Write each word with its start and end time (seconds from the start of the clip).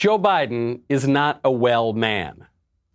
Joe 0.00 0.18
Biden 0.18 0.80
is 0.88 1.06
not 1.06 1.40
a 1.44 1.50
well 1.50 1.92
man. 1.92 2.46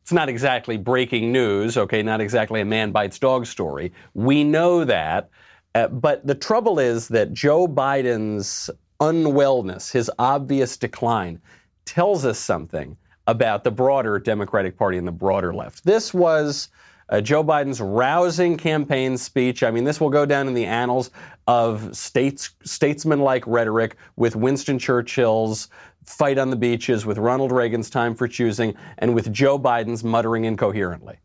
It's 0.02 0.12
not 0.12 0.28
exactly 0.28 0.76
breaking 0.76 1.31
news, 1.31 1.78
okay, 1.78 2.02
not 2.02 2.20
exactly 2.20 2.62
a 2.62 2.66
man 2.66 2.92
bites 2.92 3.20
dog 3.20 3.46
story. 3.46 3.94
We 4.16 4.44
know 4.44 4.84
that. 4.86 5.29
Uh, 5.76 5.88
but 5.89 6.26
the 6.26 6.33
trouble 6.33 6.79
is 6.79 7.07
that 7.10 7.31
Joe 7.31 7.68
Biden's 7.68 8.71
unwellness, 8.99 9.91
his 9.91 10.10
obvious 10.18 10.78
decline, 10.78 11.39
tells 11.86 12.26
us 12.26 12.39
something 12.39 12.97
about 13.28 13.63
the 13.63 13.72
broader 13.72 14.17
Democratic 14.17 14.76
Party 14.76 14.97
and 14.97 15.08
the 15.08 15.12
broader 15.12 15.53
left. 15.53 15.83
This 15.85 16.11
was 16.11 16.69
uh, 17.09 17.21
Joe 17.21 17.43
Biden's 17.43 17.81
rousing 17.81 18.57
campaign 18.57 19.17
speech. 19.17 19.63
I 19.63 19.71
mean, 19.71 19.83
this 19.83 20.01
will 20.01 20.09
go 20.09 20.25
down 20.25 20.47
in 20.47 20.53
the 20.53 20.65
annals 20.65 21.11
of 21.47 21.95
states, 21.95 22.51
statesman-like 22.63 23.45
rhetoric 23.45 23.97
with 24.15 24.35
Winston 24.35 24.79
Churchill's 24.79 25.70
fight 26.03 26.38
on 26.38 26.49
the 26.49 26.55
beaches, 26.55 27.05
with 27.05 27.17
Ronald 27.17 27.52
Reagan's 27.52 27.89
time 27.89 28.15
for 28.15 28.27
choosing, 28.27 28.75
and 28.99 29.16
with 29.16 29.33
Joe 29.33 29.57
Biden's 29.57 30.03
muttering 30.03 30.45
incoherently. 30.45 31.17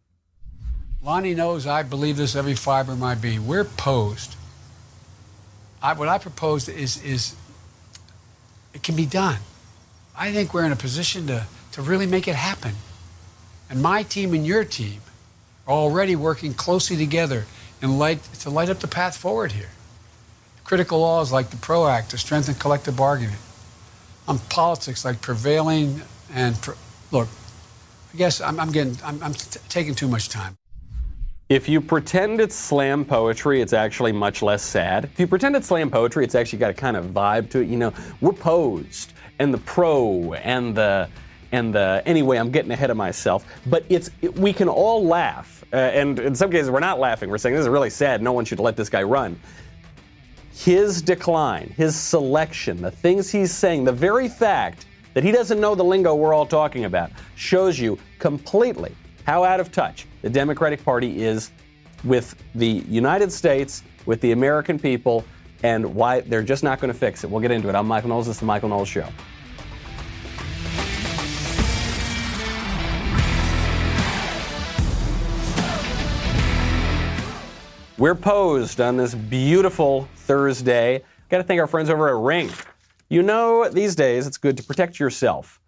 Lonnie 1.03 1.35
knows 1.35 1.67
I 1.67 1.83
believe 1.83 2.17
this 2.17 2.37
every 2.37 2.55
fiber 2.55 2.93
of 2.93 2.99
my 2.99 3.15
being. 3.15 3.47
We're 3.47 3.65
posed. 3.65 4.37
I, 5.83 5.95
what 5.95 6.09
I 6.09 6.19
propose 6.19 6.69
is, 6.69 7.03
is 7.03 7.37
it 8.75 8.83
can 8.83 8.97
be 8.97 9.07
done. 9.07 9.39
I 10.17 10.33
think 10.33 10.53
we're 10.53 10.65
in 10.65 10.73
a 10.73 10.77
position 10.77 11.27
to, 11.29 11.47
to 11.73 11.83
really 11.83 12.07
make 12.07 12.29
it 12.29 12.35
happen. 12.35 12.75
And 13.71 13.81
my 13.81 14.03
team 14.03 14.35
and 14.35 14.47
your 14.47 14.65
team 14.65 15.01
are 15.67 15.75
already 15.75 16.17
working 16.17 16.55
closely 16.55 16.97
together 16.97 17.47
and 17.83 17.99
light, 17.99 18.23
to 18.41 18.51
light 18.51 18.69
up 18.69 18.81
the 18.81 18.89
path 18.89 19.17
forward 19.17 19.53
here. 19.53 19.71
Critical 20.65 21.01
laws 21.01 21.33
like 21.33 21.51
the 21.51 21.57
PRO 21.57 21.87
Act 21.87 22.11
to 22.11 22.19
strengthen 22.19 22.55
collective 22.55 22.97
bargaining. 22.97 23.37
On 24.29 24.39
politics 24.39 25.05
like 25.05 25.21
prevailing 25.21 26.03
and 26.33 26.57
look, 27.11 27.29
I 28.13 28.17
guess 28.17 28.41
I'm, 28.41 28.61
I'm 28.61 28.71
getting 28.71 28.97
I'm, 29.05 29.23
I'm 29.23 29.35
t- 29.35 29.61
taking 29.69 29.95
too 29.95 30.09
much 30.09 30.29
time. 30.29 30.57
If 31.49 31.69
you 31.69 31.81
pretend 31.81 32.41
it's 32.41 32.55
slam 32.55 33.05
poetry, 33.05 33.61
it's 33.61 33.73
actually 33.73 34.13
much 34.13 34.41
less 34.41 34.63
sad. 34.63 35.07
If 35.07 35.19
you 35.19 35.27
pretend 35.27 35.57
it's 35.57 35.67
slam 35.67 35.91
poetry, 35.91 36.25
it's 36.25 36.37
actually 36.37 36.61
got 36.61 36.71
a 36.71 36.75
kind 36.75 36.97
of 36.97 37.07
vibe 37.07 37.51
to 37.51 37.61
it. 37.61 37.67
You 37.67 37.77
know, 37.77 37.93
we're 38.21 38.33
posed, 38.33 39.13
and 39.41 39.53
the 39.53 39.59
pro, 39.59 40.35
and 40.35 40.77
the 40.77 41.09
and 41.53 41.75
the 41.75 42.03
anyway. 42.07 42.37
I'm 42.37 42.51
getting 42.51 42.71
ahead 42.71 42.91
of 42.91 42.97
myself, 42.97 43.45
but 43.67 43.85
it's 43.89 44.11
it, 44.23 44.39
we 44.39 44.53
can 44.53 44.69
all 44.69 45.05
laugh, 45.05 45.65
uh, 45.73 45.77
and 45.77 46.19
in 46.19 46.35
some 46.35 46.51
cases 46.51 46.71
we're 46.71 46.81
not 46.81 46.99
laughing. 46.99 47.31
We're 47.31 47.39
saying 47.39 47.55
this 47.55 47.63
is 47.63 47.69
really 47.69 47.91
sad. 47.91 48.23
No 48.23 48.33
one 48.33 48.45
should 48.45 48.61
let 48.61 48.77
this 48.77 48.89
guy 48.89 49.03
run. 49.03 49.39
His 50.53 51.01
decline, 51.01 51.73
his 51.77 51.97
selection, 51.97 52.83
the 52.83 52.91
things 52.91 53.31
he's 53.31 53.53
saying, 53.53 53.85
the 53.85 53.93
very 53.93 54.29
fact 54.29 54.87
that 55.15 55.25
he 55.25 55.33
doesn't 55.33 55.61
know 55.61 55.75
the 55.75 55.85
lingo 55.85 56.15
we're 56.15 56.35
all 56.35 56.47
talking 56.47 56.85
about 56.85 57.11
shows 57.35 57.79
you 57.79 57.99
completely 58.19 58.95
how 59.25 59.45
out 59.45 59.61
of 59.61 59.73
touch 59.73 60.07
the 60.23 60.31
Democratic 60.31 60.85
Party 60.85 61.23
is 61.23 61.51
with 62.05 62.35
the 62.55 62.85
United 62.89 63.33
States, 63.33 63.83
with 64.07 64.21
the 64.21 64.33
American 64.33 64.79
people, 64.79 65.25
and 65.63 65.95
why 65.95 66.21
they're 66.21 66.43
just 66.43 66.63
not 66.63 66.81
going 66.81 66.93
to 66.93 66.99
fix 66.99 67.25
it. 67.25 67.31
We'll 67.31 67.41
get 67.41 67.51
into 67.51 67.69
it. 67.69 67.75
I'm 67.75 67.87
Michael 67.87 68.09
Knowles. 68.09 68.27
This 68.27 68.37
is 68.37 68.41
the 68.41 68.47
Michael 68.47 68.69
Knowles 68.71 68.89
Show. 68.89 69.07
We're 78.01 78.15
posed 78.15 78.81
on 78.81 78.97
this 78.97 79.15
beautiful 79.15 80.09
Thursday. 80.17 81.05
Got 81.29 81.37
to 81.37 81.45
thank 81.45 81.61
our 81.61 81.67
friends 81.67 81.91
over 81.91 82.09
at 82.09 82.15
Ring. 82.15 82.49
You 83.11 83.23
know, 83.23 83.69
these 83.69 83.95
days 83.95 84.27
it's 84.27 84.39
good 84.39 84.57
to 84.57 84.63
protect 84.63 84.99
yourself. 84.99 85.61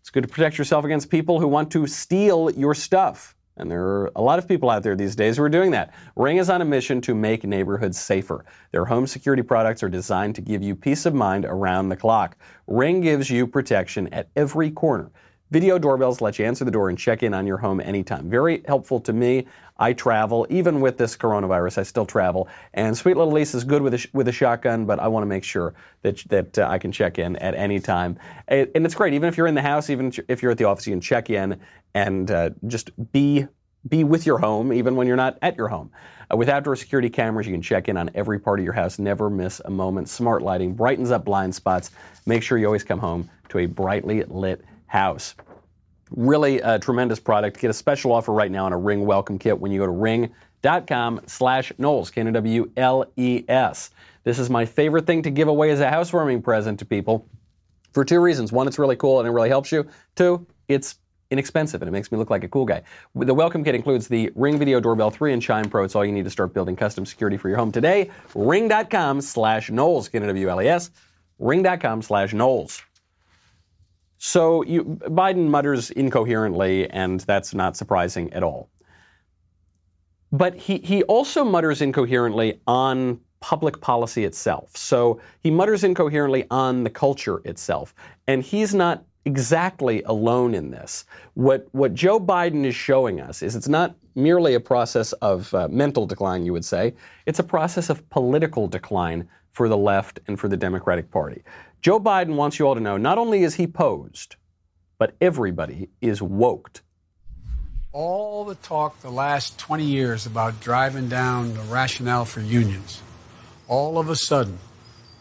It's 0.00 0.10
good 0.10 0.22
to 0.22 0.28
protect 0.28 0.58
yourself 0.58 0.84
against 0.84 1.08
people 1.08 1.40
who 1.40 1.48
want 1.48 1.70
to 1.70 1.86
steal 1.86 2.50
your 2.50 2.74
stuff. 2.74 3.34
And 3.56 3.70
there 3.70 3.82
are 3.82 4.12
a 4.16 4.20
lot 4.20 4.38
of 4.38 4.46
people 4.46 4.68
out 4.68 4.82
there 4.82 4.96
these 4.96 5.16
days 5.16 5.38
who 5.38 5.42
are 5.44 5.48
doing 5.48 5.70
that. 5.70 5.94
Ring 6.14 6.36
is 6.36 6.50
on 6.50 6.60
a 6.60 6.64
mission 6.66 7.00
to 7.00 7.14
make 7.14 7.44
neighborhoods 7.44 7.98
safer. 7.98 8.44
Their 8.70 8.84
home 8.84 9.06
security 9.06 9.42
products 9.42 9.82
are 9.82 9.88
designed 9.88 10.34
to 10.34 10.42
give 10.42 10.62
you 10.62 10.76
peace 10.76 11.06
of 11.06 11.14
mind 11.14 11.46
around 11.46 11.88
the 11.88 11.96
clock. 11.96 12.36
Ring 12.66 13.00
gives 13.00 13.30
you 13.30 13.46
protection 13.46 14.08
at 14.12 14.28
every 14.36 14.70
corner. 14.70 15.10
Video 15.50 15.78
doorbells 15.78 16.20
let 16.20 16.38
you 16.38 16.44
answer 16.44 16.64
the 16.64 16.70
door 16.70 16.90
and 16.90 16.98
check 16.98 17.22
in 17.22 17.32
on 17.32 17.46
your 17.46 17.56
home 17.56 17.80
anytime. 17.80 18.28
Very 18.28 18.62
helpful 18.66 19.00
to 19.00 19.14
me. 19.14 19.46
I 19.78 19.94
travel, 19.94 20.46
even 20.50 20.80
with 20.82 20.98
this 20.98 21.16
coronavirus, 21.16 21.78
I 21.78 21.82
still 21.84 22.04
travel. 22.04 22.48
And 22.74 22.96
Sweet 22.96 23.16
Little 23.16 23.32
Lisa 23.32 23.56
is 23.56 23.64
good 23.64 23.80
with 23.80 23.94
a, 23.94 24.06
with 24.12 24.28
a 24.28 24.32
shotgun, 24.32 24.84
but 24.84 24.98
I 24.98 25.08
want 25.08 25.22
to 25.22 25.26
make 25.26 25.44
sure 25.44 25.72
that, 26.02 26.22
that 26.28 26.58
uh, 26.58 26.68
I 26.68 26.78
can 26.78 26.92
check 26.92 27.18
in 27.18 27.36
at 27.36 27.54
any 27.54 27.80
time. 27.80 28.18
And 28.46 28.68
it's 28.74 28.94
great, 28.94 29.14
even 29.14 29.28
if 29.28 29.38
you're 29.38 29.46
in 29.46 29.54
the 29.54 29.62
house, 29.62 29.88
even 29.88 30.12
if 30.28 30.42
you're 30.42 30.52
at 30.52 30.58
the 30.58 30.64
office, 30.64 30.86
you 30.86 30.92
can 30.92 31.00
check 31.00 31.30
in 31.30 31.60
and 31.94 32.30
uh, 32.30 32.50
just 32.66 32.90
be 33.12 33.46
be 33.88 34.02
with 34.04 34.26
your 34.26 34.38
home, 34.38 34.72
even 34.72 34.96
when 34.96 35.06
you're 35.06 35.16
not 35.16 35.38
at 35.40 35.56
your 35.56 35.68
home. 35.68 35.90
Uh, 36.30 36.36
with 36.36 36.48
outdoor 36.48 36.76
security 36.76 37.08
cameras, 37.08 37.46
you 37.46 37.52
can 37.52 37.62
check 37.62 37.88
in 37.88 37.96
on 37.96 38.10
every 38.14 38.38
part 38.38 38.58
of 38.58 38.64
your 38.64 38.74
house, 38.74 38.98
never 38.98 39.30
miss 39.30 39.62
a 39.64 39.70
moment. 39.70 40.08
Smart 40.08 40.42
lighting 40.42 40.74
brightens 40.74 41.10
up 41.10 41.24
blind 41.24 41.54
spots. 41.54 41.92
Make 42.26 42.42
sure 42.42 42.58
you 42.58 42.66
always 42.66 42.84
come 42.84 42.98
home 42.98 43.30
to 43.50 43.58
a 43.58 43.66
brightly 43.66 44.24
lit 44.24 44.62
house. 44.88 45.34
Really 46.10 46.60
a 46.60 46.78
tremendous 46.78 47.20
product. 47.20 47.60
Get 47.60 47.70
a 47.70 47.74
special 47.74 48.12
offer 48.12 48.32
right 48.32 48.50
now 48.50 48.66
on 48.66 48.72
a 48.72 48.78
Ring 48.78 49.06
welcome 49.06 49.38
kit 49.38 49.58
when 49.58 49.70
you 49.70 49.78
go 49.78 49.86
to 49.86 49.92
ring.com 49.92 51.20
slash 51.26 51.72
Knowles, 51.78 52.10
K-N-W-L-E-S. 52.10 53.90
This 54.24 54.38
is 54.38 54.50
my 54.50 54.64
favorite 54.66 55.06
thing 55.06 55.22
to 55.22 55.30
give 55.30 55.48
away 55.48 55.70
as 55.70 55.80
a 55.80 55.88
housewarming 55.88 56.42
present 56.42 56.78
to 56.80 56.84
people 56.84 57.26
for 57.92 58.04
two 58.04 58.20
reasons. 58.20 58.52
One, 58.52 58.66
it's 58.66 58.78
really 58.78 58.96
cool 58.96 59.20
and 59.20 59.28
it 59.28 59.32
really 59.32 59.48
helps 59.48 59.70
you. 59.70 59.86
Two, 60.16 60.46
it's 60.66 60.96
inexpensive 61.30 61.82
and 61.82 61.88
it 61.88 61.92
makes 61.92 62.10
me 62.10 62.18
look 62.18 62.30
like 62.30 62.44
a 62.44 62.48
cool 62.48 62.64
guy. 62.64 62.82
The 63.14 63.34
welcome 63.34 63.62
kit 63.62 63.74
includes 63.74 64.08
the 64.08 64.30
Ring 64.34 64.58
Video 64.58 64.80
Doorbell 64.80 65.10
3 65.10 65.34
and 65.34 65.42
Chime 65.42 65.68
Pro. 65.68 65.84
It's 65.84 65.94
all 65.94 66.04
you 66.04 66.12
need 66.12 66.24
to 66.24 66.30
start 66.30 66.54
building 66.54 66.76
custom 66.76 67.04
security 67.04 67.36
for 67.36 67.48
your 67.48 67.58
home 67.58 67.72
today. 67.72 68.10
Ring.com 68.34 69.20
slash 69.20 69.70
Knowles, 69.70 70.08
K-N-W-L-E-S. 70.08 70.90
Ring.com 71.38 72.02
slash 72.02 72.32
Knowles. 72.32 72.82
So 74.18 74.62
you, 74.64 74.84
Biden 74.84 75.48
mutters 75.48 75.90
incoherently, 75.90 76.90
and 76.90 77.20
that's 77.20 77.54
not 77.54 77.76
surprising 77.76 78.32
at 78.32 78.42
all. 78.42 78.68
But 80.30 80.56
he, 80.56 80.78
he 80.78 81.02
also 81.04 81.44
mutters 81.44 81.80
incoherently 81.80 82.60
on 82.66 83.20
public 83.40 83.80
policy 83.80 84.24
itself. 84.24 84.76
So 84.76 85.20
he 85.40 85.50
mutters 85.50 85.84
incoherently 85.84 86.44
on 86.50 86.84
the 86.84 86.90
culture 86.90 87.40
itself. 87.44 87.94
And 88.26 88.42
he's 88.42 88.74
not 88.74 89.04
exactly 89.24 90.02
alone 90.02 90.54
in 90.54 90.70
this. 90.70 91.04
What, 91.34 91.68
what 91.72 91.94
Joe 91.94 92.18
Biden 92.18 92.64
is 92.64 92.74
showing 92.74 93.20
us 93.20 93.42
is 93.42 93.54
it's 93.54 93.68
not 93.68 93.94
merely 94.14 94.54
a 94.54 94.60
process 94.60 95.12
of 95.14 95.52
uh, 95.54 95.68
mental 95.68 96.04
decline, 96.06 96.44
you 96.44 96.52
would 96.52 96.64
say, 96.64 96.94
it's 97.26 97.38
a 97.38 97.44
process 97.44 97.88
of 97.88 98.08
political 98.10 98.66
decline 98.66 99.28
for 99.52 99.68
the 99.68 99.76
left 99.76 100.20
and 100.26 100.38
for 100.38 100.48
the 100.48 100.56
Democratic 100.56 101.10
Party. 101.10 101.42
Joe 101.80 102.00
Biden 102.00 102.34
wants 102.34 102.58
you 102.58 102.66
all 102.66 102.74
to 102.74 102.80
know 102.80 102.96
not 102.96 103.18
only 103.18 103.44
is 103.44 103.54
he 103.54 103.68
posed, 103.68 104.34
but 104.98 105.14
everybody 105.20 105.88
is 106.00 106.20
woked. 106.20 106.80
All 107.92 108.44
the 108.44 108.56
talk 108.56 109.00
the 109.00 109.10
last 109.10 109.58
20 109.58 109.84
years 109.84 110.26
about 110.26 110.60
driving 110.60 111.08
down 111.08 111.54
the 111.54 111.60
rationale 111.60 112.24
for 112.24 112.40
unions, 112.40 113.00
all 113.68 113.98
of 113.98 114.10
a 114.10 114.16
sudden, 114.16 114.58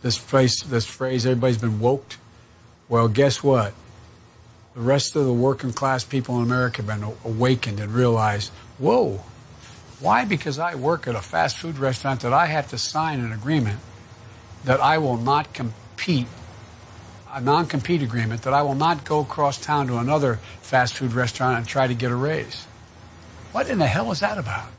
this 0.01 0.17
phrase, 0.17 0.63
this 0.63 0.85
phrase 0.85 1.25
everybody's 1.25 1.59
been 1.59 1.79
woked. 1.79 2.17
Well, 2.89 3.07
guess 3.07 3.43
what? 3.43 3.73
The 4.73 4.81
rest 4.81 5.15
of 5.15 5.25
the 5.25 5.33
working 5.33 5.73
class 5.73 6.03
people 6.03 6.37
in 6.37 6.43
America 6.43 6.81
have 6.81 6.87
been 6.87 7.13
awakened 7.23 7.79
and 7.79 7.93
realized, 7.93 8.51
whoa, 8.79 9.21
why? 9.99 10.25
Because 10.25 10.57
I 10.57 10.75
work 10.75 11.07
at 11.07 11.15
a 11.15 11.21
fast 11.21 11.57
food 11.57 11.77
restaurant 11.77 12.21
that 12.21 12.33
I 12.33 12.47
have 12.47 12.69
to 12.69 12.77
sign 12.79 13.19
an 13.19 13.31
agreement 13.31 13.79
that 14.65 14.79
I 14.79 14.97
will 14.97 15.17
not 15.17 15.53
compete 15.53 16.27
a 17.37 17.41
non 17.41 17.67
compete 17.67 18.01
agreement 18.01 18.41
that 18.41 18.53
I 18.53 18.63
will 18.63 18.73
not 18.73 19.05
go 19.05 19.19
across 19.19 19.59
town 19.59 19.85
to 19.87 19.97
another 19.97 20.39
fast 20.61 20.95
food 20.95 21.13
restaurant 21.13 21.59
and 21.59 21.67
try 21.67 21.85
to 21.85 21.93
get 21.93 22.09
a 22.11 22.15
raise. 22.15 22.65
What 23.51 23.69
in 23.69 23.77
the 23.77 23.85
hell 23.85 24.11
is 24.11 24.21
that 24.21 24.39
about? 24.39 24.76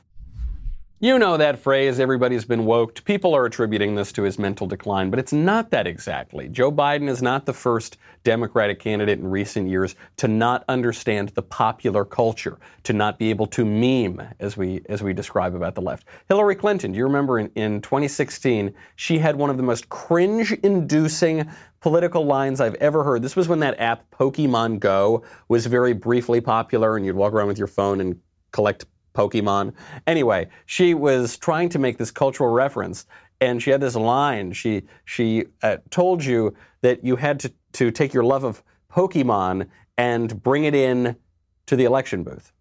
You 1.01 1.17
know 1.21 1.37
that 1.37 1.61
phrase, 1.61 2.01
everybody's 2.01 2.45
been 2.45 2.63
woked. 2.63 3.05
People 3.05 3.33
are 3.33 3.47
attributing 3.47 3.95
this 3.95 4.11
to 4.15 4.25
his 4.25 4.37
mental 4.37 4.67
decline, 4.67 5.11
but 5.11 5.21
it's 5.21 5.33
not 5.33 5.71
that 5.71 5.87
exactly. 5.87 6.49
Joe 6.49 6.73
Biden 6.73 7.09
is 7.09 7.23
not 7.23 7.47
the 7.47 7.53
first 7.53 7.99
Democratic 8.25 8.81
candidate 8.81 9.21
in 9.21 9.29
recent 9.29 9.69
years 9.69 9.95
to 10.17 10.27
not 10.27 10.65
understand 10.69 11.29
the 11.29 11.43
popular 11.43 12.05
culture, 12.05 12.59
to 12.83 12.93
not 12.93 13.17
be 13.17 13.31
able 13.31 13.47
to 13.47 13.65
meme, 13.65 14.27
as 14.41 14.57
we, 14.57 14.83
as 14.89 15.01
we 15.01 15.13
describe 15.13 15.55
about 15.55 15.77
the 15.77 15.81
left. 15.81 16.05
Hillary 16.29 16.57
Clinton, 16.57 16.91
do 16.91 16.99
you 16.99 17.05
remember 17.05 17.39
in, 17.39 17.49
in 17.55 17.81
2016, 17.81 18.75
she 18.97 19.19
had 19.19 19.37
one 19.37 19.51
of 19.51 19.57
the 19.57 19.63
most 19.63 19.89
cringe 19.91 20.51
inducing 20.65 21.49
political 21.81 22.27
lines 22.27 22.61
I've 22.61 22.75
ever 22.75 23.05
heard. 23.05 23.23
This 23.23 23.37
was 23.37 23.47
when 23.47 23.61
that 23.61 23.79
app 23.79 24.05
Pokemon 24.11 24.81
Go 24.81 25.23
was 25.47 25.65
very 25.67 25.93
briefly 25.93 26.41
popular, 26.41 26.97
and 26.97 27.07
you'd 27.07 27.15
walk 27.15 27.33
around 27.33 27.47
with 27.47 27.59
your 27.59 27.69
phone 27.69 28.01
and 28.01 28.21
collect 28.51 28.85
Pokemon. 29.19 29.73
Anyway, 30.07 30.49
she 30.67 30.95
was 30.95 31.37
trying 31.37 31.69
to 31.71 31.79
make 31.79 31.99
this 31.99 32.13
cultural 32.13 32.51
reference, 32.51 33.05
and 33.41 33.61
she 33.61 33.71
had 33.71 33.81
this 33.81 33.97
line. 33.97 34.53
She 34.53 34.85
she 35.05 35.47
uh, 35.63 35.79
told 35.91 36.25
you 36.25 36.55
that 36.83 37.05
you 37.05 37.17
had 37.17 37.41
to 37.41 37.53
to 37.73 37.91
take 37.91 38.15
your 38.15 38.23
love 38.23 38.45
of 38.45 38.63
Pokemon 38.93 39.69
and 39.97 40.41
bring 40.43 40.65
it 40.65 40.75
in 40.75 41.17
to 41.67 41.75
the 41.75 41.85
election 41.85 42.23
booth? 42.23 42.53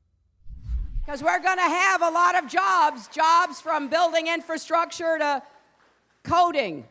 Because 1.06 1.24
we're 1.24 1.40
going 1.40 1.58
to 1.58 1.62
have 1.62 2.02
a 2.02 2.10
lot 2.10 2.36
of 2.36 2.50
jobs 2.50 3.08
jobs 3.08 3.62
from 3.62 3.88
building 3.88 4.28
infrastructure 4.28 5.18
to 5.20 5.44
coding, 6.24 6.86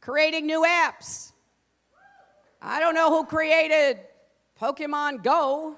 creating 0.00 0.46
new 0.46 0.64
apps. 0.64 1.32
I 2.60 2.80
don't 2.80 2.94
know 2.94 3.10
who 3.10 3.26
created 3.26 4.00
Pokemon 4.60 5.22
Go, 5.22 5.76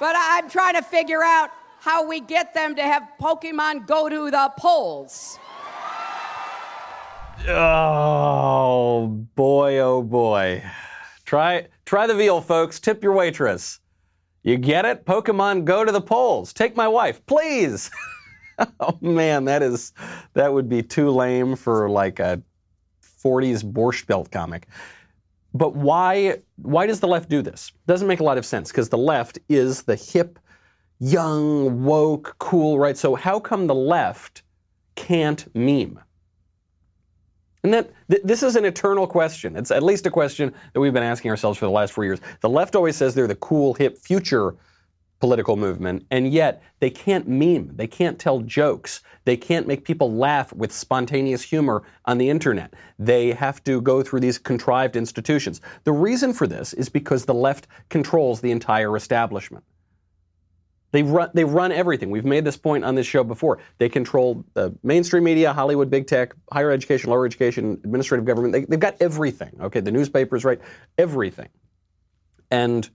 but 0.00 0.16
I'm 0.18 0.48
trying 0.48 0.74
to 0.74 0.82
figure 0.82 1.22
out 1.22 1.50
how 1.78 2.04
we 2.04 2.20
get 2.20 2.52
them 2.54 2.74
to 2.74 2.82
have 2.82 3.02
Pokemon 3.20 3.86
go 3.86 4.08
to 4.08 4.30
the 4.30 4.52
polls. 4.58 5.38
Oh 7.46 9.06
boy, 9.34 9.78
oh 9.78 10.02
boy. 10.02 10.64
Try 11.24 11.68
try 11.84 12.06
the 12.06 12.14
veal, 12.14 12.40
folks. 12.40 12.80
Tip 12.80 13.04
your 13.04 13.12
waitress. 13.12 13.80
You 14.42 14.56
get 14.56 14.84
it? 14.84 15.04
Pokemon 15.04 15.64
go 15.64 15.84
to 15.84 15.92
the 15.92 16.00
polls. 16.00 16.52
Take 16.52 16.76
my 16.76 16.88
wife, 16.88 17.24
please. 17.26 17.90
oh 18.80 18.98
man, 19.00 19.44
that 19.44 19.62
is 19.62 19.92
that 20.34 20.52
would 20.52 20.68
be 20.68 20.82
too 20.82 21.10
lame 21.10 21.56
for 21.56 21.88
like 21.88 22.18
a 22.18 22.42
40s 23.22 23.62
Borscht 23.62 24.06
Belt 24.06 24.30
comic. 24.30 24.66
But 25.52 25.74
why 25.74 26.38
why 26.62 26.86
does 26.86 27.00
the 27.00 27.08
left 27.08 27.28
do 27.28 27.42
this? 27.42 27.72
Doesn't 27.86 28.08
make 28.08 28.20
a 28.20 28.24
lot 28.24 28.38
of 28.38 28.46
sense 28.46 28.70
because 28.70 28.88
the 28.88 28.98
left 28.98 29.38
is 29.48 29.82
the 29.82 29.96
hip, 29.96 30.38
young, 30.98 31.84
woke, 31.84 32.36
cool, 32.38 32.78
right? 32.78 32.96
So 32.96 33.14
how 33.14 33.40
come 33.40 33.66
the 33.66 33.74
left 33.74 34.42
can't 34.94 35.46
meme? 35.54 36.00
And 37.62 37.74
that 37.74 37.90
th- 38.10 38.22
this 38.24 38.42
is 38.42 38.56
an 38.56 38.64
eternal 38.64 39.06
question. 39.06 39.56
It's 39.56 39.70
at 39.70 39.82
least 39.82 40.06
a 40.06 40.10
question 40.10 40.54
that 40.72 40.80
we've 40.80 40.92
been 40.92 41.02
asking 41.02 41.30
ourselves 41.30 41.58
for 41.58 41.66
the 41.66 41.70
last 41.70 41.92
four 41.92 42.04
years. 42.04 42.20
The 42.40 42.48
left 42.48 42.74
always 42.74 42.96
says 42.96 43.14
they're 43.14 43.26
the 43.26 43.34
cool, 43.36 43.74
hip, 43.74 43.98
future 43.98 44.54
political 45.20 45.56
movement, 45.56 46.06
and 46.10 46.32
yet 46.32 46.62
they 46.80 46.90
can't 46.90 47.28
meme. 47.28 47.76
They 47.76 47.86
can't 47.86 48.18
tell 48.18 48.40
jokes. 48.40 49.02
They 49.26 49.36
can't 49.36 49.68
make 49.68 49.84
people 49.84 50.12
laugh 50.12 50.52
with 50.52 50.72
spontaneous 50.72 51.42
humor 51.42 51.82
on 52.06 52.18
the 52.18 52.30
internet. 52.30 52.74
They 52.98 53.32
have 53.32 53.62
to 53.64 53.80
go 53.82 54.02
through 54.02 54.20
these 54.20 54.38
contrived 54.38 54.96
institutions. 54.96 55.60
The 55.84 55.92
reason 55.92 56.32
for 56.32 56.46
this 56.46 56.72
is 56.72 56.88
because 56.88 57.26
the 57.26 57.34
left 57.34 57.68
controls 57.90 58.40
the 58.40 58.50
entire 58.50 58.96
establishment. 58.96 59.64
They 60.92 61.02
run, 61.02 61.30
they 61.34 61.44
run 61.44 61.70
everything. 61.70 62.10
We've 62.10 62.24
made 62.24 62.44
this 62.44 62.56
point 62.56 62.84
on 62.84 62.96
this 62.96 63.06
show 63.06 63.22
before. 63.22 63.58
They 63.78 63.88
control 63.88 64.44
the 64.54 64.74
mainstream 64.82 65.22
media, 65.22 65.52
Hollywood, 65.52 65.88
big 65.88 66.06
tech, 66.06 66.34
higher 66.50 66.70
education, 66.70 67.10
lower 67.10 67.26
education, 67.26 67.80
administrative 67.84 68.24
government. 68.24 68.52
They, 68.52 68.64
they've 68.64 68.80
got 68.80 68.96
everything. 69.00 69.52
Okay, 69.60 69.80
the 69.80 69.92
newspapers, 69.92 70.44
right? 70.44 70.60
Everything. 70.98 71.48
And 72.50 72.90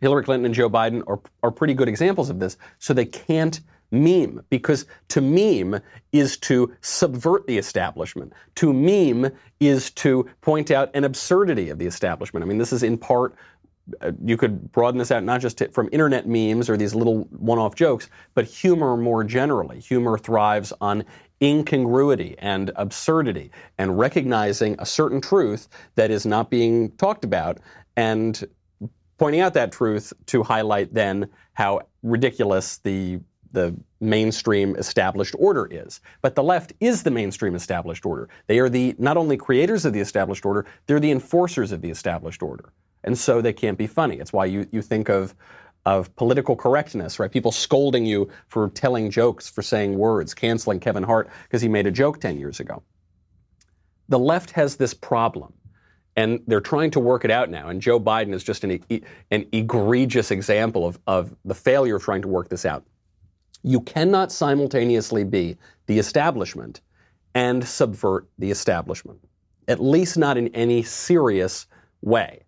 Hillary 0.00 0.24
Clinton 0.24 0.46
and 0.46 0.54
Joe 0.54 0.70
Biden 0.70 1.02
are, 1.06 1.20
are 1.42 1.50
pretty 1.50 1.74
good 1.74 1.88
examples 1.88 2.30
of 2.30 2.38
this. 2.38 2.56
So 2.78 2.94
they 2.94 3.04
can't 3.04 3.60
meme 3.90 4.42
because 4.50 4.86
to 5.08 5.20
meme 5.20 5.80
is 6.12 6.36
to 6.36 6.74
subvert 6.80 7.46
the 7.46 7.58
establishment. 7.58 8.32
To 8.56 8.72
meme 8.72 9.32
is 9.60 9.90
to 9.92 10.28
point 10.40 10.70
out 10.70 10.90
an 10.94 11.04
absurdity 11.04 11.70
of 11.70 11.78
the 11.78 11.86
establishment. 11.86 12.44
I 12.44 12.46
mean, 12.46 12.58
this 12.58 12.72
is 12.72 12.82
in 12.82 12.98
part 12.98 13.34
uh, 14.02 14.12
you 14.22 14.36
could 14.36 14.70
broaden 14.72 14.98
this 14.98 15.10
out 15.10 15.24
not 15.24 15.40
just 15.40 15.58
to, 15.58 15.68
from 15.70 15.88
internet 15.92 16.28
memes 16.28 16.68
or 16.68 16.76
these 16.76 16.94
little 16.94 17.22
one-off 17.30 17.74
jokes, 17.74 18.10
but 18.34 18.44
humor 18.44 18.98
more 18.98 19.24
generally. 19.24 19.80
Humor 19.80 20.18
thrives 20.18 20.74
on 20.82 21.04
incongruity 21.42 22.36
and 22.38 22.70
absurdity 22.76 23.50
and 23.78 23.98
recognizing 23.98 24.76
a 24.78 24.84
certain 24.84 25.20
truth 25.20 25.68
that 25.94 26.10
is 26.10 26.26
not 26.26 26.50
being 26.50 26.90
talked 26.92 27.24
about 27.24 27.58
and 27.96 28.44
pointing 29.18 29.40
out 29.40 29.54
that 29.54 29.72
truth 29.72 30.12
to 30.26 30.42
highlight 30.42 30.94
then 30.94 31.28
how 31.52 31.82
ridiculous 32.02 32.78
the 32.78 33.20
the 33.50 33.74
mainstream 33.98 34.76
established 34.76 35.34
order 35.38 35.66
is. 35.70 36.00
But 36.20 36.34
the 36.34 36.42
left 36.42 36.74
is 36.80 37.02
the 37.02 37.10
mainstream 37.10 37.54
established 37.54 38.04
order. 38.04 38.28
They 38.46 38.58
are 38.58 38.68
the 38.68 38.94
not 38.98 39.16
only 39.16 39.38
creators 39.38 39.86
of 39.86 39.94
the 39.94 40.00
established 40.00 40.44
order, 40.44 40.66
they're 40.86 41.00
the 41.00 41.10
enforcers 41.10 41.72
of 41.72 41.80
the 41.80 41.88
established 41.88 42.42
order 42.42 42.72
and 43.04 43.16
so 43.16 43.40
they 43.40 43.52
can't 43.52 43.78
be 43.78 43.86
funny. 43.86 44.16
It's 44.16 44.32
why 44.32 44.46
you, 44.46 44.66
you 44.70 44.82
think 44.82 45.08
of 45.08 45.34
of 45.86 46.14
political 46.16 46.54
correctness, 46.54 47.18
right? 47.18 47.30
People 47.30 47.50
scolding 47.50 48.04
you 48.04 48.28
for 48.48 48.68
telling 48.68 49.10
jokes, 49.10 49.48
for 49.48 49.62
saying 49.62 49.96
words, 49.96 50.34
canceling 50.34 50.80
Kevin 50.80 51.02
Hart 51.02 51.30
because 51.44 51.62
he 51.62 51.68
made 51.68 51.86
a 51.86 51.90
joke 51.90 52.20
10 52.20 52.36
years 52.36 52.60
ago. 52.60 52.82
The 54.10 54.18
left 54.18 54.50
has 54.50 54.76
this 54.76 54.92
problem, 54.92 55.54
and 56.18 56.40
they're 56.48 56.60
trying 56.60 56.90
to 56.90 56.98
work 56.98 57.24
it 57.24 57.30
out 57.30 57.48
now. 57.48 57.68
And 57.68 57.80
Joe 57.80 58.00
Biden 58.00 58.34
is 58.34 58.42
just 58.42 58.64
an, 58.64 58.82
an 59.30 59.46
egregious 59.52 60.32
example 60.32 60.84
of, 60.84 60.98
of 61.06 61.32
the 61.44 61.54
failure 61.54 61.94
of 61.94 62.02
trying 62.02 62.22
to 62.22 62.28
work 62.28 62.48
this 62.48 62.66
out. 62.66 62.84
You 63.62 63.80
cannot 63.82 64.32
simultaneously 64.32 65.22
be 65.22 65.56
the 65.86 65.96
establishment 65.96 66.80
and 67.36 67.64
subvert 67.64 68.26
the 68.36 68.50
establishment, 68.50 69.20
at 69.68 69.80
least 69.80 70.18
not 70.18 70.36
in 70.36 70.48
any 70.48 70.82
serious 70.82 71.68
way 72.02 72.42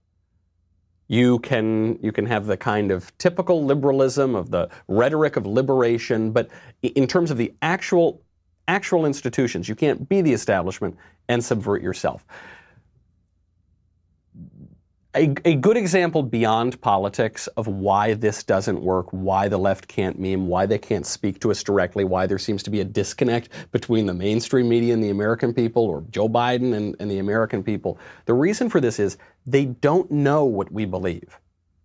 you 1.07 1.41
can 1.41 1.99
you 2.01 2.13
can 2.13 2.25
have 2.25 2.47
the 2.47 2.57
kind 2.57 2.93
of 2.93 3.17
typical 3.19 3.65
liberalism 3.65 4.37
of 4.37 4.53
the 4.53 4.69
rhetoric 4.87 5.35
of 5.35 5.45
liberation, 5.45 6.31
but 6.31 6.49
in 6.83 7.05
terms 7.09 7.33
of 7.33 7.37
the 7.37 7.53
actual 7.63 8.23
actual 8.69 9.05
institutions, 9.05 9.69
you 9.69 9.75
can't 9.75 10.09
be 10.09 10.21
the 10.23 10.33
establishment 10.33 10.97
and 11.29 11.45
subvert 11.45 11.83
yourself 11.83 12.25
a, 15.15 15.35
a, 15.45 15.57
good 15.57 15.77
example 15.77 16.23
beyond 16.23 16.81
politics 16.81 17.49
of 17.49 17.67
why 17.67 18.15
this 18.15 18.45
doesn't 18.45 18.81
work, 18.81 19.09
why 19.11 19.49
the 19.49 19.59
left 19.59 19.89
can't 19.89 20.19
meme, 20.21 20.47
why 20.47 20.67
they 20.67 20.79
can't 20.79 21.05
speak 21.05 21.41
to 21.41 21.51
us 21.51 21.63
directly, 21.65 22.05
why 22.05 22.27
there 22.27 22.39
seems 22.39 22.63
to 22.63 22.71
be 22.71 22.81
a 22.81 22.85
disconnect 22.85 23.49
between 23.73 24.07
the 24.07 24.15
mainstream 24.15 24.69
media 24.69 24.95
and 24.95 25.03
the 25.03 25.11
American 25.11 25.53
people, 25.53 25.85
or 25.85 26.05
Joe 26.11 26.29
Biden 26.29 26.75
and, 26.75 26.95
and 27.01 27.11
the 27.11 27.19
American 27.19 27.65
people. 27.65 27.99
The 28.27 28.35
reason 28.35 28.71
for 28.71 28.81
this 28.81 29.01
is 29.01 29.17
they 29.47 29.65
don't 29.65 30.11
know 30.13 30.45
what 30.45 30.71
we 30.71 30.85
believe. 30.85 31.41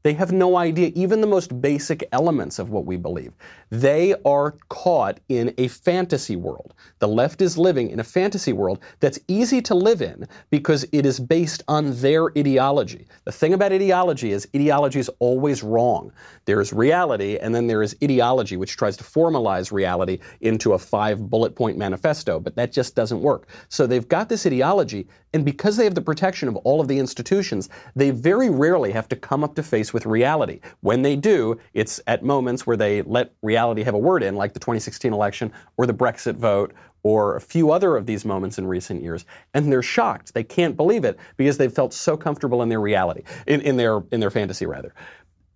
They 0.06 0.14
have 0.14 0.32
no 0.32 0.56
idea 0.58 0.92
even 0.94 1.20
the 1.20 1.26
most 1.26 1.60
basic 1.64 2.08
elements 2.12 2.60
of 2.60 2.70
what 2.70 2.86
we 2.86 2.96
believe. 2.96 3.34
They 3.72 4.14
are 4.24 4.52
caught 4.70 5.20
in 5.30 5.52
a 5.58 5.68
fantasy 5.68 6.36
world. 6.36 6.76
The 7.00 7.08
left 7.08 7.42
is 7.42 7.58
living 7.58 7.90
in 7.90 8.00
a 8.00 8.04
fantasy 8.04 8.54
world 8.54 8.84
that's 9.00 9.18
easy 9.28 9.64
to 9.64 9.74
live 9.74 10.04
in 10.04 10.28
because 10.52 10.86
it 10.92 11.08
is 11.08 11.20
based 11.20 11.64
on 11.68 12.00
their 12.02 12.30
ideology. 12.38 13.08
The 13.24 13.32
thing 13.32 13.56
about 13.56 13.72
ideology 13.72 14.32
is 14.32 14.48
ideology 14.56 15.00
is 15.00 15.10
always 15.18 15.64
wrong. 15.64 16.12
There 16.46 16.62
is 16.62 16.72
reality 16.72 17.40
and 17.40 17.56
then 17.56 17.66
there 17.66 17.82
is 17.82 17.96
ideology 18.04 18.58
which 18.58 18.78
tries 18.78 18.98
to 18.98 19.04
formalize 19.04 19.72
reality 19.72 20.20
into 20.42 20.74
a 20.74 20.78
five 20.78 21.32
bullet 21.32 21.56
point 21.56 21.80
manifesto, 21.80 22.40
but 22.40 22.56
that 22.58 22.72
just 22.72 22.94
doesn't 22.96 23.22
work. 23.22 23.48
So 23.70 23.88
they've 23.88 24.08
got 24.08 24.30
this 24.30 24.46
ideology 24.46 25.08
and 25.34 25.44
because 25.44 25.76
they 25.78 25.84
have 25.84 25.96
the 25.96 26.02
protection 26.02 26.48
of 26.48 26.56
all 26.58 26.80
of 26.80 26.88
the 26.88 27.00
institutions, 27.00 27.70
they 27.96 28.12
very 28.12 28.52
rarely 28.52 28.92
have 28.92 29.10
to 29.10 29.16
come 29.16 29.44
up 29.44 29.56
to 29.56 29.64
face 29.64 29.95
with 29.96 30.06
reality. 30.06 30.60
When 30.82 31.04
they 31.04 31.16
do, 31.16 31.58
it's 31.74 32.02
at 32.06 32.22
moments 32.22 32.68
where 32.68 32.76
they 32.76 33.02
let 33.04 33.34
reality 33.42 33.82
have 33.84 33.94
a 33.94 33.98
word 33.98 34.24
in, 34.24 34.36
like 34.36 34.52
the 34.52 34.60
2016 34.60 35.14
election 35.14 35.54
or 35.78 35.88
the 35.88 35.94
Brexit 35.94 36.36
vote 36.36 36.74
or 37.02 37.38
a 37.38 37.40
few 37.40 37.72
other 37.72 37.96
of 37.96 38.06
these 38.06 38.26
moments 38.26 38.58
in 38.58 38.68
recent 38.68 39.02
years, 39.02 39.26
and 39.54 39.72
they're 39.72 39.82
shocked. 39.82 40.34
They 40.34 40.44
can't 40.44 40.76
believe 40.76 41.06
it 41.06 41.18
because 41.38 41.58
they've 41.58 41.72
felt 41.72 41.94
so 41.94 42.18
comfortable 42.18 42.62
in 42.62 42.68
their 42.68 42.82
reality, 42.82 43.24
in, 43.48 43.62
in 43.62 43.78
their 43.78 44.04
in 44.12 44.20
their 44.20 44.32
fantasy 44.32 44.66
rather. 44.66 44.94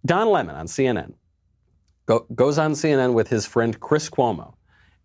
Don 0.05 0.29
Lemon 0.29 0.55
on 0.55 0.67
CNN 0.67 1.15
go, 2.05 2.25
goes 2.33 2.57
on 2.57 2.71
CNN 2.71 3.13
with 3.13 3.27
his 3.27 3.45
friend 3.45 3.77
Chris 3.81 4.09
Cuomo 4.09 4.53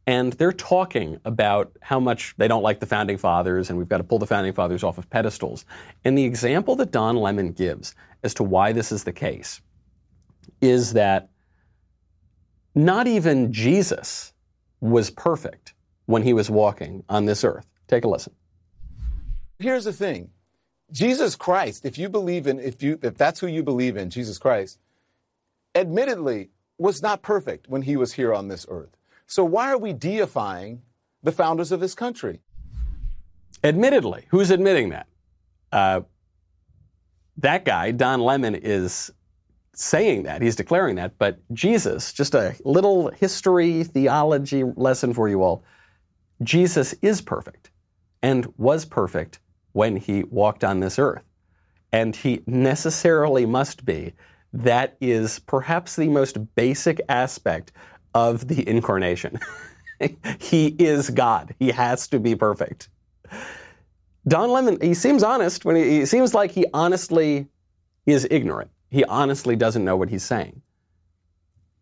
and 0.07 0.33
they're 0.35 0.53
talking 0.53 1.19
about 1.25 1.77
how 1.81 1.99
much 1.99 2.35
they 2.37 2.47
don't 2.47 2.63
like 2.63 2.81
the 2.81 2.87
founding 2.87 3.17
fathers 3.17 3.71
and 3.71 3.79
we've 3.79 3.89
got 3.89 3.99
to 3.99 4.05
pull 4.05 4.19
the 4.19 4.27
founding 4.27 4.53
fathers 4.53 4.83
off 4.83 4.99
of 4.99 5.09
pedestals. 5.09 5.65
And 6.05 6.17
the 6.17 6.25
example 6.25 6.77
that 6.77 6.91
Don 6.91 7.17
Lemon 7.17 7.53
gives 7.53 7.95
as 8.23 8.35
to 8.35 8.43
why 8.43 8.73
this 8.73 8.93
is 8.93 9.05
the 9.05 9.13
case 9.13 9.63
is 10.61 10.93
that 10.93 11.31
not 12.75 13.07
even 13.07 13.53
Jesus 13.53 14.33
was 14.81 15.11
perfect 15.11 15.75
when 16.07 16.23
he 16.23 16.33
was 16.33 16.51
walking 16.51 17.05
on 17.09 17.25
this 17.25 17.45
earth. 17.45 17.67
Take 17.89 18.05
a 18.05 18.09
listen. 18.09 18.35
Here's 19.59 19.85
the 19.85 19.93
thing. 19.93 20.31
Jesus 20.93 21.35
Christ, 21.35 21.87
if 21.87 21.97
you 21.97 22.09
believe 22.09 22.47
in 22.47 22.61
if 22.61 22.83
you 22.83 22.99
if 23.03 23.17
that's 23.17 23.41
who 23.41 23.47
you 23.47 23.63
believe 23.63 23.97
in, 23.97 24.11
Jesus 24.11 24.39
Christ, 24.39 24.79
admittedly 25.75 26.51
was 26.77 27.03
not 27.03 27.23
perfect 27.23 27.69
when 27.69 27.83
he 27.83 27.97
was 27.97 28.13
here 28.13 28.35
on 28.35 28.49
this 28.49 28.67
earth. 28.69 28.97
So 29.27 29.45
why 29.45 29.71
are 29.71 29.79
we 29.79 29.93
deifying 29.93 30.83
the 31.23 31.33
founders 31.33 31.73
of 31.73 31.81
this 31.81 31.95
country? 31.95 32.41
Admittedly, 33.63 34.27
who's 34.29 34.51
admitting 34.51 34.91
that? 34.91 35.07
Uh, 35.73 36.03
that 37.39 37.65
guy, 37.65 37.91
Don 37.91 38.21
Lemon, 38.21 38.55
is 38.55 39.11
saying 39.75 40.25
that. 40.25 40.43
He's 40.43 40.57
declaring 40.57 40.97
that. 40.97 41.19
But 41.19 41.41
Jesus, 41.53 42.13
just 42.13 42.35
a 42.35 42.55
little 42.65 43.11
history, 43.11 43.85
theology 43.85 44.65
lesson 44.77 45.13
for 45.13 45.29
you 45.29 45.43
all. 45.43 45.65
Jesus 46.43 46.95
is 47.03 47.21
perfect 47.21 47.71
and 48.23 48.47
was 48.57 48.85
perfect 48.85 49.41
when 49.73 49.97
he 49.97 50.25
walked 50.25 50.65
on 50.65 50.81
this 50.81 50.99
earth. 50.99 51.25
And 51.93 52.15
he 52.15 52.43
necessarily 52.47 53.47
must 53.47 53.85
be. 53.85 54.13
That 54.53 54.97
is 55.01 55.41
perhaps 55.41 55.97
the 55.97 56.09
most 56.09 56.55
basic 56.55 57.01
aspect 57.09 57.73
of 58.15 58.47
the 58.49 58.67
incarnation. 58.69 59.39
he 60.39 60.69
is 60.79 61.11
God. 61.11 61.55
He 61.59 61.71
has 61.71 62.09
to 62.09 62.21
be 62.21 62.35
perfect. 62.35 62.89
Don 64.27 64.51
Lemon, 64.51 64.79
he 64.81 64.95
seems 64.95 65.23
honest 65.23 65.65
when 65.65 65.77
he, 65.77 65.99
he 65.99 66.07
seems 66.07 66.33
like 66.35 66.51
he 66.51 66.67
honestly 66.73 67.47
is 68.07 68.27
ignorant. 68.31 68.71
He 68.91 69.05
honestly 69.05 69.57
doesn't 69.57 69.85
know 69.85 69.97
what 69.97 70.09
he's 70.09 70.23
saying. 70.23 70.63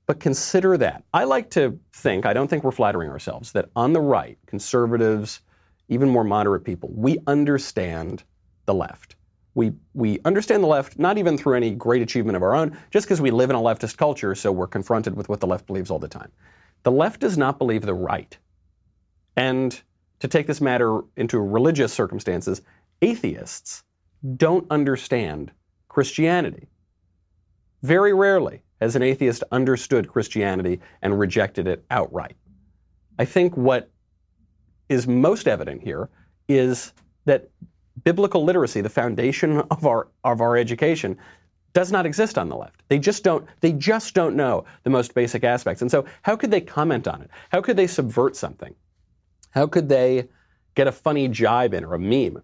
But 0.06 0.18
consider 0.18 0.76
that. 0.78 1.04
I 1.14 1.24
like 1.24 1.50
to 1.50 1.78
think, 1.92 2.26
I 2.26 2.32
don't 2.32 2.48
think 2.48 2.64
we're 2.64 2.72
flattering 2.72 3.10
ourselves, 3.10 3.52
that 3.52 3.68
on 3.76 3.92
the 3.92 4.00
right, 4.00 4.38
conservatives, 4.46 5.40
even 5.88 6.08
more 6.08 6.24
moderate 6.24 6.64
people, 6.64 6.90
we 6.92 7.18
understand 7.26 8.24
the 8.66 8.74
left. 8.74 9.14
We, 9.54 9.73
we 9.94 10.18
understand 10.25 10.62
the 10.62 10.68
left 10.68 10.99
not 10.99 11.18
even 11.18 11.37
through 11.37 11.54
any 11.54 11.73
great 11.73 12.02
achievement 12.02 12.37
of 12.37 12.42
our 12.42 12.54
own, 12.54 12.76
just 12.90 13.06
because 13.06 13.21
we 13.21 13.30
live 13.30 13.50
in 13.50 13.56
a 13.56 13.61
leftist 13.61 13.97
culture, 13.97 14.35
so 14.35 14.50
we're 14.50 14.66
confronted 14.66 15.14
with 15.14 15.28
what 15.28 15.40
the 15.40 15.47
left 15.47 15.66
believes 15.66 15.90
all 15.90 15.99
the 15.99 16.09
time. 16.09 16.32
The 16.85 16.92
left 16.92 17.21
does 17.21 17.37
not 17.37 17.59
believe 17.59 17.82
the 17.82 17.94
right. 17.94 18.37
And 19.37 19.80
to 20.21 20.28
take 20.28 20.47
this 20.47 20.61
matter 20.61 21.00
into 21.16 21.38
religious 21.38 21.92
circumstances, 21.92 22.62
atheists 23.02 23.85
don't 24.37 24.66
understand 24.71 25.52
Christianity. 25.88 26.68
Very 27.82 28.14
rarely 28.14 28.62
has 28.80 28.97
an 28.97 29.02
atheist 29.02 29.44
understood 29.52 30.09
Christianity 30.09 30.80
and 31.02 31.18
rejected 31.18 31.66
it 31.66 31.85
outright. 31.90 32.37
I 33.18 33.25
think 33.25 33.56
what 33.56 33.90
is 34.88 35.06
most 35.06 35.47
evident 35.47 35.82
here 35.82 36.09
is 36.49 36.92
that 37.25 37.49
biblical 38.04 38.44
literacy, 38.44 38.80
the 38.80 38.88
foundation 38.88 39.58
of 39.70 39.87
our 39.87 40.08
of 40.25 40.40
our 40.40 40.56
education, 40.56 41.16
does 41.72 41.90
not 41.90 42.06
exist 42.06 42.38
on 42.38 42.49
the 42.49 42.56
left. 42.56 42.82
They 42.88 42.99
just 42.99 43.25
don't 43.25 43.46
they 43.61 43.72
just 43.72 44.14
don't 44.14 44.37
know 44.37 44.64
the 44.84 44.90
most 44.90 45.14
basic 45.14 45.44
aspects. 45.44 45.82
And 45.82 45.90
so 45.90 46.04
how 46.22 46.37
could 46.37 46.50
they 46.50 46.61
comment 46.61 47.08
on 47.08 47.22
it? 47.22 47.30
How 47.50 47.61
could 47.61 47.76
they 47.76 47.87
subvert 47.87 48.37
something? 48.37 48.75
How 49.50 49.66
could 49.66 49.88
they 49.88 50.28
get 50.75 50.87
a 50.87 50.92
funny 50.92 51.28
jibe 51.28 51.75
in 51.75 51.84
or 51.84 51.94
a 51.94 51.99
meme? 51.99 52.42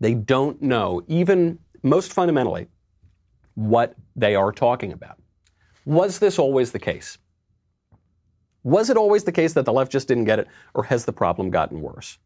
They 0.00 0.14
don't 0.14 0.60
know 0.62 1.02
even 1.08 1.58
most 1.82 2.12
fundamentally 2.12 2.68
what 3.54 3.94
they 4.16 4.34
are 4.34 4.52
talking 4.52 4.92
about. 4.92 5.18
Was 5.84 6.18
this 6.18 6.38
always 6.38 6.72
the 6.72 6.78
case? 6.78 7.18
Was 8.62 8.90
it 8.90 8.96
always 8.96 9.24
the 9.24 9.32
case 9.32 9.54
that 9.54 9.64
the 9.64 9.72
left 9.72 9.90
just 9.90 10.08
didn't 10.08 10.24
get 10.24 10.38
it, 10.38 10.48
or 10.74 10.84
has 10.84 11.04
the 11.06 11.12
problem 11.12 11.50
gotten 11.50 11.80
worse? 11.80 12.18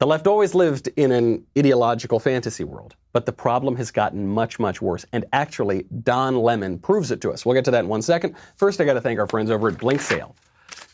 The 0.00 0.06
left 0.06 0.26
always 0.26 0.54
lived 0.54 0.88
in 0.96 1.12
an 1.12 1.44
ideological 1.58 2.20
fantasy 2.20 2.64
world, 2.64 2.96
but 3.12 3.26
the 3.26 3.32
problem 3.32 3.76
has 3.76 3.90
gotten 3.90 4.26
much, 4.26 4.58
much 4.58 4.80
worse. 4.80 5.04
And 5.12 5.26
actually, 5.34 5.84
Don 6.02 6.36
Lemon 6.36 6.78
proves 6.78 7.10
it 7.10 7.20
to 7.20 7.30
us. 7.30 7.44
We'll 7.44 7.54
get 7.54 7.66
to 7.66 7.70
that 7.72 7.80
in 7.80 7.88
one 7.88 8.00
second. 8.00 8.34
First, 8.56 8.80
I 8.80 8.86
got 8.86 8.94
to 8.94 9.02
thank 9.02 9.20
our 9.20 9.26
friends 9.26 9.50
over 9.50 9.68
at 9.68 9.74
Blinksale. 9.74 10.34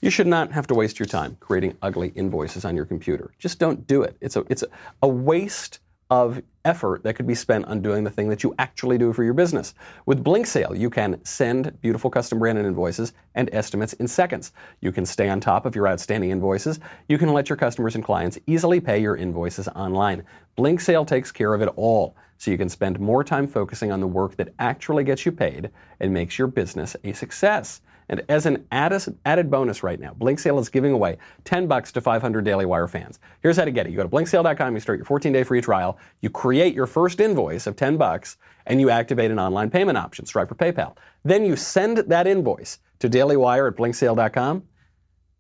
You 0.03 0.11
should 0.11 0.27
not 0.27 0.51
have 0.51 0.67
to 0.67 0.75
waste 0.75 0.99
your 0.99 1.07
time 1.07 1.37
creating 1.39 1.77
ugly 1.83 2.09
invoices 2.17 2.65
on 2.65 2.75
your 2.75 2.85
computer. 2.85 3.31
Just 3.39 3.61
don't 3.61 3.87
do 3.87 4.03
it. 4.03 4.17
It's 4.21 4.35
a, 4.35 4.45
it's 4.49 4.65
a, 4.65 4.69
a 5.05 5.09
waste 5.09 5.79
of 6.11 6.41
effort 6.65 7.03
that 7.05 7.15
could 7.15 7.27
be 7.27 7.35
spent 7.35 7.65
on 7.67 7.81
doing 7.81 8.05
the 8.05 8.11
thing 8.11 8.29
that 8.29 8.43
you 8.43 8.55
actually 8.59 8.99
do 8.99 9.13
for 9.13 9.25
your 9.25 9.35
business. 9.35 9.75
With 10.05 10.23
Blinksale, 10.25 10.79
you 10.79 10.91
can 10.91 11.25
send 11.25 11.81
beautiful 11.81 12.11
custom 12.11 12.39
branded 12.39 12.67
invoices 12.67 13.13
and 13.35 13.49
estimates 13.53 13.93
in 13.95 14.09
seconds. 14.09 14.53
You 14.81 14.93
can 14.93 15.07
stay 15.07 15.29
on 15.29 15.41
top 15.41 15.67
of 15.67 15.75
your 15.75 15.89
outstanding 15.89 16.31
invoices. 16.31 16.81
You 17.09 17.19
can 17.19 17.33
let 17.33 17.49
your 17.49 17.57
customers 17.57 17.95
and 17.95 18.05
clients 18.05 18.39
easily 18.47 18.81
pay 18.81 18.99
your 19.01 19.17
invoices 19.17 19.69
online. 19.69 20.25
Blinksale 20.59 21.07
takes 21.07 21.31
care 21.33 21.55
of 21.55 21.63
it 21.63 21.69
all, 21.77 22.17
so 22.39 22.51
you 22.51 22.59
can 22.59 22.69
spend 22.69 23.01
more 23.01 23.25
time 23.25 23.47
focusing 23.47 23.93
on 23.93 24.01
the 24.01 24.07
work 24.07 24.37
that 24.37 24.53
actually 24.59 25.05
gets 25.05 25.25
you 25.25 25.33
paid 25.33 25.71
and 26.01 26.13
makes 26.13 26.39
your 26.39 26.49
business 26.49 26.97
a 27.05 27.13
success. 27.13 27.81
And 28.09 28.23
as 28.29 28.47
an 28.47 28.67
added 28.71 29.51
bonus 29.51 29.83
right 29.83 29.99
now, 29.99 30.15
BlinkSale 30.19 30.61
is 30.61 30.69
giving 30.69 30.93
away 30.93 31.19
10 31.45 31.67
bucks 31.67 31.91
to 31.93 32.01
500 32.01 32.45
Daily 32.45 32.65
Wire 32.65 32.87
fans. 32.87 33.19
Here's 33.43 33.57
how 33.57 33.65
to 33.65 33.71
get 33.71 33.87
it. 33.87 33.91
You 33.91 33.97
go 33.97 34.05
to 34.05 34.09
blinksale.com, 34.09 34.75
you 34.75 34.81
start 34.81 34.99
your 34.99 35.07
14-day 35.07 35.43
free 35.43 35.61
trial, 35.61 35.99
you 36.21 36.31
create 36.31 36.75
your 36.75 36.87
first 36.87 37.21
invoice 37.21 37.67
of 37.67 37.75
10 37.75 37.97
bucks, 37.97 38.37
and 38.67 38.81
you 38.81 38.91
activate 38.91 39.31
an 39.31 39.39
online 39.39 39.71
payment 39.71 39.99
option, 39.99 40.25
Stripe 40.25 40.51
or 40.51 40.55
PayPal. 40.55 40.97
Then 41.25 41.45
you 41.45 41.57
send 41.57 41.99
that 41.99 42.27
invoice 42.27 42.79
to 43.01 43.09
Daily 43.09 43.37
Wire 43.37 43.67
at 43.67 43.77
blinksale.com, 43.77 44.63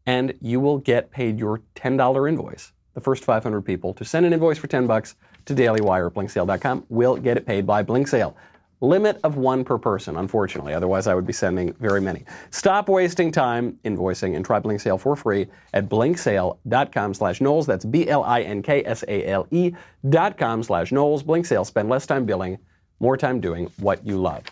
and 0.06 0.34
you 0.40 0.60
will 0.60 0.78
get 0.78 1.10
paid 1.10 1.38
your 1.38 1.62
$10 1.76 2.28
invoice. 2.28 2.72
The 2.94 3.00
first 3.00 3.24
500 3.24 3.62
people 3.62 3.92
to 3.94 4.04
send 4.04 4.26
an 4.26 4.32
invoice 4.32 4.58
for 4.58 4.68
10 4.68 4.86
bucks 4.86 5.16
to 5.44 5.54
Daily 5.54 5.80
Wire 5.80 6.06
at 6.06 6.14
blinksale.com 6.14 6.86
will 6.88 7.16
get 7.16 7.36
it 7.36 7.46
paid 7.46 7.66
by 7.66 7.82
Blinksale. 7.82 8.34
Limit 8.82 9.18
of 9.24 9.36
one 9.36 9.64
per 9.64 9.78
person, 9.78 10.16
unfortunately. 10.16 10.74
Otherwise, 10.74 11.06
I 11.06 11.14
would 11.14 11.26
be 11.26 11.32
sending 11.32 11.72
very 11.74 12.00
many. 12.00 12.24
Stop 12.50 12.90
wasting 12.90 13.32
time 13.32 13.78
invoicing 13.84 14.36
and 14.36 14.44
try 14.44 14.60
Blinksale 14.60 15.00
for 15.00 15.16
free 15.16 15.46
at 15.72 15.88
blinksale.com 15.88 17.14
slash 17.14 17.40
Knowles. 17.40 17.66
That's 17.66 17.86
B-L-I-N-K-S-A-L-E 17.86 19.72
dot 20.10 20.36
com 20.36 20.62
slash 20.62 20.92
Knowles. 20.92 21.22
Blinksale. 21.22 21.64
Spend 21.64 21.88
less 21.88 22.06
time 22.06 22.26
billing, 22.26 22.58
more 23.00 23.16
time 23.16 23.40
doing 23.40 23.70
what 23.78 24.06
you 24.06 24.18
love. 24.20 24.44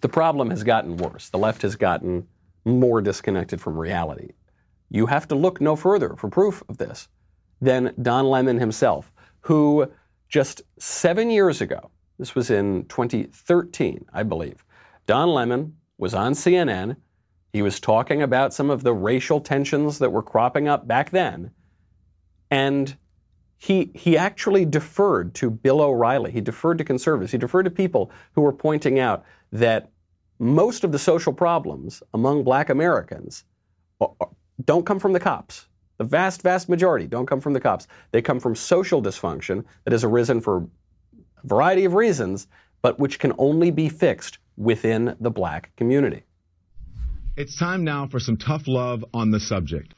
The 0.00 0.08
problem 0.08 0.50
has 0.50 0.64
gotten 0.64 0.96
worse. 0.96 1.28
The 1.28 1.38
left 1.38 1.62
has 1.62 1.76
gotten 1.76 2.26
more 2.64 3.00
disconnected 3.00 3.60
from 3.60 3.78
reality. 3.78 4.30
You 4.90 5.06
have 5.06 5.28
to 5.28 5.36
look 5.36 5.60
no 5.60 5.76
further 5.76 6.16
for 6.16 6.28
proof 6.28 6.64
of 6.68 6.78
this 6.78 7.08
than 7.60 7.94
Don 8.02 8.26
Lemon 8.26 8.58
himself, 8.58 9.12
who 9.40 9.90
just 10.28 10.62
seven 10.78 11.30
years 11.30 11.60
ago 11.60 11.90
this 12.18 12.34
was 12.34 12.50
in 12.50 12.84
2013, 12.86 14.06
I 14.12 14.22
believe. 14.22 14.64
Don 15.06 15.28
Lemon 15.28 15.76
was 15.98 16.14
on 16.14 16.32
CNN. 16.32 16.96
He 17.52 17.62
was 17.62 17.80
talking 17.80 18.22
about 18.22 18.52
some 18.52 18.70
of 18.70 18.82
the 18.82 18.92
racial 18.92 19.40
tensions 19.40 19.98
that 19.98 20.10
were 20.10 20.22
cropping 20.22 20.68
up 20.68 20.86
back 20.86 21.10
then. 21.10 21.50
And 22.50 22.96
he, 23.58 23.90
he 23.94 24.16
actually 24.16 24.64
deferred 24.64 25.34
to 25.36 25.50
Bill 25.50 25.80
O'Reilly. 25.80 26.30
He 26.30 26.40
deferred 26.40 26.78
to 26.78 26.84
conservatives. 26.84 27.32
He 27.32 27.38
deferred 27.38 27.64
to 27.64 27.70
people 27.70 28.10
who 28.32 28.42
were 28.42 28.52
pointing 28.52 28.98
out 28.98 29.24
that 29.52 29.90
most 30.38 30.84
of 30.84 30.92
the 30.92 30.98
social 30.98 31.32
problems 31.32 32.02
among 32.12 32.44
black 32.44 32.68
Americans 32.68 33.44
don't 34.64 34.84
come 34.84 34.98
from 34.98 35.12
the 35.12 35.20
cops. 35.20 35.66
The 35.98 36.04
vast, 36.04 36.42
vast 36.42 36.68
majority 36.68 37.06
don't 37.06 37.26
come 37.26 37.40
from 37.40 37.54
the 37.54 37.60
cops. 37.60 37.88
They 38.12 38.20
come 38.20 38.38
from 38.38 38.54
social 38.54 39.02
dysfunction 39.02 39.64
that 39.84 39.92
has 39.92 40.04
arisen 40.04 40.42
for 40.42 40.68
variety 41.44 41.84
of 41.84 41.94
reasons, 41.94 42.46
but 42.82 42.98
which 42.98 43.18
can 43.18 43.32
only 43.38 43.70
be 43.70 43.88
fixed 43.88 44.38
within 44.56 45.16
the 45.20 45.30
black 45.30 45.74
community. 45.76 46.22
It's 47.36 47.58
time 47.58 47.84
now 47.84 48.06
for 48.06 48.18
some 48.18 48.36
tough 48.36 48.62
love 48.66 49.04
on 49.12 49.30
the 49.30 49.40
subject. 49.40 49.94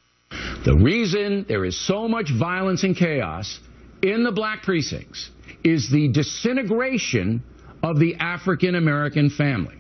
The 0.65 0.75
reason 0.75 1.47
there 1.49 1.65
is 1.65 1.79
so 1.79 2.09
much 2.09 2.31
violence 2.31 2.83
and 2.83 2.97
chaos 2.97 3.61
in 4.03 4.25
the 4.25 4.33
black 4.33 4.63
precincts 4.63 5.31
is 5.63 5.91
the 5.91 6.09
disintegration 6.09 7.43
of 7.83 7.99
the 7.99 8.17
African 8.17 8.75
American 8.75 9.31
family. 9.31 9.77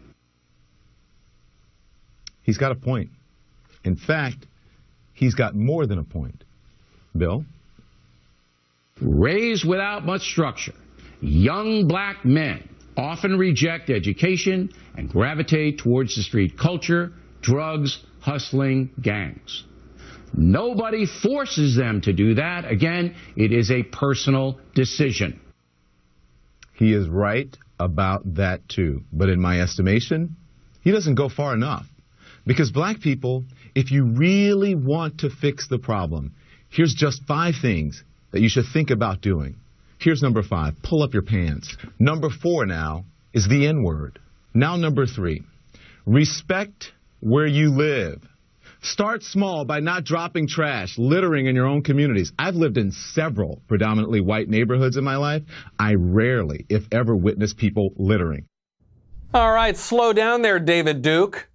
He's 2.42 2.58
got 2.58 2.72
a 2.72 2.76
point. 2.76 3.10
In 3.84 3.96
fact, 3.96 4.46
he's 5.12 5.34
got 5.34 5.54
more 5.54 5.86
than 5.86 5.98
a 5.98 6.04
point. 6.04 6.44
Bill? 7.16 7.44
Raised 9.00 9.64
without 9.64 10.06
much 10.06 10.22
structure 10.22 10.74
young 11.20 11.86
black 11.88 12.24
men 12.24 12.68
often 12.96 13.38
reject 13.38 13.90
education 13.90 14.70
and 14.96 15.08
gravitate 15.08 15.78
towards 15.78 16.16
the 16.16 16.22
street 16.22 16.58
culture, 16.58 17.12
drugs, 17.40 18.02
hustling, 18.20 18.90
gangs. 19.00 19.64
Nobody 20.34 21.06
forces 21.06 21.76
them 21.76 22.00
to 22.02 22.12
do 22.12 22.34
that. 22.34 22.70
Again, 22.70 23.14
it 23.36 23.52
is 23.52 23.70
a 23.70 23.82
personal 23.82 24.60
decision. 24.74 25.40
He 26.74 26.92
is 26.92 27.08
right 27.08 27.56
about 27.78 28.34
that 28.34 28.68
too. 28.68 29.02
But 29.12 29.28
in 29.28 29.40
my 29.40 29.60
estimation, 29.60 30.36
he 30.82 30.90
doesn't 30.90 31.14
go 31.14 31.28
far 31.28 31.54
enough. 31.54 31.86
Because 32.46 32.70
black 32.70 33.00
people, 33.00 33.44
if 33.74 33.90
you 33.90 34.04
really 34.04 34.74
want 34.74 35.18
to 35.20 35.30
fix 35.30 35.68
the 35.68 35.78
problem, 35.78 36.34
here's 36.70 36.94
just 36.94 37.22
five 37.26 37.54
things 37.60 38.02
that 38.32 38.40
you 38.40 38.48
should 38.48 38.64
think 38.72 38.90
about 38.90 39.20
doing. 39.20 39.56
Here's 40.00 40.22
number 40.22 40.42
five. 40.42 40.80
Pull 40.82 41.02
up 41.02 41.12
your 41.12 41.22
pants. 41.22 41.76
Number 41.98 42.30
four 42.30 42.66
now 42.66 43.04
is 43.32 43.48
the 43.48 43.66
N 43.66 43.82
word. 43.82 44.20
Now, 44.54 44.76
number 44.76 45.06
three. 45.06 45.42
Respect 46.06 46.92
where 47.20 47.46
you 47.46 47.70
live. 47.70 48.22
Start 48.80 49.24
small 49.24 49.64
by 49.64 49.80
not 49.80 50.04
dropping 50.04 50.46
trash, 50.46 50.96
littering 50.98 51.46
in 51.46 51.56
your 51.56 51.66
own 51.66 51.82
communities. 51.82 52.32
I've 52.38 52.54
lived 52.54 52.78
in 52.78 52.92
several 52.92 53.60
predominantly 53.66 54.20
white 54.20 54.48
neighborhoods 54.48 54.96
in 54.96 55.02
my 55.02 55.16
life. 55.16 55.42
I 55.78 55.94
rarely, 55.94 56.64
if 56.68 56.86
ever, 56.92 57.14
witness 57.14 57.52
people 57.54 57.90
littering. 57.96 58.46
All 59.34 59.52
right, 59.52 59.76
slow 59.76 60.12
down 60.12 60.42
there, 60.42 60.60
David 60.60 61.02
Duke. 61.02 61.48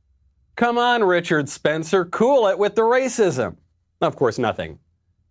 Come 0.58 0.78
on, 0.78 1.04
Richard 1.04 1.48
Spencer, 1.48 2.06
cool 2.06 2.48
it 2.48 2.60
with 2.60 2.76
the 2.76 2.82
racism. 2.82 3.56
Of 4.02 4.18
course, 4.18 4.38
nothing 4.38 4.80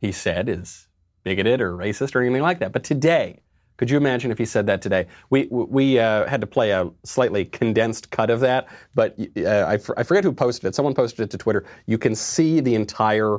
he 0.01 0.13
said 0.13 0.49
is 0.49 0.89
bigoted 1.25 1.61
or 1.61 1.73
racist 1.73 2.15
or 2.15 2.23
anything 2.23 2.43
like 2.43 2.59
that. 2.61 2.73
But 2.73 2.85
today, 2.85 3.41
could 3.77 3.91
you 3.91 3.97
imagine 3.97 4.31
if 4.31 4.39
he 4.39 4.45
said 4.45 4.67
that 4.67 4.83
today? 4.83 5.07
We 5.31 5.49
we 5.51 5.99
uh, 5.99 6.27
had 6.29 6.41
to 6.41 6.47
play 6.47 6.71
a 6.71 6.91
slightly 7.05 7.45
condensed 7.45 8.11
cut 8.11 8.31
of 8.31 8.41
that, 8.41 8.69
but 8.95 9.19
uh, 9.37 9.49
I, 9.49 9.73
I 9.97 10.03
forget 10.03 10.25
who 10.25 10.33
posted 10.33 10.69
it. 10.69 10.75
Someone 10.75 10.95
posted 10.95 11.25
it 11.25 11.31
to 11.31 11.39
Twitter. 11.39 11.65
You 11.87 11.99
can 11.99 12.15
see 12.15 12.61
the 12.61 12.75
entire 12.75 13.39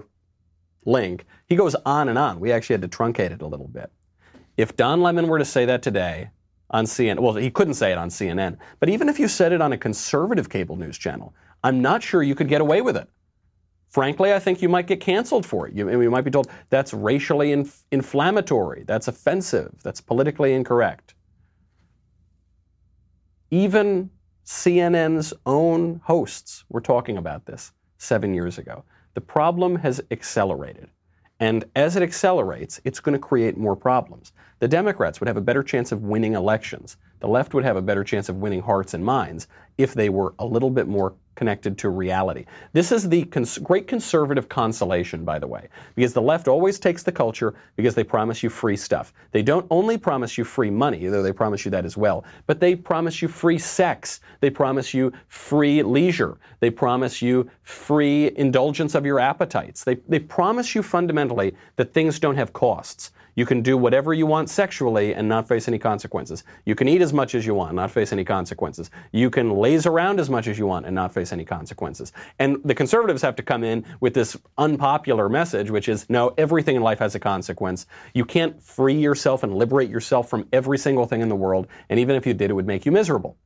link. 0.85 1.25
He 1.47 1.55
goes 1.55 1.75
on 1.85 2.09
and 2.09 2.17
on. 2.17 2.39
We 2.39 2.51
actually 2.51 2.73
had 2.73 2.81
to 2.81 2.87
truncate 2.87 3.31
it 3.31 3.41
a 3.41 3.47
little 3.47 3.67
bit. 3.67 3.91
If 4.57 4.75
Don 4.75 5.01
Lemon 5.01 5.27
were 5.27 5.39
to 5.39 5.45
say 5.45 5.65
that 5.65 5.81
today 5.81 6.29
on 6.71 6.85
CNN, 6.85 7.19
well, 7.19 7.35
he 7.35 7.49
couldn't 7.49 7.75
say 7.75 7.91
it 7.91 7.97
on 7.97 8.09
CNN, 8.09 8.57
but 8.79 8.89
even 8.89 9.09
if 9.09 9.19
you 9.19 9.27
said 9.27 9.51
it 9.51 9.61
on 9.61 9.73
a 9.73 9.77
conservative 9.77 10.49
cable 10.49 10.75
news 10.75 10.97
channel, 10.97 11.33
I'm 11.63 11.81
not 11.81 12.03
sure 12.03 12.21
you 12.21 12.35
could 12.35 12.49
get 12.49 12.61
away 12.61 12.81
with 12.81 12.97
it. 12.97 13.07
Frankly, 13.93 14.33
I 14.33 14.39
think 14.39 14.63
you 14.63 14.69
might 14.69 14.87
get 14.87 15.01
canceled 15.01 15.45
for 15.45 15.67
it. 15.67 15.75
You, 15.75 15.87
you 16.01 16.09
might 16.09 16.23
be 16.23 16.31
told 16.31 16.49
that's 16.71 16.95
racially 16.95 17.51
inf- 17.51 17.85
inflammatory, 17.91 18.85
that's 18.87 19.07
offensive, 19.07 19.75
that's 19.83 20.01
politically 20.01 20.53
incorrect. 20.53 21.13
Even 23.51 24.09
CNN's 24.47 25.31
own 25.45 26.01
hosts 26.05 26.65
were 26.69 26.81
talking 26.81 27.17
about 27.17 27.45
this 27.45 27.71
seven 27.99 28.33
years 28.33 28.57
ago. 28.57 28.83
The 29.13 29.21
problem 29.21 29.75
has 29.75 30.01
accelerated. 30.09 30.89
And 31.39 31.63
as 31.75 31.95
it 31.95 32.01
accelerates, 32.01 32.81
it's 32.85 32.99
going 32.99 33.13
to 33.13 33.19
create 33.19 33.57
more 33.57 33.75
problems. 33.75 34.33
The 34.63 34.69
Democrats 34.69 35.19
would 35.19 35.27
have 35.27 35.35
a 35.35 35.41
better 35.41 35.61
chance 35.61 35.91
of 35.91 36.03
winning 36.03 36.35
elections. 36.35 36.95
The 37.19 37.27
left 37.27 37.53
would 37.53 37.65
have 37.65 37.75
a 37.75 37.81
better 37.81 38.01
chance 38.01 38.29
of 38.29 38.37
winning 38.37 38.61
hearts 38.61 38.93
and 38.93 39.03
minds 39.03 39.49
if 39.77 39.93
they 39.93 40.07
were 40.07 40.35
a 40.39 40.45
little 40.45 40.69
bit 40.69 40.87
more 40.87 41.15
connected 41.35 41.77
to 41.79 41.89
reality. 41.89 42.45
This 42.71 42.93
is 42.93 43.09
the 43.09 43.25
cons- 43.25 43.57
great 43.57 43.87
conservative 43.87 44.47
consolation, 44.47 45.25
by 45.25 45.37
the 45.37 45.47
way, 45.47 45.67
because 45.95 46.13
the 46.13 46.21
left 46.21 46.47
always 46.47 46.79
takes 46.79 47.03
the 47.03 47.11
culture 47.11 47.55
because 47.75 47.93
they 47.93 48.05
promise 48.05 48.41
you 48.41 48.49
free 48.49 48.77
stuff. 48.77 49.11
They 49.33 49.41
don't 49.41 49.67
only 49.69 49.97
promise 49.97 50.37
you 50.37 50.45
free 50.45 50.71
money, 50.71 51.07
though 51.07 51.23
they 51.23 51.33
promise 51.33 51.65
you 51.65 51.71
that 51.71 51.83
as 51.83 51.97
well, 51.97 52.23
but 52.47 52.61
they 52.61 52.73
promise 52.73 53.21
you 53.21 53.27
free 53.27 53.59
sex. 53.59 54.21
They 54.39 54.49
promise 54.49 54.93
you 54.93 55.11
free 55.27 55.83
leisure. 55.83 56.37
They 56.61 56.69
promise 56.69 57.21
you 57.21 57.49
free 57.63 58.31
indulgence 58.37 58.95
of 58.95 59.05
your 59.05 59.19
appetites. 59.19 59.83
They, 59.83 59.95
they 60.07 60.19
promise 60.19 60.73
you 60.73 60.83
fundamentally 60.83 61.53
that 61.75 61.93
things 61.93 62.17
don't 62.17 62.37
have 62.37 62.53
costs. 62.53 63.11
You 63.35 63.45
can 63.45 63.61
do 63.61 63.77
whatever 63.77 64.13
you 64.13 64.25
want 64.25 64.49
sexually 64.49 65.13
and 65.13 65.27
not 65.27 65.47
face 65.47 65.67
any 65.67 65.79
consequences. 65.79 66.43
You 66.65 66.75
can 66.75 66.87
eat 66.87 67.01
as 67.01 67.13
much 67.13 67.35
as 67.35 67.45
you 67.45 67.53
want, 67.53 67.73
not 67.73 67.91
face 67.91 68.11
any 68.13 68.23
consequences. 68.23 68.91
You 69.11 69.29
can 69.29 69.51
laze 69.51 69.85
around 69.85 70.19
as 70.19 70.29
much 70.29 70.47
as 70.47 70.57
you 70.57 70.67
want 70.67 70.85
and 70.85 70.93
not 70.93 71.13
face 71.13 71.31
any 71.31 71.45
consequences. 71.45 72.13
And 72.39 72.57
the 72.63 72.75
conservatives 72.75 73.21
have 73.21 73.35
to 73.37 73.43
come 73.43 73.63
in 73.63 73.85
with 73.99 74.13
this 74.13 74.37
unpopular 74.57 75.29
message, 75.29 75.71
which 75.71 75.89
is 75.89 76.09
no, 76.09 76.33
everything 76.37 76.75
in 76.75 76.83
life 76.83 76.99
has 76.99 77.15
a 77.15 77.19
consequence. 77.19 77.85
You 78.13 78.25
can't 78.25 78.61
free 78.61 78.99
yourself 78.99 79.43
and 79.43 79.53
liberate 79.53 79.89
yourself 79.89 80.29
from 80.29 80.47
every 80.53 80.77
single 80.77 81.05
thing 81.05 81.21
in 81.21 81.29
the 81.29 81.35
world. 81.35 81.67
And 81.89 81.99
even 81.99 82.15
if 82.15 82.25
you 82.27 82.33
did, 82.33 82.51
it 82.51 82.53
would 82.53 82.67
make 82.67 82.85
you 82.85 82.91
miserable. 82.91 83.37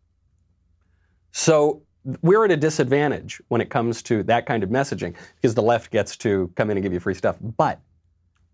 So 1.31 1.83
we're 2.21 2.45
at 2.45 2.51
a 2.51 2.57
disadvantage 2.57 3.41
when 3.49 3.61
it 3.61 3.69
comes 3.69 4.01
to 4.03 4.23
that 4.23 4.45
kind 4.45 4.63
of 4.63 4.69
messaging 4.69 5.13
because 5.35 5.55
the 5.55 5.61
left 5.61 5.91
gets 5.91 6.15
to 6.17 6.51
come 6.55 6.69
in 6.69 6.77
and 6.77 6.83
give 6.83 6.93
you 6.93 6.99
free 6.99 7.13
stuff. 7.13 7.37
But 7.41 7.81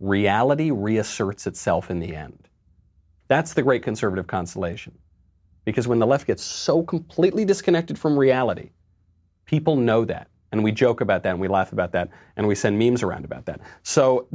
reality 0.04 0.70
reasserts 0.70 1.48
itself 1.48 1.90
in 1.90 2.00
the 2.00 2.14
end. 2.14 2.50
That's 3.30 3.54
the 3.54 3.62
great 3.62 3.84
conservative 3.84 4.28
consolation. 4.28 4.98
Because 5.66 5.88
when 5.88 6.00
the 6.00 6.06
left 6.06 6.28
gets 6.28 6.44
so 6.44 6.84
completely 6.84 7.46
disconnected 7.46 7.98
from 7.98 8.20
reality, 8.20 8.72
people 9.46 9.78
know 9.78 10.04
that. 10.04 10.28
And 10.52 10.62
we 10.62 10.74
joke 10.74 11.00
about 11.00 11.24
that 11.24 11.32
and 11.32 11.40
we 11.40 11.48
laugh 11.48 11.72
about 11.72 11.94
that 11.94 12.10
and 12.36 12.48
we 12.48 12.54
send 12.54 12.78
memes 12.78 13.02
around 13.02 13.24
about 13.24 13.46
that. 13.46 13.62
So 13.84 14.28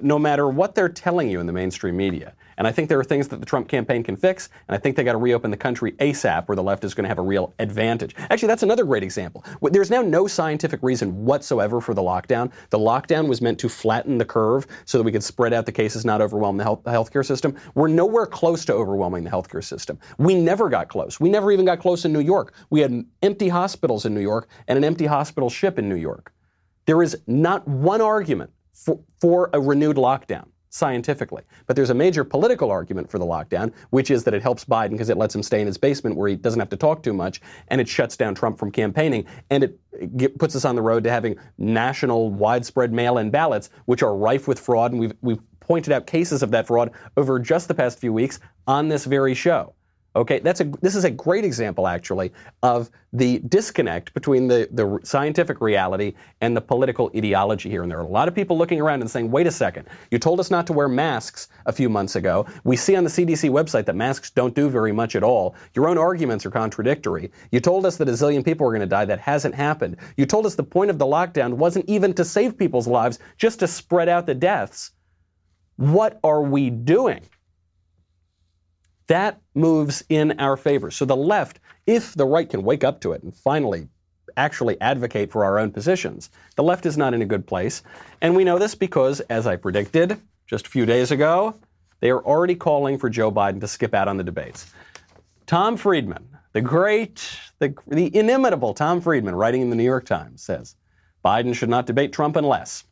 no 0.00 0.18
matter 0.18 0.48
what 0.48 0.74
they're 0.74 0.88
telling 0.88 1.28
you 1.28 1.40
in 1.40 1.46
the 1.46 1.52
mainstream 1.52 1.96
media, 1.96 2.34
and 2.56 2.66
I 2.66 2.72
think 2.72 2.88
there 2.88 2.98
are 2.98 3.04
things 3.04 3.28
that 3.28 3.40
the 3.40 3.46
Trump 3.46 3.68
campaign 3.68 4.02
can 4.02 4.16
fix, 4.16 4.48
and 4.68 4.74
I 4.74 4.78
think 4.78 4.96
they 4.96 5.04
got 5.04 5.12
to 5.12 5.18
reopen 5.18 5.50
the 5.50 5.56
country 5.56 5.92
ASAP 5.92 6.48
where 6.48 6.56
the 6.56 6.62
left 6.62 6.84
is 6.84 6.94
going 6.94 7.04
to 7.04 7.08
have 7.08 7.18
a 7.18 7.22
real 7.22 7.52
advantage. 7.58 8.14
Actually, 8.30 8.48
that's 8.48 8.62
another 8.62 8.84
great 8.84 9.02
example. 9.02 9.44
There's 9.62 9.90
now 9.90 10.02
no 10.02 10.26
scientific 10.26 10.82
reason 10.82 11.24
whatsoever 11.24 11.80
for 11.80 11.94
the 11.94 12.02
lockdown. 12.02 12.52
The 12.70 12.78
lockdown 12.78 13.28
was 13.28 13.40
meant 13.40 13.58
to 13.60 13.68
flatten 13.68 14.18
the 14.18 14.24
curve 14.24 14.66
so 14.84 14.98
that 14.98 15.04
we 15.04 15.12
could 15.12 15.24
spread 15.24 15.52
out 15.52 15.66
the 15.66 15.72
cases, 15.72 16.04
not 16.04 16.20
overwhelm 16.20 16.56
the, 16.56 16.64
health, 16.64 16.82
healthcare 16.84 17.24
system. 17.24 17.56
We're 17.74 17.88
nowhere 17.88 18.26
close 18.26 18.64
to 18.66 18.72
overwhelming 18.72 19.24
the 19.24 19.30
healthcare 19.30 19.64
system. 19.64 19.98
We 20.18 20.34
never 20.34 20.68
got 20.68 20.88
close. 20.88 21.20
We 21.20 21.28
never 21.28 21.50
even 21.52 21.64
got 21.64 21.80
close 21.80 22.04
in 22.04 22.12
New 22.12 22.20
York. 22.20 22.54
We 22.70 22.80
had 22.80 23.04
empty 23.22 23.48
hospitals 23.48 24.06
in 24.06 24.14
New 24.14 24.20
York 24.20 24.48
and 24.68 24.78
an 24.78 24.84
empty 24.84 25.06
hospital 25.06 25.50
ship 25.50 25.78
in 25.78 25.88
New 25.88 25.96
York. 25.96 26.32
There 26.86 27.02
is 27.02 27.16
not 27.26 27.66
one 27.66 28.00
argument 28.00 28.50
for, 28.74 28.98
for 29.20 29.50
a 29.52 29.60
renewed 29.60 29.96
lockdown 29.96 30.46
scientifically. 30.74 31.44
But 31.68 31.76
there's 31.76 31.90
a 31.90 31.94
major 31.94 32.24
political 32.24 32.68
argument 32.68 33.08
for 33.08 33.20
the 33.20 33.24
lockdown, 33.24 33.72
which 33.90 34.10
is 34.10 34.24
that 34.24 34.34
it 34.34 34.42
helps 34.42 34.64
Biden 34.64 34.90
because 34.90 35.08
it 35.08 35.16
lets 35.16 35.32
him 35.32 35.42
stay 35.42 35.60
in 35.60 35.68
his 35.68 35.78
basement 35.78 36.16
where 36.16 36.28
he 36.28 36.34
doesn't 36.34 36.58
have 36.58 36.68
to 36.70 36.76
talk 36.76 37.04
too 37.04 37.12
much, 37.12 37.40
and 37.68 37.80
it 37.80 37.88
shuts 37.88 38.16
down 38.16 38.34
Trump 38.34 38.58
from 38.58 38.72
campaigning, 38.72 39.24
and 39.50 39.62
it 39.62 39.78
get, 40.16 40.36
puts 40.36 40.56
us 40.56 40.64
on 40.64 40.74
the 40.74 40.82
road 40.82 41.04
to 41.04 41.10
having 41.10 41.36
national, 41.58 42.30
widespread 42.30 42.92
mail-in 42.92 43.30
ballots, 43.30 43.70
which 43.84 44.02
are 44.02 44.16
rife 44.16 44.48
with 44.48 44.58
fraud, 44.58 44.90
and 44.90 45.00
we've, 45.00 45.14
we've 45.22 45.38
pointed 45.60 45.92
out 45.92 46.08
cases 46.08 46.42
of 46.42 46.50
that 46.50 46.66
fraud 46.66 46.90
over 47.16 47.38
just 47.38 47.68
the 47.68 47.74
past 47.74 48.00
few 48.00 48.12
weeks 48.12 48.40
on 48.66 48.88
this 48.88 49.04
very 49.04 49.34
show. 49.34 49.74
Okay, 50.16 50.38
that's 50.38 50.60
a 50.60 50.64
this 50.80 50.94
is 50.94 51.04
a 51.04 51.10
great 51.10 51.44
example 51.44 51.88
actually 51.88 52.32
of 52.62 52.88
the 53.12 53.40
disconnect 53.48 54.14
between 54.14 54.46
the, 54.46 54.68
the 54.70 55.00
scientific 55.02 55.60
reality 55.60 56.14
and 56.40 56.56
the 56.56 56.60
political 56.60 57.10
ideology 57.16 57.68
here. 57.68 57.82
And 57.82 57.90
there 57.90 57.98
are 57.98 58.04
a 58.04 58.08
lot 58.08 58.28
of 58.28 58.34
people 58.34 58.56
looking 58.56 58.80
around 58.80 59.00
and 59.00 59.10
saying, 59.10 59.30
wait 59.30 59.46
a 59.46 59.50
second, 59.50 59.88
you 60.12 60.18
told 60.18 60.38
us 60.38 60.50
not 60.50 60.66
to 60.68 60.72
wear 60.72 60.88
masks 60.88 61.48
a 61.66 61.72
few 61.72 61.88
months 61.88 62.14
ago. 62.14 62.46
We 62.62 62.76
see 62.76 62.94
on 62.94 63.02
the 63.02 63.10
CDC 63.10 63.50
website 63.50 63.86
that 63.86 63.96
masks 63.96 64.30
don't 64.30 64.54
do 64.54 64.68
very 64.68 64.92
much 64.92 65.16
at 65.16 65.24
all. 65.24 65.56
Your 65.74 65.88
own 65.88 65.98
arguments 65.98 66.46
are 66.46 66.50
contradictory. 66.50 67.32
You 67.50 67.58
told 67.58 67.84
us 67.84 67.96
that 67.96 68.08
a 68.08 68.12
zillion 68.12 68.44
people 68.44 68.66
were 68.66 68.72
going 68.72 68.80
to 68.80 68.86
die. 68.86 69.04
That 69.04 69.20
hasn't 69.20 69.54
happened. 69.54 69.96
You 70.16 70.26
told 70.26 70.46
us 70.46 70.54
the 70.54 70.62
point 70.62 70.90
of 70.90 70.98
the 70.98 71.06
lockdown 71.06 71.54
wasn't 71.54 71.88
even 71.88 72.14
to 72.14 72.24
save 72.24 72.56
people's 72.56 72.86
lives, 72.86 73.18
just 73.36 73.60
to 73.60 73.66
spread 73.66 74.08
out 74.08 74.26
the 74.26 74.34
deaths. 74.34 74.92
What 75.76 76.20
are 76.22 76.42
we 76.42 76.70
doing? 76.70 77.22
That 79.06 79.40
moves 79.54 80.02
in 80.08 80.38
our 80.40 80.56
favor. 80.56 80.90
So 80.90 81.04
the 81.04 81.16
left, 81.16 81.60
if 81.86 82.14
the 82.14 82.26
right 82.26 82.48
can 82.48 82.62
wake 82.62 82.84
up 82.84 83.00
to 83.02 83.12
it 83.12 83.22
and 83.22 83.34
finally 83.34 83.88
actually 84.36 84.80
advocate 84.80 85.30
for 85.30 85.44
our 85.44 85.58
own 85.58 85.70
positions, 85.70 86.30
the 86.56 86.62
left 86.62 86.86
is 86.86 86.96
not 86.96 87.14
in 87.14 87.22
a 87.22 87.26
good 87.26 87.46
place. 87.46 87.82
And 88.20 88.34
we 88.34 88.44
know 88.44 88.58
this 88.58 88.74
because, 88.74 89.20
as 89.20 89.46
I 89.46 89.56
predicted 89.56 90.20
just 90.46 90.66
a 90.66 90.70
few 90.70 90.86
days 90.86 91.10
ago, 91.10 91.54
they 92.00 92.10
are 92.10 92.24
already 92.24 92.54
calling 92.54 92.98
for 92.98 93.08
Joe 93.08 93.30
Biden 93.30 93.60
to 93.60 93.68
skip 93.68 93.94
out 93.94 94.08
on 94.08 94.16
the 94.16 94.24
debates. 94.24 94.72
Tom 95.46 95.76
Friedman, 95.76 96.26
the 96.52 96.60
great, 96.60 97.38
the, 97.58 97.74
the 97.86 98.14
inimitable 98.16 98.74
Tom 98.74 99.00
Friedman, 99.00 99.34
writing 99.34 99.60
in 99.60 99.70
the 99.70 99.76
New 99.76 99.84
York 99.84 100.06
Times, 100.06 100.42
says 100.42 100.76
Biden 101.24 101.54
should 101.54 101.68
not 101.68 101.86
debate 101.86 102.12
Trump 102.12 102.36
unless 102.36 102.84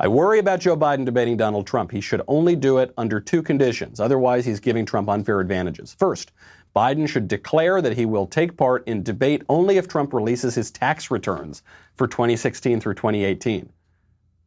I 0.00 0.06
worry 0.06 0.38
about 0.38 0.60
Joe 0.60 0.76
Biden 0.76 1.04
debating 1.04 1.36
Donald 1.36 1.66
Trump. 1.66 1.90
He 1.90 2.00
should 2.00 2.22
only 2.28 2.54
do 2.54 2.78
it 2.78 2.94
under 2.96 3.18
two 3.20 3.42
conditions. 3.42 3.98
Otherwise, 3.98 4.46
he's 4.46 4.60
giving 4.60 4.86
Trump 4.86 5.08
unfair 5.08 5.40
advantages. 5.40 5.92
First, 5.98 6.30
Biden 6.76 7.08
should 7.08 7.26
declare 7.26 7.82
that 7.82 7.96
he 7.96 8.06
will 8.06 8.26
take 8.26 8.56
part 8.56 8.86
in 8.86 9.02
debate 9.02 9.42
only 9.48 9.76
if 9.76 9.88
Trump 9.88 10.12
releases 10.12 10.54
his 10.54 10.70
tax 10.70 11.10
returns 11.10 11.64
for 11.96 12.06
2016 12.06 12.80
through 12.80 12.94
2018. 12.94 13.68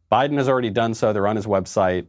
Biden 0.09 0.37
has 0.37 0.47
already 0.47 0.69
done 0.69 0.93
so. 0.93 1.11
They're 1.11 1.27
on 1.27 1.35
his 1.35 1.47
website 1.47 2.05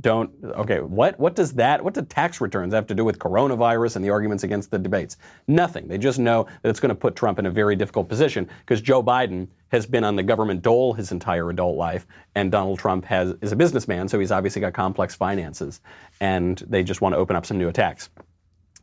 don't 0.00 0.30
okay 0.44 0.78
what 0.78 1.18
what 1.18 1.34
does 1.34 1.54
that 1.54 1.82
what 1.82 1.92
do 1.92 2.02
tax 2.02 2.40
returns 2.40 2.72
have 2.72 2.86
to 2.86 2.94
do 2.94 3.04
with 3.04 3.18
coronavirus 3.18 3.96
and 3.96 4.04
the 4.04 4.10
arguments 4.10 4.44
against 4.44 4.70
the 4.70 4.78
debates? 4.78 5.16
Nothing. 5.48 5.88
They 5.88 5.98
just 5.98 6.20
know 6.20 6.46
that 6.62 6.68
it's 6.68 6.78
going 6.78 6.90
to 6.90 6.94
put 6.94 7.16
trump 7.16 7.38
in 7.40 7.46
a 7.46 7.50
very 7.50 7.74
difficult 7.74 8.08
position 8.08 8.48
because 8.60 8.80
joe 8.80 9.02
biden 9.02 9.48
has 9.68 9.86
been 9.86 10.04
on 10.04 10.14
the 10.14 10.22
government 10.22 10.62
dole 10.62 10.92
his 10.92 11.10
entire 11.10 11.50
adult 11.50 11.76
life 11.76 12.06
and 12.36 12.52
donald 12.52 12.78
trump 12.78 13.04
has 13.04 13.34
is 13.40 13.50
a 13.50 13.56
businessman 13.56 14.06
so 14.06 14.20
he's 14.20 14.30
obviously 14.30 14.60
got 14.60 14.72
complex 14.72 15.16
finances 15.16 15.80
and 16.20 16.62
they 16.68 16.84
just 16.84 17.00
want 17.00 17.14
to 17.14 17.16
open 17.16 17.34
up 17.34 17.44
some 17.44 17.58
new 17.58 17.68
attacks. 17.68 18.08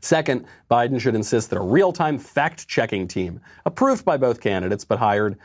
Second, 0.01 0.45
Biden 0.71 0.99
should 0.99 1.15
insist 1.15 1.49
that 1.49 1.57
a 1.57 1.61
real 1.61 1.91
time 1.91 2.17
fact 2.17 2.67
checking 2.67 3.07
team, 3.07 3.41
approved 3.65 4.05
by 4.05 4.17
both 4.17 4.39
candidates 4.39 4.85
but 4.85 4.97
hired 4.97 5.37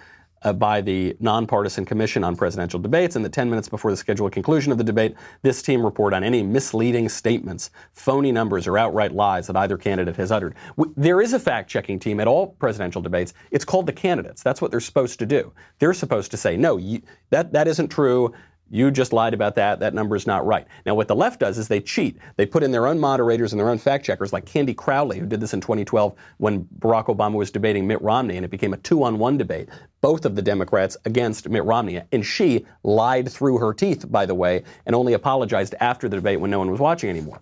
uh, 0.44 0.52
by 0.52 0.80
the 0.80 1.16
Nonpartisan 1.20 1.85
Commission 1.85 2.22
on 2.22 2.37
Presidential 2.37 2.78
Debates, 2.78 3.16
and 3.16 3.24
that 3.24 3.33
10 3.33 3.50
minutes 3.50 3.68
before 3.68 3.90
the 3.90 3.96
scheduled 3.96 4.33
conclusion 4.33 4.70
of 4.70 4.78
the 4.78 4.85
debate, 4.85 5.14
this 5.42 5.62
team 5.62 5.85
report 5.85 6.14
on 6.14 6.22
any 6.22 6.42
misleading 6.42 7.09
statements, 7.09 7.70
phony 7.92 8.30
numbers, 8.30 8.66
or 8.66 8.78
outright 8.78 9.12
lies 9.12 9.46
that 9.46 9.57
either 9.57 9.76
candidate 9.76 10.16
has 10.16 10.30
uttered. 10.30 10.54
there 10.96 11.20
is 11.20 11.33
a 11.33 11.40
fact 11.40 11.68
checking 11.70 11.98
team 11.98 12.20
at 12.20 12.28
all 12.28 12.48
presidential 12.59 13.02
debates. 13.02 13.35
It's 13.50 13.64
called 13.64 13.87
the 13.87 13.92
candidates. 13.92 14.42
That's 14.42 14.61
what 14.61 14.70
they're 14.70 14.80
supposed 14.80 15.18
to 15.18 15.26
do. 15.26 15.52
They're 15.78 15.94
supposed 15.94 16.30
to 16.33 16.37
say, 16.37 16.57
no, 16.57 16.76
you, 16.76 17.02
that, 17.30 17.52
that 17.52 17.66
isn't 17.66 17.88
true. 17.88 18.33
You 18.70 18.90
just 18.90 19.12
lied 19.12 19.35
about 19.35 19.57
that. 19.57 19.81
That 19.81 19.94
number 19.94 20.16
is 20.16 20.27
not 20.27 20.46
right. 20.46 20.66
Now, 20.87 20.94
what 20.94 21.07
the 21.07 21.14
left 21.14 21.40
does 21.40 21.59
is 21.59 21.68
they 21.68 21.81
cheat. 21.81 22.18
They 22.37 22.46
put 22.46 22.62
in 22.62 22.72
their 22.72 22.87
own 22.87 22.98
moderators 22.98 23.53
and 23.53 23.61
their 23.61 23.68
own 23.68 23.79
fact 23.79 24.05
checkers, 24.05 24.33
like 24.33 24.46
Candy 24.46 24.74
Crowley, 24.74 25.18
who 25.18 25.27
did 25.27 25.40
this 25.40 25.55
in 25.55 25.61
2012 25.61 26.14
when 26.38 26.64
Barack 26.79 27.07
Obama 27.07 27.35
was 27.35 27.50
debating 27.50 27.87
Mitt 27.87 28.00
Romney, 28.03 28.37
and 28.37 28.44
it 28.44 28.50
became 28.50 28.72
a 28.72 28.79
two 28.79 29.05
on 29.05 29.18
one 29.18 29.37
debate, 29.37 29.68
both 30.00 30.24
of 30.24 30.35
the 30.35 30.42
Democrats 30.42 30.96
against 31.05 31.48
Mitt 31.48 31.64
Romney. 31.64 32.00
And 32.11 32.24
she 32.24 32.64
lied 32.83 33.31
through 33.31 33.59
her 33.59 33.74
teeth, 33.74 34.11
by 34.11 34.27
the 34.27 34.35
way, 34.35 34.64
and 34.87 34.96
only 34.96 35.12
apologized 35.12 35.74
after 35.81 36.09
the 36.09 36.16
debate 36.16 36.40
when 36.40 36.50
no 36.50 36.59
one 36.59 36.70
was 36.70 36.81
watching 36.81 37.11
anymore. 37.11 37.40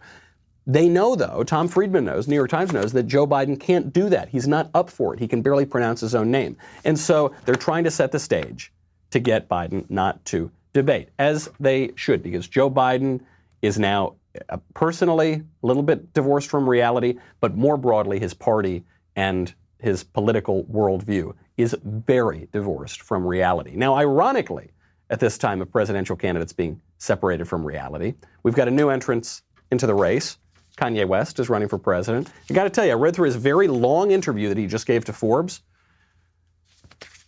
They 0.67 0.89
know, 0.89 1.17
though, 1.17 1.43
Tom 1.43 1.67
Friedman 1.67 2.05
knows, 2.05 2.29
New 2.29 2.37
York 2.37 2.51
Times 2.51 2.73
knows, 2.73 2.93
that 2.93 3.05
Joe 3.05 3.27
Biden 3.27 3.59
can't 3.59 3.93
do 3.93 4.09
that. 4.11 4.29
He's 4.29 4.47
not 4.47 4.71
up 4.75 4.91
for 4.91 5.15
it. 5.15 5.21
He 5.21 5.27
can 5.27 5.43
barely 5.43 5.67
pronounce 5.67 6.01
his 6.01 6.15
own 6.15 6.31
name. 6.31 6.57
And 6.85 6.99
so 6.99 7.35
they're 7.45 7.55
trying 7.57 7.85
to 7.85 7.91
set 7.91 8.13
the 8.13 8.21
stage 8.21 8.73
to 9.11 9.19
get 9.19 9.49
Biden 9.49 9.89
not 9.91 10.25
to 10.27 10.51
debate, 10.73 11.09
as 11.19 11.51
they 11.61 11.93
should, 11.97 12.23
because 12.23 12.49
Joe 12.49 12.71
Biden 12.71 13.21
is 13.61 13.79
now 13.79 14.17
uh, 14.49 14.57
personally 14.75 15.43
a 15.63 15.67
little 15.67 15.83
bit 15.83 16.13
divorced 16.15 16.49
from 16.49 16.69
reality, 16.69 17.19
but 17.41 17.57
more 17.57 17.77
broadly, 17.77 18.19
his 18.19 18.35
party 18.35 18.85
and 19.15 19.55
his 19.79 20.05
political 20.05 20.65
worldview 20.65 21.35
is 21.57 21.77
very 21.85 22.49
divorced 22.53 23.03
from 23.03 23.27
reality. 23.27 23.73
Now, 23.75 23.95
ironically, 23.95 24.71
at 25.11 25.21
this 25.21 25.37
time 25.37 25.61
of 25.61 25.71
presidential 25.71 26.17
candidates 26.17 26.53
being 26.53 26.81
separated 26.99 27.47
from 27.47 27.65
reality, 27.65 28.15
we've 28.43 28.55
got 28.55 28.69
a 28.69 28.71
new 28.71 28.89
entrance 28.89 29.43
into 29.71 29.87
the 29.87 29.95
race. 29.95 30.39
Kanye 30.79 31.07
West 31.07 31.39
is 31.39 31.51
running 31.51 31.69
for 31.69 31.77
president. 31.77 32.31
I 32.49 32.55
got 32.55 32.65
to 32.65 32.71
tell 32.71 32.87
you, 32.87 32.93
I 32.93 32.95
read 32.95 33.15
through 33.15 33.27
his 33.27 33.37
very 33.37 33.69
long 33.69 34.11
interview 34.11 34.49
that 34.49 34.57
he 34.57 34.67
just 34.67 34.87
gave 34.87 35.05
to 35.05 35.13
Forbes. 35.13 35.61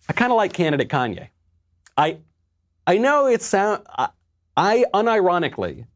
I 0.08 0.14
kind 0.14 0.32
of 0.32 0.36
like 0.36 0.52
candidate 0.54 0.88
Kanye. 0.88 1.28
I 1.96 2.18
I 2.86 2.98
know 2.98 3.26
it 3.26 3.42
sound 3.42 3.86
I, 3.88 4.08
I 4.56 4.84
unironically 4.92 5.86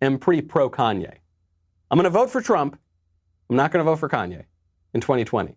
am 0.00 0.18
pretty 0.18 0.42
pro 0.42 0.68
Kanye. 0.68 1.14
I'm 1.90 1.96
going 1.96 2.04
to 2.04 2.10
vote 2.10 2.30
for 2.30 2.40
Trump. 2.40 2.78
I'm 3.48 3.56
not 3.56 3.70
going 3.70 3.84
to 3.84 3.90
vote 3.90 3.98
for 3.98 4.08
Kanye 4.08 4.44
in 4.94 5.00
2020. 5.00 5.56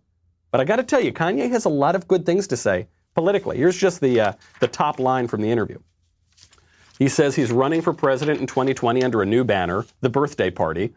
But 0.50 0.60
I 0.60 0.64
got 0.64 0.76
to 0.76 0.82
tell 0.82 1.00
you, 1.00 1.12
Kanye 1.12 1.50
has 1.50 1.64
a 1.64 1.70
lot 1.70 1.96
of 1.96 2.06
good 2.06 2.24
things 2.24 2.46
to 2.48 2.56
say 2.56 2.86
politically. 3.14 3.56
Here's 3.56 3.76
just 3.76 4.00
the 4.00 4.20
uh, 4.20 4.32
the 4.60 4.68
top 4.68 4.98
line 4.98 5.26
from 5.26 5.40
the 5.40 5.50
interview. 5.50 5.78
He 6.98 7.08
says 7.08 7.34
he's 7.34 7.52
running 7.52 7.82
for 7.82 7.92
president 7.92 8.40
in 8.40 8.46
2020 8.46 9.02
under 9.02 9.20
a 9.22 9.26
new 9.26 9.44
banner, 9.44 9.84
the 10.00 10.08
Birthday 10.08 10.50
Party. 10.50 10.94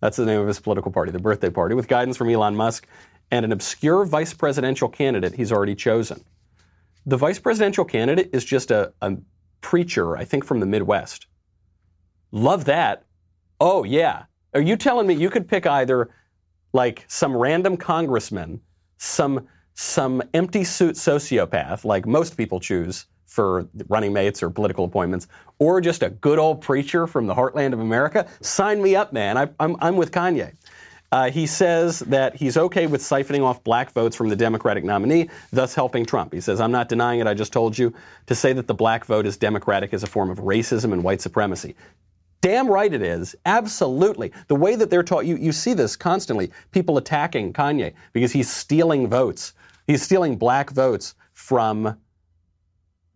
That's 0.00 0.16
the 0.16 0.26
name 0.26 0.40
of 0.40 0.46
his 0.46 0.60
political 0.60 0.92
party, 0.92 1.12
the 1.12 1.18
Birthday 1.18 1.50
Party, 1.50 1.74
with 1.74 1.88
guidance 1.88 2.16
from 2.16 2.30
Elon 2.30 2.56
Musk 2.56 2.86
and 3.30 3.44
an 3.44 3.52
obscure 3.52 4.04
vice 4.04 4.34
presidential 4.34 4.88
candidate 4.88 5.34
he's 5.34 5.52
already 5.52 5.74
chosen. 5.74 6.24
The 7.06 7.16
vice 7.16 7.38
presidential 7.38 7.84
candidate 7.84 8.30
is 8.32 8.44
just 8.44 8.70
a, 8.70 8.92
a 9.00 9.16
preacher, 9.60 10.16
I 10.16 10.24
think 10.24 10.44
from 10.44 10.60
the 10.60 10.66
Midwest. 10.66 11.26
Love 12.32 12.64
that. 12.66 13.04
Oh, 13.58 13.84
yeah. 13.84 14.24
Are 14.54 14.60
you 14.60 14.76
telling 14.76 15.06
me 15.06 15.14
you 15.14 15.30
could 15.30 15.48
pick 15.48 15.66
either 15.66 16.10
like 16.72 17.04
some 17.08 17.36
random 17.36 17.76
congressman, 17.76 18.60
some 18.98 19.46
some 19.74 20.22
empty 20.34 20.62
suit 20.62 20.96
sociopath, 20.96 21.84
like 21.84 22.06
most 22.06 22.36
people 22.36 22.60
choose 22.60 23.06
for 23.26 23.66
running 23.88 24.12
mates 24.12 24.42
or 24.42 24.50
political 24.50 24.84
appointments, 24.84 25.26
or 25.58 25.80
just 25.80 26.02
a 26.02 26.10
good 26.10 26.38
old 26.38 26.60
preacher 26.60 27.06
from 27.06 27.26
the 27.26 27.34
heartland 27.34 27.72
of 27.72 27.80
America? 27.80 28.28
Sign 28.40 28.82
me 28.82 28.94
up, 28.94 29.12
man. 29.12 29.38
I, 29.38 29.48
I'm, 29.58 29.76
I'm 29.80 29.96
with 29.96 30.10
Kanye. 30.10 30.54
Uh, 31.12 31.30
he 31.30 31.46
says 31.46 32.00
that 32.00 32.36
he's 32.36 32.56
okay 32.56 32.86
with 32.86 33.00
siphoning 33.00 33.42
off 33.42 33.64
black 33.64 33.90
votes 33.90 34.14
from 34.14 34.28
the 34.28 34.36
Democratic 34.36 34.84
nominee, 34.84 35.28
thus 35.52 35.74
helping 35.74 36.06
Trump. 36.06 36.32
He 36.32 36.40
says, 36.40 36.60
I'm 36.60 36.70
not 36.70 36.88
denying 36.88 37.18
it, 37.20 37.26
I 37.26 37.34
just 37.34 37.52
told 37.52 37.76
you. 37.76 37.92
To 38.26 38.34
say 38.34 38.52
that 38.52 38.68
the 38.68 38.74
black 38.74 39.04
vote 39.04 39.26
is 39.26 39.36
Democratic 39.36 39.92
is 39.92 40.04
a 40.04 40.06
form 40.06 40.30
of 40.30 40.38
racism 40.38 40.92
and 40.92 41.02
white 41.02 41.20
supremacy. 41.20 41.74
Damn 42.42 42.68
right 42.68 42.92
it 42.92 43.02
is. 43.02 43.34
Absolutely. 43.44 44.32
The 44.46 44.54
way 44.54 44.76
that 44.76 44.88
they're 44.88 45.02
taught, 45.02 45.26
you, 45.26 45.36
you 45.36 45.52
see 45.52 45.74
this 45.74 45.96
constantly. 45.96 46.52
People 46.70 46.96
attacking 46.96 47.52
Kanye 47.52 47.92
because 48.12 48.32
he's 48.32 48.50
stealing 48.50 49.08
votes. 49.08 49.52
He's 49.86 50.02
stealing 50.02 50.36
black 50.36 50.70
votes 50.70 51.14
from 51.32 51.98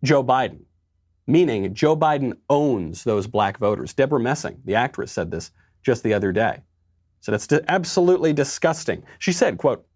Joe 0.02 0.22
Biden, 0.22 0.64
meaning 1.26 1.72
Joe 1.74 1.96
Biden 1.96 2.37
owns 2.50 3.04
those 3.04 3.26
black 3.26 3.57
voters. 3.57 3.94
Debra 3.94 4.20
Messing, 4.20 4.61
the 4.64 4.74
actress, 4.74 5.12
said 5.12 5.30
this 5.30 5.52
just 5.83 6.02
the 6.02 6.12
other 6.12 6.33
day. 6.33 6.61
So 7.24 7.32
that's 7.32 7.50
absolutely 7.68 8.34
disgusting. 8.34 9.02
She 9.18 9.32
said, 9.32 9.56
quote, 9.56 9.87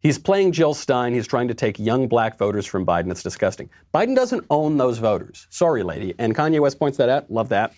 He's 0.00 0.18
playing 0.18 0.52
Jill 0.52 0.72
Stein. 0.72 1.12
He's 1.12 1.26
trying 1.26 1.48
to 1.48 1.54
take 1.54 1.78
young 1.78 2.08
black 2.08 2.38
voters 2.38 2.64
from 2.64 2.86
Biden. 2.86 3.10
It's 3.10 3.22
disgusting. 3.22 3.68
Biden 3.92 4.16
doesn't 4.16 4.46
own 4.48 4.78
those 4.78 4.96
voters. 4.96 5.46
Sorry, 5.50 5.82
lady. 5.82 6.14
And 6.18 6.34
Kanye 6.34 6.60
West 6.60 6.78
points 6.78 6.96
that 6.96 7.10
out. 7.10 7.30
Love 7.30 7.50
that. 7.50 7.74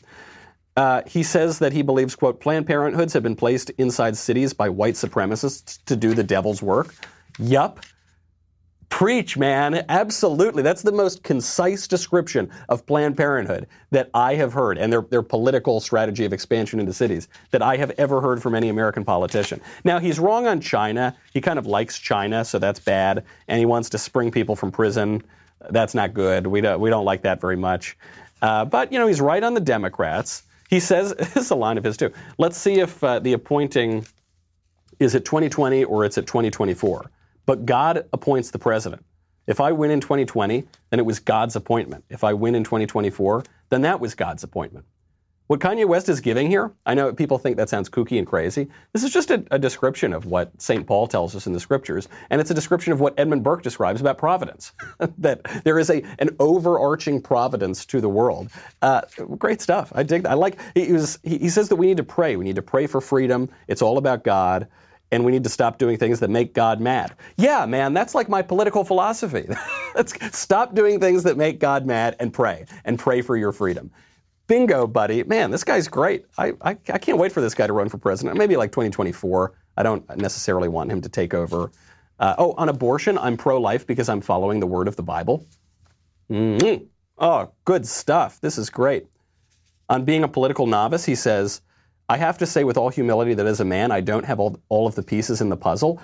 Uh, 0.77 1.03
he 1.09 1.25
says 1.25 1.59
that 1.59 1.73
he 1.73 1.83
believes, 1.83 2.15
quote, 2.15 2.39
Planned 2.39 2.69
Parenthoods 2.69 3.13
have 3.15 3.25
been 3.25 3.35
placed 3.35 3.71
inside 3.79 4.17
cities 4.17 4.53
by 4.53 4.69
white 4.69 4.95
supremacists 4.95 5.83
to 5.87 5.97
do 5.97 6.15
the 6.15 6.23
devil's 6.23 6.63
work. 6.63 6.95
Yup. 7.41 7.81
Preach, 8.89 9.37
man. 9.37 9.85
Absolutely. 9.89 10.63
That's 10.63 10.83
the 10.83 10.93
most 10.93 11.23
concise 11.23 11.87
description 11.87 12.51
of 12.69 12.87
Planned 12.87 13.17
Parenthood 13.17 13.67
that 13.91 14.11
I 14.15 14.35
have 14.37 14.53
heard 14.53 14.79
and 14.79 14.93
their, 14.93 15.03
their 15.03 15.23
political 15.23 15.79
strategy 15.81 16.25
of 16.25 16.33
expansion 16.33 16.81
into 16.81 16.93
cities 16.93 17.29
that 17.51 17.63
I 17.63 17.77
have 17.77 17.91
ever 17.93 18.21
heard 18.21 18.43
from 18.43 18.55
any 18.55 18.71
American 18.71 19.05
politician. 19.05 19.61
Now, 19.85 19.99
he's 19.99 20.19
wrong 20.19 20.47
on 20.47 20.61
China. 20.61 21.15
He 21.33 21.41
kind 21.41 21.59
of 21.59 21.67
likes 21.67 21.99
China, 21.99 22.45
so 22.45 22.59
that's 22.59 22.81
bad. 22.81 23.25
And 23.47 23.59
he 23.59 23.67
wants 23.67 23.91
to 23.91 23.99
spring 23.99 24.31
people 24.31 24.57
from 24.57 24.71
prison. 24.71 25.23
That's 25.71 25.95
not 25.95 26.15
good. 26.15 26.47
We 26.47 26.61
don't, 26.63 26.81
we 26.81 26.89
don't 26.89 27.05
like 27.05 27.23
that 27.23 27.41
very 27.41 27.57
much. 27.57 27.97
Uh, 28.41 28.65
but, 28.65 28.91
you 28.93 28.99
know, 28.99 29.07
he's 29.07 29.21
right 29.21 29.43
on 29.43 29.53
the 29.55 29.61
Democrats. 29.61 30.45
He 30.71 30.81
says, 30.81 31.15
this 31.19 31.37
is 31.37 31.51
a 31.51 31.57
line 31.57 31.77
of 31.77 31.85
his 31.85 31.99
too. 31.99 32.13
Let's 32.39 32.57
see 32.57 32.81
if 32.81 33.05
uh, 33.05 33.19
the 33.19 33.35
appointing 33.35 34.07
is 34.99 35.15
it 35.15 35.25
2020 35.25 35.85
or 35.85 36.05
it's 36.05 36.19
at 36.19 36.27
2024. 36.27 37.11
But 37.49 37.65
God 37.65 38.05
appoints 38.13 38.51
the 38.51 38.59
president. 38.59 39.07
If 39.47 39.59
I 39.59 39.73
win 39.73 39.91
in 39.91 40.03
2020, 40.03 40.65
then 40.91 41.01
it 41.01 41.07
was 41.07 41.19
God's 41.19 41.57
appointment. 41.57 42.05
If 42.11 42.23
I 42.23 42.35
win 42.35 42.55
in 42.55 42.63
2024, 42.63 43.43
then 43.71 43.81
that 43.81 44.01
was 44.01 44.15
God's 44.15 44.45
appointment. 44.45 44.85
What 45.47 45.59
Kanye 45.59 45.89
West 45.89 46.11
is 46.11 46.21
giving 46.21 46.49
here, 46.51 46.75
I 46.85 46.93
know 46.93 47.11
people 47.11 47.39
think 47.39 47.57
that 47.57 47.71
sounds 47.71 47.89
kooky 47.89 48.19
and 48.19 48.27
crazy. 48.27 48.69
This 48.93 49.03
is 49.03 49.11
just 49.11 49.31
a, 49.31 49.47
a, 49.51 49.59
description 49.59 50.13
of 50.13 50.27
what 50.27 50.61
St. 50.61 50.87
Paul 50.87 51.07
tells 51.07 51.35
us 51.35 51.47
in 51.47 51.55
the 51.55 51.59
scriptures, 51.59 52.07
and 52.29 52.39
it's 52.39 52.51
a 52.51 52.55
description 52.55 52.93
of 52.93 53.01
what 53.01 53.15
Edmund 53.19 53.43
Burke 53.45 53.63
describes 53.63 54.03
about 54.03 54.19
providence. 54.19 54.73
that 55.17 55.41
there 55.65 55.79
is 55.79 55.89
a, 55.89 56.03
an 56.19 56.37
overarching 56.39 57.23
providence 57.23 57.87
to 57.87 58.03
the 58.03 58.11
world. 58.11 58.51
Uh, 58.83 59.01
great 59.39 59.63
stuff. 59.63 59.91
I 59.95 60.03
dig 60.03 60.25
that. 60.25 60.33
I 60.33 60.35
like, 60.35 60.59
he, 60.75 60.93
was, 60.93 61.19
he, 61.23 61.39
he 61.39 61.49
says 61.49 61.71
that 61.71 61.77
we 61.77 61.87
need 61.87 61.97
to 61.97 62.05
pray. 62.05 62.37
We 62.37 62.45
need 62.45 62.57
to 62.57 62.63
pray 62.63 62.87
for 62.87 63.01
freedom. 63.01 63.49
It's 63.69 63.81
all 63.81 63.97
about 63.97 64.23
God 64.23 64.69
and 65.11 65.25
we 65.25 65.33
need 65.33 65.45
to 65.45 65.51
stop 65.51 65.79
doing 65.79 65.97
things 65.97 66.21
that 66.21 66.31
make 66.31 66.55
God 66.55 66.81
mad. 66.81 67.15
Yeah, 67.37 67.67
man, 67.67 67.95
that's 67.95 68.15
like 68.15 68.29
my 68.29 68.43
political 68.43 68.85
philosophy. 68.85 69.49
Let's 69.95 70.15
stop 70.39 70.75
doing 70.75 71.01
things 71.01 71.23
that 71.25 71.37
make 71.37 71.59
God 71.59 71.87
mad 71.87 72.17
and 72.21 72.33
pray, 72.33 72.67
and 72.85 72.99
pray 72.99 73.23
for 73.23 73.37
your 73.37 73.53
freedom. 73.53 73.91
Bingo, 74.47 74.87
buddy. 74.87 75.23
Man, 75.25 75.51
this 75.51 75.63
guy's 75.63 75.89
great. 75.89 76.25
I, 76.39 76.55
I, 76.63 76.71
I 76.71 76.99
can't 76.99 77.19
wait 77.19 77.33
for 77.33 77.41
this 77.41 77.55
guy 77.55 77.67
to 77.67 77.73
run 77.73 77.89
for 77.89 77.99
president. 77.99 78.39
Maybe 78.39 78.57
like 78.57 78.73
2024. 78.73 79.53
I 79.77 79.83
don't 79.83 80.17
necessarily 80.17 80.69
want 80.69 80.91
him 80.91 81.03
to 81.03 81.09
take 81.09 81.35
over. 81.35 81.71
Uh, 82.19 82.35
oh, 82.39 82.53
on 82.53 82.69
abortion, 82.69 83.19
I'm 83.19 83.37
pro 83.37 83.61
life 83.61 83.87
because 83.87 84.09
I'm 84.09 84.21
following 84.23 84.59
the 84.59 84.67
word 84.67 84.89
of 84.89 84.97
the 84.97 85.03
Bible. 85.03 85.47
Mm-hmm. 86.31 86.85
Oh, 87.19 87.53
good 87.65 87.87
stuff. 87.87 88.41
This 88.41 88.59
is 88.59 88.71
great. 88.71 89.07
On 89.89 90.05
being 90.05 90.25
a 90.25 90.29
political 90.29 90.67
novice, 90.67 91.05
he 91.05 91.15
says, 91.15 91.61
I 92.09 92.17
have 92.17 92.39
to 92.39 92.47
say 92.47 92.65
with 92.65 92.77
all 92.77 92.89
humility 92.89 93.35
that 93.35 93.47
as 93.47 93.61
a 93.61 93.65
man, 93.65 93.91
I 93.91 94.01
don't 94.01 94.25
have 94.25 94.41
all, 94.41 94.59
all 94.69 94.87
of 94.87 94.95
the 94.95 95.03
pieces 95.03 95.41
in 95.41 95.49
the 95.49 95.57
puzzle. 95.57 96.01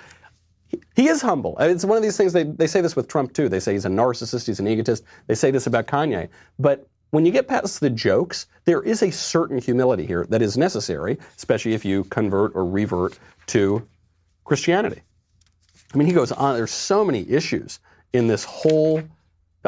He, 0.67 0.81
he 0.95 1.07
is 1.07 1.21
humble. 1.21 1.57
It's 1.59 1.85
one 1.85 1.97
of 1.97 2.03
these 2.03 2.17
things, 2.17 2.33
they, 2.33 2.43
they 2.43 2.67
say 2.67 2.81
this 2.81 2.95
with 2.95 3.07
Trump 3.07 3.33
too. 3.33 3.49
They 3.49 3.59
say 3.59 3.73
he's 3.73 3.85
a 3.85 3.89
narcissist, 3.89 4.45
he's 4.45 4.59
an 4.59 4.67
egotist. 4.67 5.03
They 5.27 5.35
say 5.35 5.51
this 5.51 5.67
about 5.67 5.87
Kanye. 5.87 6.29
But 6.59 6.87
when 7.11 7.25
you 7.25 7.31
get 7.31 7.47
past 7.47 7.79
the 7.79 7.89
jokes, 7.89 8.47
there 8.65 8.81
is 8.81 9.01
a 9.01 9.11
certain 9.11 9.57
humility 9.57 10.05
here 10.05 10.25
that 10.29 10.41
is 10.41 10.57
necessary, 10.57 11.17
especially 11.37 11.73
if 11.73 11.85
you 11.85 12.03
convert 12.05 12.55
or 12.55 12.65
revert 12.65 13.17
to 13.47 13.87
Christianity. 14.43 15.01
I 15.93 15.97
mean, 15.97 16.07
he 16.07 16.13
goes 16.13 16.31
on, 16.31 16.55
there's 16.55 16.71
so 16.71 17.05
many 17.05 17.29
issues 17.29 17.79
in 18.13 18.27
this 18.27 18.43
whole. 18.43 19.01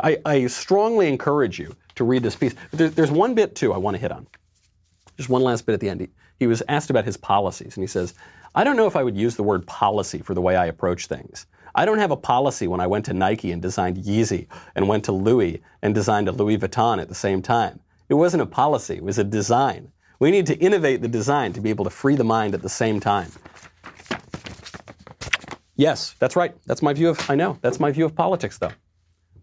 I, 0.04 0.18
I 0.26 0.48
strongly 0.48 1.08
encourage 1.08 1.58
you 1.58 1.76
to 1.96 2.04
read 2.04 2.22
this 2.22 2.36
piece. 2.36 2.54
There, 2.72 2.90
there's 2.90 3.12
one 3.12 3.34
bit, 3.34 3.56
too, 3.56 3.74
I 3.74 3.78
want 3.78 3.96
to 3.96 4.02
hit 4.02 4.12
on. 4.12 4.28
Just 5.18 5.30
one 5.30 5.42
last 5.42 5.66
bit 5.66 5.74
at 5.74 5.80
the 5.80 5.90
end 5.90 6.08
he 6.40 6.48
was 6.48 6.62
asked 6.68 6.90
about 6.90 7.06
his 7.06 7.18
policies, 7.18 7.76
and 7.76 7.84
he 7.84 7.88
says, 7.88 8.14
I 8.56 8.64
don't 8.64 8.78
know 8.78 8.88
if 8.88 8.96
I 8.96 9.04
would 9.04 9.18
use 9.18 9.36
the 9.36 9.44
word 9.44 9.66
policy 9.68 10.20
for 10.20 10.34
the 10.34 10.42
way 10.42 10.56
I 10.56 10.68
approach 10.68 11.08
things. 11.08 11.48
I 11.76 11.86
don't 11.86 11.98
have 12.00 12.12
a 12.12 12.18
policy 12.18 12.68
when 12.68 12.80
I 12.80 12.88
went 12.88 13.06
to 13.06 13.14
Nike 13.14 13.52
and 13.52 13.62
designed 13.62 13.98
Yeezy 13.98 14.48
and 14.76 14.88
went 14.88 15.04
to 15.06 15.12
Louis 15.12 15.62
and 15.82 15.94
designed 15.94 16.28
a 16.28 16.32
Louis 16.32 16.58
Vuitton 16.58 17.02
at 17.02 17.10
the 17.10 17.16
same 17.16 17.42
time. 17.42 17.80
It 18.10 18.16
wasn't 18.16 18.44
a 18.44 18.48
policy, 18.48 18.96
it 18.96 19.04
was 19.04 19.20
a 19.20 19.24
design. 19.24 19.92
We 20.20 20.32
need 20.32 20.48
to 20.48 20.58
innovate 20.58 21.02
the 21.02 21.08
design 21.08 21.54
to 21.54 21.62
be 21.62 21.70
able 21.70 21.84
to 21.86 21.92
free 21.92 22.16
the 22.16 22.24
mind 22.24 22.56
at 22.56 22.64
the 22.64 22.70
same 22.70 23.00
time. 23.00 23.32
Yes, 25.76 26.16
that's 26.18 26.36
right. 26.36 26.56
That's 26.66 26.82
my 26.82 26.94
view 26.94 27.10
of, 27.10 27.30
I 27.30 27.36
know, 27.36 27.60
that's 27.62 27.80
my 27.80 27.92
view 27.92 28.06
of 28.06 28.16
politics, 28.16 28.58
though. 28.58 28.72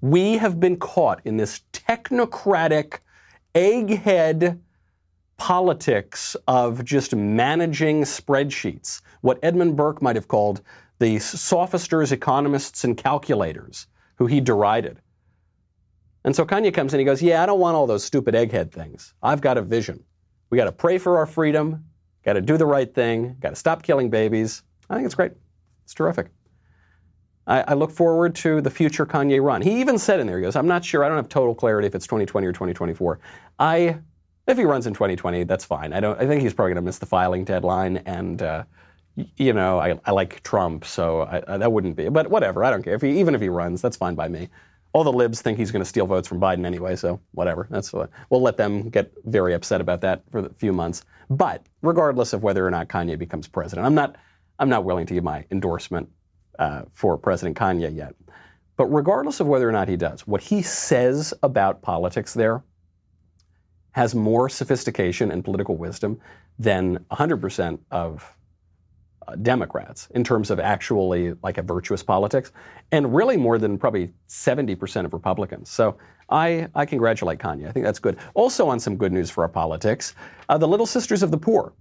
We 0.01 0.39
have 0.39 0.59
been 0.59 0.77
caught 0.77 1.21
in 1.25 1.37
this 1.37 1.61
technocratic, 1.73 2.99
egghead 3.55 4.59
politics 5.37 6.37
of 6.47 6.85
just 6.85 7.15
managing 7.15 8.03
spreadsheets, 8.03 9.01
what 9.21 9.39
Edmund 9.43 9.77
Burke 9.77 10.01
might 10.03 10.17
have 10.17 10.29
called 10.29 10.63
the 10.99 11.19
sophisters, 11.19 12.13
economists, 12.13 12.85
and 12.85 12.97
calculators, 12.97 13.87
who 14.17 14.27
he 14.27 14.41
derided. 14.41 15.01
And 16.25 16.35
so 16.35 16.47
Kanye 16.47 16.73
comes 16.73 16.95
in, 16.95 16.99
he 16.99 17.05
goes, 17.05 17.23
Yeah, 17.23 17.43
I 17.43 17.47
don't 17.47 17.61
want 17.61 17.77
all 17.77 17.87
those 17.87 18.05
stupid 18.05 18.35
egghead 18.35 18.73
things. 18.73 19.15
I've 19.23 19.41
got 19.41 19.59
a 19.59 19.63
vision. 19.63 20.03
We 20.51 20.57
got 20.57 20.65
to 20.65 20.73
pray 20.73 20.99
for 20.99 21.19
our 21.19 21.27
freedom, 21.27 21.85
got 22.25 22.35
to 22.35 22.41
do 22.41 22.57
the 22.57 22.67
right 22.67 22.93
thing, 22.93 23.37
got 23.41 23.51
to 23.51 23.57
stop 23.57 23.83
killing 23.83 24.09
babies. 24.09 24.63
I 24.89 24.95
think 24.95 25.07
it's 25.07 25.15
great. 25.15 25.33
It's 25.85 25.95
terrific. 25.95 26.29
I, 27.47 27.61
I, 27.69 27.75
look 27.75 27.91
forward 27.91 28.35
to 28.37 28.63
the 28.63 28.71
future 28.71 29.05
Kanye 29.05 29.43
run. 29.43 29.61
He 29.61 29.81
even 29.81 29.99
said 29.99 30.21
in 30.21 30.27
there, 30.27 30.39
he 30.39 30.43
goes, 30.43 30.57
I'm 30.57 30.67
not 30.67 30.85
sure, 30.85 31.05
I 31.05 31.09
don't 31.09 31.19
have 31.19 31.29
total 31.29 31.55
clarity 31.55 31.87
if 31.87 31.95
it's 31.95 32.07
2020 32.07 32.47
or 32.47 32.53
2024. 32.53 33.21
I, 33.59 33.99
if 34.47 34.59
he 34.59 34.65
runs 34.65 34.87
in 34.87 34.95
2020, 34.95 35.45
that's 35.45 35.65
fine. 35.65 35.93
I 35.93 36.01
don't, 36.01 36.21
I 36.21 36.27
think 36.27 36.43
he's 36.43 36.55
probably 36.55 36.71
going 36.71 36.83
to 36.83 36.87
miss 36.87 36.99
the 36.99 37.07
filing 37.07 37.45
deadline 37.45 37.99
and, 37.99 38.43
uh, 38.43 38.65
you 39.37 39.53
know, 39.53 39.79
I, 39.79 39.99
I, 40.05 40.11
like 40.11 40.43
Trump, 40.43 40.85
so 40.85 41.23
I, 41.23 41.57
that 41.59 41.71
wouldn't 41.71 41.97
be. 41.97 42.09
But 42.09 42.31
whatever, 42.31 42.65
I 42.65 42.71
don't 42.71 42.83
care. 42.83 42.95
If 42.95 43.03
he, 43.03 43.21
even 43.21 43.35
if 43.35 43.41
he 43.41 43.49
runs, 43.49 43.81
that's 43.81 43.97
fine 43.97 44.17
by 44.17 44.29
me. 44.29 44.49
All 44.93 45.05
the 45.05 45.13
libs 45.13 45.41
think 45.41 45.57
he's 45.57 45.71
going 45.71 45.83
to 45.83 45.89
steal 45.89 46.07
votes 46.07 46.27
from 46.27 46.41
Biden 46.41 46.67
anyway, 46.67 46.97
so 46.97 47.21
whatever. 47.33 47.67
That's 47.71 47.93
what, 47.93 48.11
we'll 48.31 48.43
let 48.43 48.57
them 48.57 48.91
get 48.91 49.13
very 49.25 49.55
upset 49.55 49.81
about 49.81 50.01
that 50.03 50.23
for 50.31 50.41
a 50.41 50.55
few 50.55 50.73
months. 50.73 51.05
But 51.31 51.65
regardless 51.83 52.33
of 52.33 52.43
whether 52.43 52.67
or 52.67 52.71
not 52.71 52.89
Kanye 52.89 53.19
becomes 53.19 53.49
president, 53.49 53.87
I'm 53.87 53.95
not 53.95 54.17
I'm 54.59 54.69
not 54.69 54.85
willing 54.85 55.07
to 55.07 55.15
give 55.15 55.25
my 55.25 55.45
endorsement 55.51 56.09
uh, 56.59 56.83
for 56.93 57.19
President 57.19 57.57
Kanye 57.57 57.95
yet. 57.95 58.15
But 58.77 58.87
regardless 58.87 59.41
of 59.41 59.47
whether 59.47 59.69
or 59.69 59.73
not 59.73 59.89
he 59.89 59.97
does, 59.97 60.27
what 60.27 60.41
he 60.41 60.63
says 60.63 61.35
about 61.43 61.83
politics 61.83 62.35
there 62.35 62.63
has 63.95 64.13
more 64.15 64.49
sophistication 64.49 65.31
and 65.31 65.45
political 65.45 65.77
wisdom 65.77 66.21
than 66.59 66.99
100% 67.13 67.79
of 67.93 68.37
uh, 69.27 69.37
Democrats 69.37 70.09
in 70.17 70.25
terms 70.25 70.51
of 70.51 70.59
actually 70.59 71.33
like 71.45 71.59
a 71.59 71.63
virtuous 71.63 72.03
politics, 72.03 72.51
and 72.91 73.15
really 73.15 73.37
more 73.37 73.57
than 73.57 73.79
probably 73.79 74.13
70% 74.29 75.05
of 75.05 75.13
Republicans. 75.13 75.71
So 75.71 75.97
I, 76.29 76.67
I 76.75 76.85
congratulate 76.87 77.39
Kanye. 77.39 77.69
I 77.69 77.73
think 77.73 77.85
that's 77.85 78.01
good. 78.01 78.19
Also, 78.35 78.67
on 78.69 78.81
some 78.81 78.97
good 78.97 79.13
news 79.13 79.31
for 79.31 79.45
our 79.45 79.49
politics, 79.49 80.15
uh, 80.49 80.59
the 80.59 80.67
Little 80.67 80.87
Sisters 80.87 81.23
of 81.23 81.31
the 81.31 81.39
Poor 81.39 81.73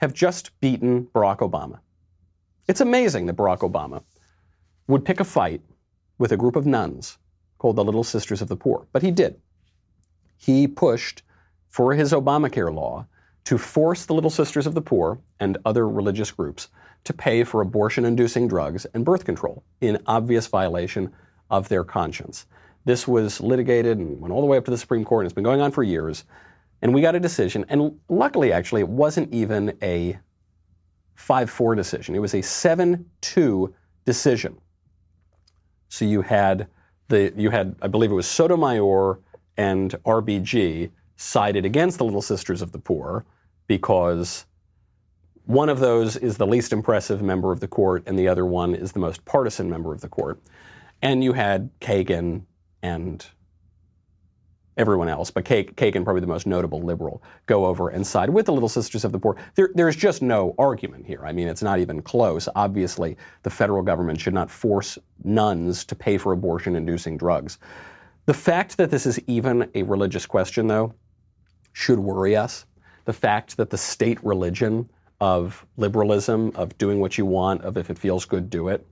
have 0.00 0.12
just 0.12 0.58
beaten 0.60 1.06
Barack 1.14 1.38
Obama. 1.38 1.78
It's 2.66 2.80
amazing 2.80 3.26
that 3.26 3.36
Barack 3.36 3.60
Obama 3.60 4.02
would 4.88 5.04
pick 5.04 5.20
a 5.20 5.24
fight 5.24 5.60
with 6.18 6.32
a 6.32 6.36
group 6.36 6.56
of 6.56 6.66
nuns 6.66 7.18
called 7.58 7.76
the 7.76 7.84
Little 7.84 8.02
Sisters 8.02 8.42
of 8.42 8.48
the 8.48 8.56
Poor, 8.56 8.88
but 8.92 9.02
he 9.02 9.12
did. 9.12 9.40
He 10.42 10.66
pushed 10.66 11.22
for 11.68 11.94
his 11.94 12.12
Obamacare 12.12 12.74
law 12.74 13.06
to 13.44 13.56
force 13.56 14.06
the 14.06 14.12
Little 14.12 14.28
Sisters 14.28 14.66
of 14.66 14.74
the 14.74 14.82
Poor 14.82 15.20
and 15.38 15.56
other 15.64 15.88
religious 15.88 16.32
groups 16.32 16.68
to 17.04 17.12
pay 17.12 17.44
for 17.44 17.60
abortion 17.60 18.04
inducing 18.04 18.48
drugs 18.48 18.84
and 18.92 19.04
birth 19.04 19.24
control 19.24 19.62
in 19.80 20.02
obvious 20.06 20.48
violation 20.48 21.12
of 21.48 21.68
their 21.68 21.84
conscience. 21.84 22.46
This 22.84 23.06
was 23.06 23.40
litigated 23.40 23.98
and 23.98 24.20
went 24.20 24.34
all 24.34 24.40
the 24.40 24.48
way 24.48 24.56
up 24.56 24.64
to 24.64 24.72
the 24.72 24.78
Supreme 24.78 25.04
Court, 25.04 25.24
and 25.24 25.26
it's 25.28 25.34
been 25.34 25.44
going 25.44 25.60
on 25.60 25.70
for 25.70 25.84
years. 25.84 26.24
And 26.82 26.92
we 26.92 27.02
got 27.02 27.14
a 27.14 27.20
decision. 27.20 27.64
And 27.68 28.00
luckily, 28.08 28.52
actually, 28.52 28.80
it 28.80 28.88
wasn't 28.88 29.32
even 29.32 29.78
a 29.80 30.18
5 31.14 31.50
4 31.50 31.76
decision, 31.76 32.16
it 32.16 32.20
was 32.20 32.34
a 32.34 32.42
7 32.42 33.08
2 33.20 33.74
decision. 34.04 34.58
So 35.88 36.04
you 36.04 36.22
had 36.22 36.66
the 37.06 37.32
you 37.36 37.50
had 37.50 37.76
I 37.80 37.86
believe 37.86 38.10
it 38.10 38.14
was 38.14 38.26
Sotomayor 38.26 39.20
and 39.56 39.90
RBG 40.04 40.90
sided 41.16 41.64
against 41.64 41.98
the 41.98 42.04
Little 42.04 42.22
Sisters 42.22 42.62
of 42.62 42.72
the 42.72 42.78
Poor 42.78 43.24
because 43.66 44.46
one 45.46 45.68
of 45.68 45.80
those 45.80 46.16
is 46.16 46.36
the 46.36 46.46
least 46.46 46.72
impressive 46.72 47.22
member 47.22 47.52
of 47.52 47.60
the 47.60 47.68
court 47.68 48.04
and 48.06 48.18
the 48.18 48.28
other 48.28 48.46
one 48.46 48.74
is 48.74 48.92
the 48.92 49.00
most 49.00 49.24
partisan 49.24 49.68
member 49.68 49.92
of 49.92 50.00
the 50.00 50.08
court. 50.08 50.40
And 51.00 51.22
you 51.22 51.32
had 51.32 51.70
Kagan 51.80 52.42
and 52.82 53.26
everyone 54.76 55.08
else, 55.08 55.30
but 55.30 55.44
Kagan, 55.44 56.04
probably 56.04 56.20
the 56.20 56.26
most 56.26 56.46
notable 56.46 56.80
liberal, 56.80 57.22
go 57.46 57.66
over 57.66 57.90
and 57.90 58.06
side 58.06 58.30
with 58.30 58.46
the 58.46 58.52
Little 58.52 58.68
Sisters 58.68 59.04
of 59.04 59.12
the 59.12 59.18
Poor. 59.18 59.36
There, 59.54 59.70
there's 59.74 59.96
just 59.96 60.22
no 60.22 60.54
argument 60.58 61.06
here. 61.06 61.22
I 61.24 61.32
mean, 61.32 61.48
it's 61.48 61.62
not 61.62 61.78
even 61.78 62.00
close. 62.02 62.48
Obviously, 62.54 63.16
the 63.42 63.50
federal 63.50 63.82
government 63.82 64.20
should 64.20 64.34
not 64.34 64.50
force 64.50 64.98
nuns 65.24 65.84
to 65.84 65.94
pay 65.94 66.16
for 66.16 66.32
abortion 66.32 66.76
inducing 66.76 67.16
drugs. 67.16 67.58
The 68.26 68.34
fact 68.34 68.76
that 68.76 68.90
this 68.90 69.04
is 69.04 69.20
even 69.26 69.68
a 69.74 69.82
religious 69.82 70.26
question, 70.26 70.68
though, 70.68 70.94
should 71.72 71.98
worry 71.98 72.36
us. 72.36 72.66
The 73.04 73.12
fact 73.12 73.56
that 73.56 73.70
the 73.70 73.78
state 73.78 74.22
religion 74.22 74.88
of 75.20 75.66
liberalism, 75.76 76.52
of 76.54 76.76
doing 76.78 77.00
what 77.00 77.18
you 77.18 77.26
want, 77.26 77.62
of 77.62 77.76
if 77.76 77.90
it 77.90 77.98
feels 77.98 78.24
good, 78.24 78.48
do 78.48 78.68
it, 78.68 78.86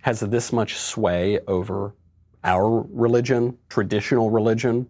has 0.00 0.20
this 0.20 0.52
much 0.52 0.76
sway 0.76 1.40
over 1.46 1.94
our 2.42 2.86
religion, 2.90 3.58
traditional 3.68 4.30
religion, 4.30 4.88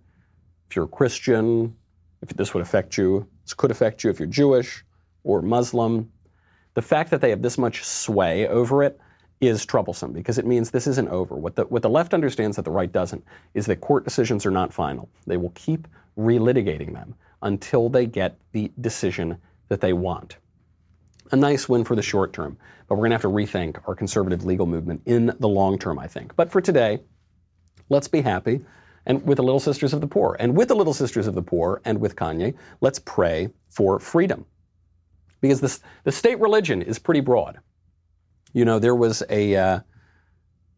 if 0.68 0.76
you're 0.76 0.84
a 0.84 0.88
Christian, 0.88 1.74
if 2.22 2.28
this 2.28 2.54
would 2.54 2.62
affect 2.62 2.96
you, 2.96 3.26
this 3.42 3.54
could 3.54 3.72
affect 3.72 4.04
you 4.04 4.10
if 4.10 4.20
you're 4.20 4.28
Jewish 4.28 4.84
or 5.24 5.42
Muslim. 5.42 6.12
The 6.74 6.82
fact 6.82 7.10
that 7.10 7.20
they 7.20 7.30
have 7.30 7.42
this 7.42 7.58
much 7.58 7.82
sway 7.82 8.46
over 8.46 8.84
it 8.84 9.00
is 9.40 9.64
troublesome 9.64 10.12
because 10.12 10.38
it 10.38 10.46
means 10.46 10.70
this 10.70 10.86
isn't 10.86 11.08
over. 11.08 11.34
What 11.34 11.56
the, 11.56 11.64
what 11.64 11.82
the 11.82 11.90
left 11.90 12.12
understands 12.12 12.56
that 12.56 12.64
the 12.64 12.70
right 12.70 12.90
doesn't 12.90 13.24
is 13.54 13.66
that 13.66 13.80
court 13.80 14.04
decisions 14.04 14.44
are 14.44 14.50
not 14.50 14.72
final. 14.72 15.08
They 15.26 15.36
will 15.36 15.52
keep 15.54 15.88
relitigating 16.18 16.92
them 16.92 17.14
until 17.42 17.88
they 17.88 18.06
get 18.06 18.38
the 18.52 18.70
decision 18.80 19.38
that 19.68 19.80
they 19.80 19.92
want. 19.92 20.36
A 21.32 21.36
nice 21.36 21.68
win 21.68 21.84
for 21.84 21.96
the 21.96 22.02
short 22.02 22.32
term, 22.32 22.58
but 22.88 22.96
we're 22.96 23.08
going 23.08 23.10
to 23.10 23.14
have 23.14 23.22
to 23.22 23.28
rethink 23.28 23.80
our 23.88 23.94
conservative 23.94 24.44
legal 24.44 24.66
movement 24.66 25.00
in 25.06 25.32
the 25.38 25.48
long 25.48 25.78
term, 25.78 25.98
I 25.98 26.06
think. 26.06 26.34
But 26.36 26.50
for 26.50 26.60
today, 26.60 27.00
let's 27.88 28.08
be 28.08 28.20
happy 28.20 28.60
and 29.06 29.24
with 29.26 29.36
the 29.36 29.42
Little 29.42 29.60
Sisters 29.60 29.92
of 29.92 30.00
the 30.00 30.06
Poor. 30.06 30.36
And 30.38 30.56
with 30.56 30.68
the 30.68 30.74
Little 30.74 30.92
Sisters 30.92 31.26
of 31.26 31.34
the 31.34 31.42
Poor 31.42 31.80
and 31.84 32.00
with 32.00 32.16
Kanye, 32.16 32.54
let's 32.80 32.98
pray 32.98 33.48
for 33.68 33.98
freedom. 33.98 34.44
Because 35.40 35.60
this, 35.60 35.80
the 36.04 36.12
state 36.12 36.38
religion 36.38 36.82
is 36.82 36.98
pretty 36.98 37.20
broad. 37.20 37.60
You 38.52 38.64
know, 38.64 38.78
there 38.78 38.94
was 38.94 39.22
a 39.30 39.56
uh, 39.56 39.80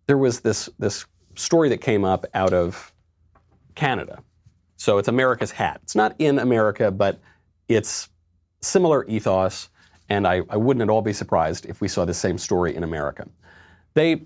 there 0.06 0.18
was 0.18 0.40
this 0.40 0.68
this 0.78 1.06
story 1.36 1.68
that 1.70 1.80
came 1.80 2.04
up 2.04 2.26
out 2.34 2.52
of 2.52 2.92
Canada. 3.74 4.22
So 4.76 4.98
it's 4.98 5.08
America's 5.08 5.50
hat. 5.50 5.80
It's 5.84 5.94
not 5.94 6.14
in 6.18 6.38
America, 6.38 6.90
but 6.90 7.20
it's 7.68 8.08
similar 8.60 9.04
ethos, 9.06 9.68
and 10.08 10.26
I, 10.26 10.42
I 10.50 10.56
wouldn't 10.56 10.82
at 10.82 10.90
all 10.90 11.02
be 11.02 11.12
surprised 11.12 11.66
if 11.66 11.80
we 11.80 11.88
saw 11.88 12.04
the 12.04 12.14
same 12.14 12.38
story 12.38 12.74
in 12.74 12.82
America. 12.82 13.28
They 13.94 14.22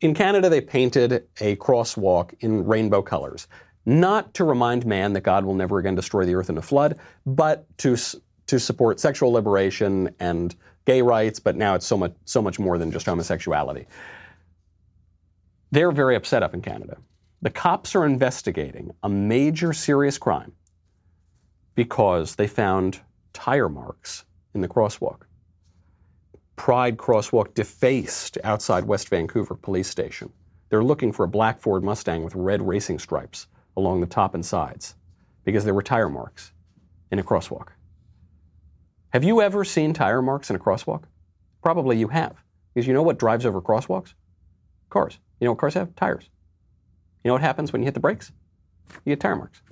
in 0.00 0.14
Canada, 0.14 0.50
they 0.50 0.60
painted 0.60 1.26
a 1.40 1.56
crosswalk 1.56 2.34
in 2.40 2.66
rainbow 2.66 3.00
colors, 3.00 3.48
not 3.86 4.34
to 4.34 4.44
remind 4.44 4.84
man 4.84 5.14
that 5.14 5.22
God 5.22 5.44
will 5.44 5.54
never 5.54 5.78
again 5.78 5.94
destroy 5.94 6.26
the 6.26 6.34
earth 6.34 6.50
in 6.50 6.58
a 6.58 6.62
flood, 6.62 6.98
but 7.24 7.66
to 7.78 7.96
to 8.46 8.60
support 8.60 9.00
sexual 9.00 9.32
liberation 9.32 10.14
and 10.20 10.54
gay 10.84 11.02
rights. 11.02 11.38
But 11.38 11.56
now 11.56 11.74
it's 11.74 11.86
so 11.86 11.96
much 11.96 12.14
so 12.24 12.42
much 12.42 12.58
more 12.58 12.78
than 12.78 12.90
just 12.90 13.06
homosexuality. 13.06 13.86
They're 15.70 15.92
very 15.92 16.16
upset 16.16 16.42
up 16.42 16.54
in 16.54 16.62
Canada. 16.62 16.98
The 17.42 17.50
cops 17.50 17.94
are 17.94 18.06
investigating 18.06 18.94
a 19.02 19.08
major 19.08 19.72
serious 19.72 20.18
crime 20.18 20.52
because 21.74 22.36
they 22.36 22.46
found 22.46 23.00
tire 23.32 23.68
marks 23.68 24.24
in 24.54 24.60
the 24.60 24.68
crosswalk. 24.68 25.22
Pride 26.56 26.96
crosswalk 26.96 27.52
defaced 27.54 28.38
outside 28.44 28.84
West 28.84 29.08
Vancouver 29.08 29.56
police 29.56 29.88
station. 29.88 30.32
They're 30.70 30.84
looking 30.84 31.12
for 31.12 31.24
a 31.24 31.28
black 31.28 31.60
Ford 31.60 31.82
Mustang 31.82 32.22
with 32.22 32.34
red 32.34 32.66
racing 32.66 32.98
stripes 32.98 33.48
along 33.76 34.00
the 34.00 34.06
top 34.06 34.34
and 34.34 34.46
sides 34.46 34.94
because 35.44 35.64
there 35.64 35.74
were 35.74 35.82
tire 35.82 36.08
marks 36.08 36.52
in 37.10 37.18
a 37.18 37.24
crosswalk. 37.24 37.73
Have 39.14 39.22
you 39.22 39.40
ever 39.40 39.62
seen 39.62 39.92
tire 39.92 40.20
marks 40.20 40.50
in 40.50 40.56
a 40.56 40.58
crosswalk? 40.58 41.04
Probably 41.62 41.96
you 41.96 42.08
have. 42.08 42.34
Because 42.74 42.88
you 42.88 42.92
know 42.92 43.02
what 43.04 43.16
drives 43.16 43.46
over 43.46 43.62
crosswalks? 43.62 44.12
Cars. 44.90 45.20
You 45.38 45.44
know 45.44 45.52
what 45.52 45.60
cars 45.60 45.74
have? 45.74 45.94
Tires. 45.94 46.28
You 47.22 47.28
know 47.28 47.34
what 47.34 47.40
happens 47.40 47.72
when 47.72 47.80
you 47.80 47.86
hit 47.86 47.94
the 47.94 48.00
brakes? 48.00 48.32
You 49.04 49.12
get 49.12 49.20
tire 49.20 49.36
marks. 49.36 49.62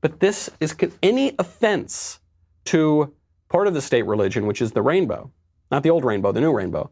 But 0.00 0.20
this 0.20 0.48
is 0.60 0.76
any 1.02 1.34
offense 1.40 2.20
to 2.66 3.12
part 3.48 3.66
of 3.66 3.74
the 3.74 3.82
state 3.82 4.06
religion, 4.06 4.46
which 4.46 4.62
is 4.62 4.70
the 4.70 4.80
rainbow, 4.82 5.32
not 5.72 5.82
the 5.82 5.90
old 5.90 6.04
rainbow, 6.04 6.30
the 6.30 6.40
new 6.40 6.52
rainbow, 6.52 6.88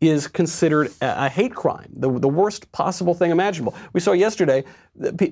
is 0.00 0.26
considered 0.26 0.90
a, 1.02 1.28
hate 1.28 1.54
crime, 1.54 1.90
the, 1.96 2.10
the 2.18 2.28
worst 2.28 2.70
possible 2.72 3.14
thing 3.14 3.30
imaginable. 3.30 3.74
We 3.92 4.00
saw 4.00 4.12
yesterday 4.12 4.64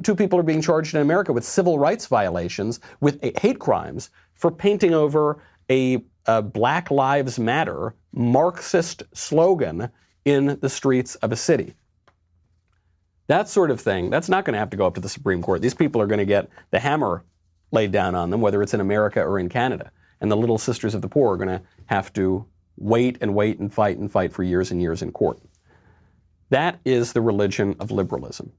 two 0.03 0.14
people 0.14 0.38
are 0.38 0.42
being 0.42 0.62
charged 0.62 0.95
in 0.95 1.01
America 1.01 1.33
with 1.33 1.45
civil 1.45 1.79
rights 1.79 2.07
violations, 2.07 2.81
with 3.01 3.18
hate 3.38 3.59
crimes, 3.59 4.11
for 4.35 4.51
painting 4.51 4.95
over 4.95 5.42
a, 5.71 6.05
a 6.27 6.42
Black 6.42 6.90
Lives 6.90 7.38
Matter 7.38 7.95
Marxist 8.12 9.03
slogan 9.14 9.90
in 10.25 10.59
the 10.61 10.68
streets 10.68 11.14
of 11.16 11.33
a 11.33 11.37
city. 11.37 11.75
That 13.29 13.49
sort 13.49 13.71
of 13.71 13.81
thing, 13.81 14.11
that's 14.11 14.29
not 14.29 14.45
going 14.45 14.53
to 14.53 14.59
have 14.59 14.71
to 14.71 14.77
go 14.77 14.87
up 14.87 14.95
to 14.95 15.01
the 15.01 15.09
Supreme 15.09 15.42
Court. 15.42 15.62
These 15.62 15.75
people 15.75 16.03
are 16.03 16.07
going 16.07 16.18
to 16.18 16.27
get 16.27 16.49
the 16.71 16.81
hammer 16.81 17.25
laid 17.71 17.92
down 17.92 18.14
on 18.14 18.31
them, 18.31 18.40
whether 18.40 18.62
it's 18.62 18.75
in 18.75 18.81
America 18.81 19.23
or 19.23 19.38
in 19.38 19.49
Canada. 19.49 19.90
And 20.21 20.31
the 20.31 20.37
little 20.37 20.59
sisters 20.59 20.95
of 20.95 21.03
the 21.03 21.09
poor 21.09 21.33
are 21.35 21.37
going 21.37 21.49
to 21.49 21.62
have 21.87 22.12
to 22.14 22.45
wait 22.77 23.18
and 23.21 23.35
wait 23.35 23.59
and 23.59 23.73
fight 23.73 23.99
and 23.99 24.11
fight 24.11 24.33
for 24.33 24.42
years 24.42 24.71
and 24.71 24.81
years 24.81 25.03
in 25.03 25.12
court. 25.12 25.40
That 26.51 26.81
is 26.85 27.12
the 27.12 27.23
religion 27.23 27.77
of 27.81 27.90
liberalism. 27.90 28.53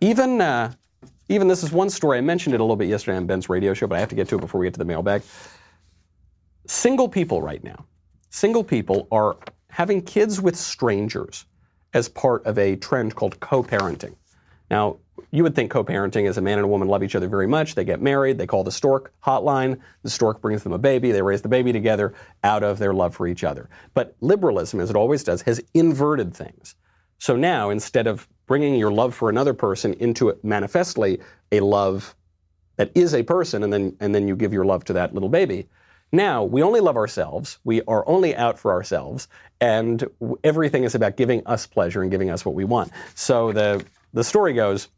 Even, 0.00 0.40
uh, 0.40 0.74
even 1.28 1.48
this 1.48 1.62
is 1.62 1.72
one 1.72 1.90
story. 1.90 2.18
I 2.18 2.20
mentioned 2.20 2.54
it 2.54 2.60
a 2.60 2.62
little 2.62 2.76
bit 2.76 2.88
yesterday 2.88 3.16
on 3.16 3.26
Ben's 3.26 3.48
radio 3.48 3.74
show, 3.74 3.86
but 3.86 3.96
I 3.96 4.00
have 4.00 4.08
to 4.10 4.14
get 4.14 4.28
to 4.28 4.36
it 4.36 4.40
before 4.40 4.60
we 4.60 4.66
get 4.66 4.74
to 4.74 4.78
the 4.78 4.84
mailbag. 4.84 5.22
Single 6.66 7.08
people 7.08 7.42
right 7.42 7.62
now, 7.62 7.86
single 8.30 8.64
people 8.64 9.08
are 9.10 9.36
having 9.70 10.02
kids 10.02 10.40
with 10.40 10.56
strangers 10.56 11.44
as 11.94 12.08
part 12.08 12.44
of 12.46 12.58
a 12.58 12.76
trend 12.76 13.14
called 13.14 13.40
co 13.40 13.62
parenting. 13.62 14.14
Now, 14.70 14.98
you 15.30 15.42
would 15.42 15.54
think 15.54 15.70
co 15.70 15.84
parenting 15.84 16.28
is 16.28 16.38
a 16.38 16.42
man 16.42 16.58
and 16.58 16.64
a 16.64 16.68
woman 16.68 16.88
love 16.88 17.02
each 17.02 17.14
other 17.14 17.28
very 17.28 17.46
much. 17.46 17.74
They 17.74 17.84
get 17.84 18.00
married, 18.00 18.38
they 18.38 18.46
call 18.46 18.64
the 18.64 18.72
stork 18.72 19.12
hotline, 19.24 19.78
the 20.02 20.10
stork 20.10 20.40
brings 20.40 20.62
them 20.62 20.72
a 20.72 20.78
baby, 20.78 21.12
they 21.12 21.22
raise 21.22 21.42
the 21.42 21.48
baby 21.48 21.72
together 21.72 22.14
out 22.44 22.62
of 22.62 22.78
their 22.78 22.94
love 22.94 23.14
for 23.14 23.26
each 23.26 23.44
other. 23.44 23.68
But 23.94 24.16
liberalism, 24.20 24.80
as 24.80 24.90
it 24.90 24.96
always 24.96 25.24
does, 25.24 25.42
has 25.42 25.60
inverted 25.74 26.34
things. 26.34 26.74
So 27.18 27.36
now, 27.36 27.70
instead 27.70 28.06
of 28.06 28.28
bringing 28.46 28.74
your 28.74 28.92
love 28.92 29.14
for 29.14 29.28
another 29.28 29.54
person 29.54 29.94
into 29.94 30.28
it 30.28 30.44
manifestly 30.44 31.20
a 31.52 31.60
love 31.60 32.14
that 32.76 32.90
is 32.94 33.14
a 33.14 33.22
person, 33.22 33.62
and 33.62 33.72
then, 33.72 33.96
and 34.00 34.14
then 34.14 34.28
you 34.28 34.36
give 34.36 34.52
your 34.52 34.64
love 34.64 34.84
to 34.84 34.92
that 34.92 35.14
little 35.14 35.28
baby, 35.28 35.68
now, 36.12 36.44
we 36.44 36.62
only 36.62 36.80
love 36.80 36.96
ourselves. 36.96 37.58
We 37.64 37.82
are 37.82 38.08
only 38.08 38.34
out 38.36 38.58
for 38.58 38.70
ourselves. 38.70 39.28
And 39.60 40.08
everything 40.44 40.84
is 40.84 40.94
about 40.94 41.16
giving 41.16 41.44
us 41.46 41.66
pleasure 41.66 42.00
and 42.00 42.10
giving 42.10 42.30
us 42.30 42.44
what 42.44 42.54
we 42.54 42.64
want. 42.64 42.92
So 43.14 43.52
the, 43.52 43.84
the 44.12 44.24
story 44.24 44.52
goes 44.52 44.88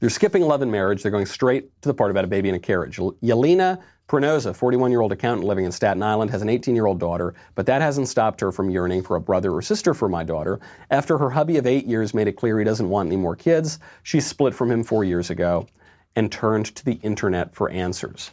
they're 0.00 0.08
skipping 0.08 0.42
love 0.42 0.62
and 0.62 0.72
marriage. 0.72 1.02
They're 1.02 1.12
going 1.12 1.26
straight 1.26 1.70
to 1.82 1.88
the 1.90 1.94
part 1.94 2.10
about 2.10 2.24
a 2.24 2.28
baby 2.28 2.48
in 2.48 2.54
a 2.54 2.58
carriage. 2.58 2.96
Yelena 2.96 3.82
Prenoza, 4.10 4.52
41 4.52 4.90
year 4.90 5.02
old 5.02 5.12
accountant 5.12 5.46
living 5.46 5.64
in 5.64 5.70
Staten 5.70 6.02
Island, 6.02 6.32
has 6.32 6.42
an 6.42 6.48
18 6.48 6.74
year 6.74 6.86
old 6.86 6.98
daughter, 6.98 7.32
but 7.54 7.64
that 7.66 7.80
hasn't 7.80 8.08
stopped 8.08 8.40
her 8.40 8.50
from 8.50 8.68
yearning 8.68 9.04
for 9.04 9.14
a 9.14 9.20
brother 9.20 9.52
or 9.52 9.62
sister 9.62 9.94
for 9.94 10.08
my 10.08 10.24
daughter. 10.24 10.58
After 10.90 11.16
her 11.16 11.30
hubby 11.30 11.58
of 11.58 11.66
eight 11.66 11.86
years 11.86 12.12
made 12.12 12.26
it 12.26 12.32
clear 12.32 12.58
he 12.58 12.64
doesn't 12.64 12.88
want 12.88 13.06
any 13.06 13.16
more 13.16 13.36
kids, 13.36 13.78
she 14.02 14.18
split 14.18 14.52
from 14.52 14.68
him 14.68 14.82
four 14.82 15.04
years 15.04 15.30
ago 15.30 15.68
and 16.16 16.32
turned 16.32 16.74
to 16.74 16.84
the 16.84 16.94
internet 17.04 17.54
for 17.54 17.70
answers 17.70 18.32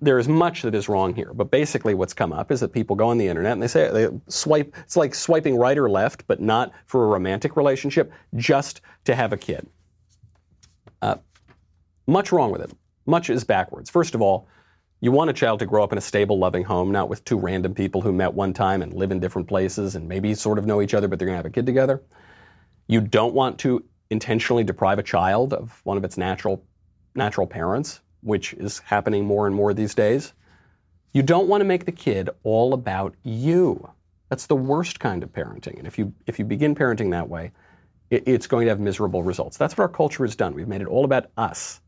there 0.00 0.18
is 0.18 0.26
much 0.26 0.62
that 0.62 0.74
is 0.74 0.88
wrong 0.88 1.14
here, 1.14 1.32
but 1.34 1.50
basically 1.50 1.94
what's 1.94 2.14
come 2.14 2.32
up 2.32 2.50
is 2.50 2.60
that 2.60 2.72
people 2.72 2.96
go 2.96 3.08
on 3.08 3.18
the 3.18 3.28
internet 3.28 3.52
and 3.52 3.62
they 3.62 3.68
say 3.68 3.90
they 3.92 4.08
swipe. 4.26 4.74
It's 4.78 4.96
like 4.96 5.14
swiping 5.14 5.54
right 5.54 5.76
or 5.76 5.90
left, 5.90 6.26
but 6.26 6.40
not 6.40 6.72
for 6.86 7.04
a 7.04 7.08
romantic 7.08 7.58
relationship, 7.58 8.10
just 8.36 8.80
to 9.04 9.14
have 9.14 9.34
a 9.34 9.36
kid. 9.36 9.68
Uh, 11.02 11.16
much 12.06 12.32
wrong 12.32 12.50
with 12.50 12.62
it. 12.62 12.72
Much 13.10 13.28
is 13.28 13.44
backwards. 13.44 13.90
First 13.90 14.14
of 14.14 14.22
all, 14.22 14.48
you 15.00 15.12
want 15.12 15.30
a 15.30 15.32
child 15.32 15.58
to 15.60 15.66
grow 15.66 15.82
up 15.82 15.92
in 15.92 15.98
a 15.98 16.02
stable, 16.02 16.38
loving 16.38 16.64
home, 16.64 16.92
not 16.92 17.08
with 17.08 17.24
two 17.24 17.38
random 17.38 17.74
people 17.74 18.00
who 18.00 18.12
met 18.12 18.34
one 18.34 18.52
time 18.52 18.82
and 18.82 18.92
live 18.92 19.10
in 19.10 19.20
different 19.20 19.48
places 19.48 19.96
and 19.96 20.08
maybe 20.08 20.34
sort 20.34 20.58
of 20.58 20.66
know 20.66 20.80
each 20.80 20.94
other, 20.94 21.08
but 21.08 21.18
they're 21.18 21.26
going 21.26 21.34
to 21.34 21.38
have 21.38 21.46
a 21.46 21.50
kid 21.50 21.66
together. 21.66 22.02
You 22.86 23.00
don't 23.00 23.34
want 23.34 23.58
to 23.60 23.84
intentionally 24.10 24.64
deprive 24.64 24.98
a 24.98 25.02
child 25.02 25.52
of 25.52 25.80
one 25.84 25.96
of 25.96 26.04
its 26.04 26.16
natural 26.16 26.64
natural 27.14 27.46
parents 27.46 28.00
which 28.22 28.52
is 28.54 28.78
happening 28.80 29.24
more 29.24 29.46
and 29.46 29.54
more 29.54 29.72
these 29.72 29.94
days. 29.94 30.32
You 31.12 31.22
don't 31.22 31.48
want 31.48 31.60
to 31.60 31.64
make 31.64 31.86
the 31.86 31.92
kid 31.92 32.30
all 32.42 32.72
about 32.74 33.14
you. 33.22 33.90
That's 34.28 34.46
the 34.46 34.56
worst 34.56 35.00
kind 35.00 35.22
of 35.22 35.32
parenting. 35.32 35.78
And 35.78 35.86
if 35.86 35.98
you, 35.98 36.12
if 36.26 36.38
you 36.38 36.44
begin 36.44 36.74
parenting 36.74 37.10
that 37.10 37.28
way, 37.28 37.50
it, 38.10 38.22
it's 38.26 38.46
going 38.46 38.66
to 38.66 38.70
have 38.70 38.78
miserable 38.78 39.22
results. 39.22 39.56
That's 39.56 39.76
what 39.76 39.82
our 39.82 39.88
culture 39.88 40.24
has 40.24 40.36
done. 40.36 40.54
We've 40.54 40.68
made 40.68 40.82
it 40.82 40.86
all 40.86 41.04
about 41.04 41.30
us. 41.36 41.80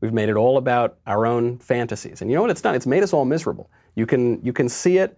We've 0.00 0.12
made 0.12 0.28
it 0.28 0.36
all 0.36 0.56
about 0.56 0.98
our 1.06 1.26
own 1.26 1.58
fantasies. 1.58 2.22
And 2.22 2.30
you 2.30 2.36
know 2.36 2.42
what 2.42 2.50
it's 2.50 2.62
done? 2.62 2.74
It's 2.74 2.86
made 2.86 3.02
us 3.02 3.12
all 3.12 3.24
miserable. 3.24 3.70
You 3.94 4.06
can, 4.06 4.42
you 4.44 4.52
can 4.52 4.68
see 4.68 4.98
it 4.98 5.16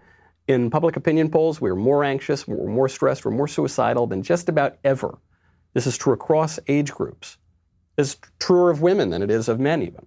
in 0.49 0.71
public 0.71 0.97
opinion 0.97 1.31
polls. 1.31 1.61
We're 1.61 1.77
more 1.77 2.05
anxious, 2.05 2.49
we're 2.49 2.69
more 2.69 2.89
stressed, 2.89 3.25
we're 3.25 3.31
more 3.31 3.49
suicidal 3.49 4.07
than 4.07 4.23
just 4.23 4.49
about 4.49 4.79
ever. 4.85 5.19
This 5.75 5.87
is 5.87 5.97
true 5.97 6.13
across 6.13 6.59
age 6.69 6.93
groups. 6.93 7.39
It's 7.97 8.17
truer 8.39 8.71
of 8.71 8.83
women 8.83 9.11
than 9.11 9.23
it 9.23 9.31
is 9.31 9.49
of 9.49 9.61
men, 9.61 9.83
even. 9.83 10.07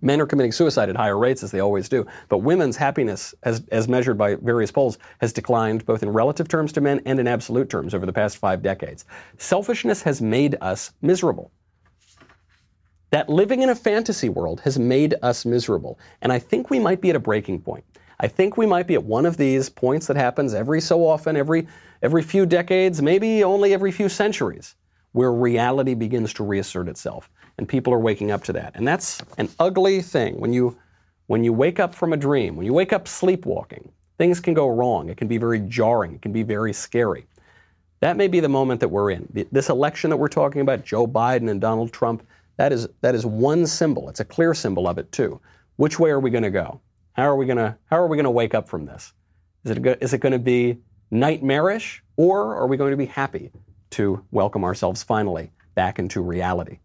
Men 0.00 0.20
are 0.20 0.26
committing 0.26 0.52
suicide 0.52 0.88
at 0.88 0.96
higher 0.96 1.18
rates, 1.18 1.42
as 1.42 1.50
they 1.50 1.58
always 1.58 1.88
do. 1.88 2.06
But 2.28 2.38
women's 2.38 2.76
happiness, 2.76 3.34
as, 3.42 3.64
as 3.72 3.88
measured 3.88 4.16
by 4.16 4.36
various 4.36 4.70
polls, 4.70 4.96
has 5.20 5.32
declined 5.32 5.84
both 5.84 6.04
in 6.04 6.08
relative 6.08 6.46
terms 6.46 6.72
to 6.72 6.80
men 6.80 7.00
and 7.04 7.18
in 7.18 7.26
absolute 7.26 7.68
terms 7.68 7.94
over 7.94 8.06
the 8.06 8.12
past 8.12 8.36
five 8.36 8.62
decades. 8.62 9.04
Selfishness 9.38 10.02
has 10.02 10.22
made 10.22 10.56
us 10.60 10.92
miserable. 11.02 11.50
That 13.10 13.28
living 13.28 13.62
in 13.62 13.70
a 13.70 13.74
fantasy 13.74 14.28
world 14.28 14.60
has 14.60 14.78
made 14.78 15.14
us 15.22 15.44
miserable. 15.44 15.98
And 16.20 16.32
I 16.32 16.38
think 16.38 16.70
we 16.70 16.78
might 16.78 17.00
be 17.00 17.10
at 17.10 17.16
a 17.16 17.20
breaking 17.20 17.60
point. 17.60 17.84
I 18.20 18.28
think 18.28 18.56
we 18.56 18.66
might 18.66 18.86
be 18.86 18.94
at 18.94 19.04
one 19.04 19.24
of 19.24 19.36
these 19.36 19.68
points 19.68 20.06
that 20.08 20.16
happens 20.16 20.52
every 20.52 20.80
so 20.80 21.06
often, 21.06 21.36
every, 21.36 21.68
every 22.02 22.22
few 22.22 22.46
decades, 22.46 23.00
maybe 23.00 23.44
only 23.44 23.72
every 23.72 23.92
few 23.92 24.08
centuries, 24.08 24.74
where 25.12 25.32
reality 25.32 25.94
begins 25.94 26.32
to 26.34 26.44
reassert 26.44 26.88
itself 26.88 27.30
and 27.58 27.68
people 27.68 27.92
are 27.92 27.98
waking 27.98 28.30
up 28.30 28.44
to 28.44 28.52
that. 28.52 28.72
And 28.74 28.86
that's 28.86 29.20
an 29.36 29.48
ugly 29.58 30.00
thing. 30.00 30.38
When 30.40 30.52
you, 30.52 30.76
when 31.26 31.44
you 31.44 31.52
wake 31.52 31.80
up 31.80 31.94
from 31.94 32.12
a 32.12 32.16
dream, 32.16 32.56
when 32.56 32.66
you 32.66 32.72
wake 32.72 32.92
up 32.92 33.06
sleepwalking, 33.06 33.90
things 34.16 34.40
can 34.40 34.54
go 34.54 34.68
wrong. 34.68 35.08
It 35.08 35.16
can 35.16 35.28
be 35.28 35.38
very 35.38 35.60
jarring. 35.60 36.14
It 36.14 36.22
can 36.22 36.32
be 36.32 36.42
very 36.42 36.72
scary. 36.72 37.26
That 38.00 38.16
may 38.16 38.28
be 38.28 38.40
the 38.40 38.48
moment 38.48 38.80
that 38.80 38.88
we're 38.88 39.10
in. 39.10 39.28
This 39.50 39.68
election 39.68 40.10
that 40.10 40.16
we're 40.16 40.28
talking 40.28 40.60
about, 40.60 40.84
Joe 40.84 41.06
Biden 41.06 41.50
and 41.50 41.60
Donald 41.60 41.92
Trump, 41.92 42.24
that 42.58 42.72
is, 42.72 42.86
that 43.00 43.14
is 43.14 43.24
one 43.24 43.66
symbol. 43.66 44.08
It's 44.10 44.20
a 44.20 44.24
clear 44.24 44.52
symbol 44.52 44.86
of 44.86 44.98
it, 44.98 45.10
too. 45.10 45.40
Which 45.76 45.98
way 45.98 46.10
are 46.10 46.20
we 46.20 46.30
going 46.30 46.44
to 46.44 46.50
go? 46.50 46.80
How 47.14 47.24
are 47.24 47.36
we 47.36 47.46
going 47.46 47.58
to, 47.58 47.76
how 47.86 47.96
are 47.96 48.06
we 48.06 48.16
going 48.16 48.24
to 48.24 48.30
wake 48.30 48.54
up 48.54 48.68
from 48.68 48.84
this? 48.84 49.12
Is 49.64 49.72
it, 49.72 49.98
is 50.02 50.12
it 50.12 50.18
going 50.18 50.32
to 50.32 50.38
be 50.38 50.78
nightmarish, 51.10 52.02
or 52.16 52.54
are 52.54 52.66
we 52.66 52.76
going 52.76 52.90
to 52.90 52.96
be 52.96 53.06
happy 53.06 53.50
to 53.90 54.22
welcome 54.30 54.62
ourselves 54.64 55.02
finally 55.02 55.50
back 55.74 55.98
into 55.98 56.20
reality? 56.20 56.78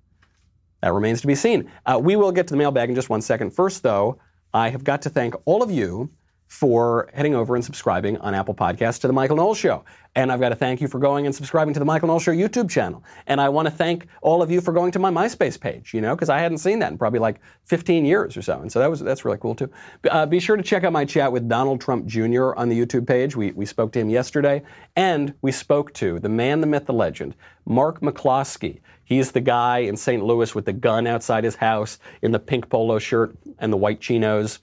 That 0.81 0.93
remains 0.93 1.21
to 1.21 1.27
be 1.27 1.35
seen. 1.35 1.71
Uh, 1.85 1.99
we 2.01 2.15
will 2.15 2.31
get 2.31 2.47
to 2.47 2.53
the 2.53 2.57
mailbag 2.57 2.89
in 2.89 2.95
just 2.95 3.09
one 3.09 3.21
second. 3.21 3.51
First, 3.51 3.83
though, 3.83 4.19
I 4.53 4.69
have 4.69 4.83
got 4.83 5.01
to 5.03 5.09
thank 5.09 5.35
all 5.45 5.63
of 5.63 5.71
you 5.71 6.09
for 6.53 7.09
heading 7.15 7.33
over 7.33 7.55
and 7.55 7.65
subscribing 7.65 8.15
on 8.19 8.35
Apple 8.35 8.53
Podcasts 8.53 9.01
to 9.01 9.07
The 9.07 9.13
Michael 9.13 9.37
Knowles 9.37 9.57
Show. 9.57 9.83
And 10.13 10.31
I've 10.31 10.39
got 10.39 10.49
to 10.49 10.55
thank 10.55 10.81
you 10.81 10.87
for 10.87 10.99
going 10.99 11.25
and 11.25 11.33
subscribing 11.33 11.73
to 11.73 11.79
The 11.79 11.85
Michael 11.85 12.09
Knowles 12.09 12.21
Show 12.21 12.31
YouTube 12.31 12.69
channel. 12.69 13.03
And 13.25 13.41
I 13.41 13.49
want 13.49 13.67
to 13.67 13.71
thank 13.71 14.05
all 14.21 14.43
of 14.43 14.51
you 14.51 14.61
for 14.61 14.71
going 14.71 14.91
to 14.91 14.99
my 14.99 15.09
MySpace 15.09 15.59
page, 15.59 15.95
you 15.95 15.99
know, 15.99 16.15
because 16.15 16.29
I 16.29 16.37
hadn't 16.37 16.59
seen 16.59 16.77
that 16.77 16.91
in 16.91 16.99
probably 16.99 17.17
like 17.17 17.41
15 17.63 18.05
years 18.05 18.37
or 18.37 18.43
so. 18.43 18.59
And 18.61 18.71
so 18.71 18.77
that 18.77 18.87
was, 18.87 18.99
that's 18.99 19.25
really 19.25 19.39
cool 19.39 19.55
too. 19.55 19.71
Uh, 20.07 20.27
be 20.27 20.39
sure 20.39 20.55
to 20.55 20.61
check 20.61 20.83
out 20.83 20.93
my 20.93 21.05
chat 21.05 21.31
with 21.31 21.49
Donald 21.49 21.81
Trump 21.81 22.05
Jr. 22.05 22.53
on 22.53 22.69
the 22.69 22.79
YouTube 22.79 23.07
page. 23.07 23.35
We, 23.35 23.51
we 23.53 23.65
spoke 23.65 23.91
to 23.93 23.99
him 23.99 24.11
yesterday. 24.11 24.61
And 24.95 25.33
we 25.41 25.51
spoke 25.51 25.91
to 25.95 26.19
the 26.19 26.29
man, 26.29 26.61
the 26.61 26.67
myth, 26.67 26.85
the 26.85 26.93
legend, 26.93 27.33
Mark 27.65 27.99
McCloskey. 28.01 28.81
He's 29.05 29.31
the 29.31 29.41
guy 29.41 29.79
in 29.79 29.97
St. 29.97 30.23
Louis 30.23 30.53
with 30.53 30.65
the 30.65 30.73
gun 30.73 31.07
outside 31.07 31.45
his 31.45 31.55
house 31.55 31.97
in 32.21 32.31
the 32.31 32.39
pink 32.39 32.69
polo 32.69 32.99
shirt 32.99 33.35
and 33.57 33.73
the 33.73 33.77
white 33.77 34.01
chinos 34.01 34.59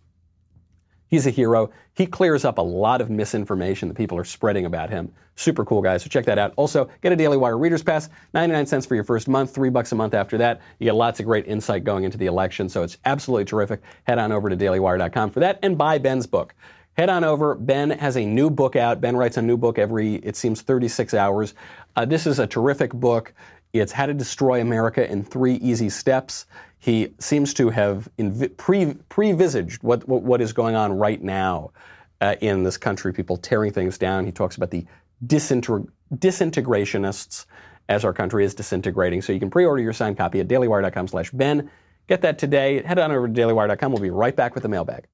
He's 1.10 1.26
a 1.26 1.30
hero. 1.30 1.70
He 1.94 2.06
clears 2.06 2.44
up 2.44 2.58
a 2.58 2.62
lot 2.62 3.00
of 3.00 3.10
misinformation 3.10 3.88
that 3.88 3.96
people 3.96 4.16
are 4.16 4.24
spreading 4.24 4.64
about 4.64 4.90
him. 4.90 5.12
Super 5.34 5.64
cool 5.64 5.82
guy. 5.82 5.96
So 5.96 6.08
check 6.08 6.24
that 6.26 6.38
out. 6.38 6.52
Also, 6.56 6.88
get 7.02 7.12
a 7.12 7.16
Daily 7.16 7.36
Wire 7.36 7.58
Reader's 7.58 7.82
Pass. 7.82 8.08
99 8.32 8.66
cents 8.66 8.86
for 8.86 8.94
your 8.94 9.02
first 9.02 9.26
month, 9.26 9.52
three 9.52 9.70
bucks 9.70 9.90
a 9.90 9.96
month 9.96 10.14
after 10.14 10.38
that. 10.38 10.60
You 10.78 10.84
get 10.84 10.94
lots 10.94 11.18
of 11.18 11.26
great 11.26 11.46
insight 11.46 11.82
going 11.82 12.04
into 12.04 12.16
the 12.16 12.26
election. 12.26 12.68
So 12.68 12.84
it's 12.84 12.96
absolutely 13.04 13.46
terrific. 13.46 13.80
Head 14.04 14.20
on 14.20 14.30
over 14.30 14.48
to 14.48 14.56
dailywire.com 14.56 15.30
for 15.30 15.40
that 15.40 15.58
and 15.62 15.76
buy 15.76 15.98
Ben's 15.98 16.26
book. 16.26 16.54
Head 16.96 17.08
on 17.08 17.24
over. 17.24 17.56
Ben 17.56 17.90
has 17.90 18.16
a 18.16 18.24
new 18.24 18.48
book 18.48 18.76
out. 18.76 19.00
Ben 19.00 19.16
writes 19.16 19.36
a 19.36 19.42
new 19.42 19.56
book 19.56 19.78
every, 19.78 20.16
it 20.16 20.36
seems, 20.36 20.62
36 20.62 21.14
hours. 21.14 21.54
Uh, 21.96 22.04
this 22.04 22.26
is 22.26 22.38
a 22.38 22.46
terrific 22.46 22.92
book. 22.92 23.32
It's 23.72 23.92
How 23.92 24.06
to 24.06 24.14
Destroy 24.14 24.60
America 24.60 25.10
in 25.10 25.24
Three 25.24 25.54
Easy 25.54 25.88
Steps 25.88 26.46
he 26.80 27.12
seems 27.18 27.54
to 27.54 27.68
have 27.68 28.08
invi- 28.18 28.56
pre 28.56 28.86
previsaged 28.86 29.82
what, 29.82 30.08
what, 30.08 30.22
what 30.22 30.40
is 30.40 30.52
going 30.52 30.74
on 30.74 30.92
right 30.92 31.22
now 31.22 31.70
uh, 32.20 32.36
in 32.40 32.64
this 32.64 32.76
country. 32.76 33.12
People 33.12 33.36
tearing 33.36 33.72
things 33.72 33.98
down. 33.98 34.24
He 34.24 34.32
talks 34.32 34.56
about 34.56 34.70
the 34.70 34.86
disintegr- 35.24 35.86
disintegrationists 36.14 37.44
as 37.88 38.04
our 38.04 38.12
country 38.12 38.44
is 38.44 38.54
disintegrating. 38.54 39.20
So 39.20 39.32
you 39.32 39.38
can 39.38 39.50
pre-order 39.50 39.82
your 39.82 39.92
signed 39.92 40.16
copy 40.16 40.40
at 40.40 40.48
dailywire.com 40.48 41.08
slash 41.08 41.30
Ben. 41.30 41.70
Get 42.08 42.22
that 42.22 42.38
today. 42.38 42.82
Head 42.82 42.98
on 42.98 43.12
over 43.12 43.28
to 43.28 43.32
dailywire.com. 43.32 43.92
We'll 43.92 44.02
be 44.02 44.10
right 44.10 44.34
back 44.34 44.54
with 44.54 44.62
the 44.62 44.68
mailbag. 44.68 45.06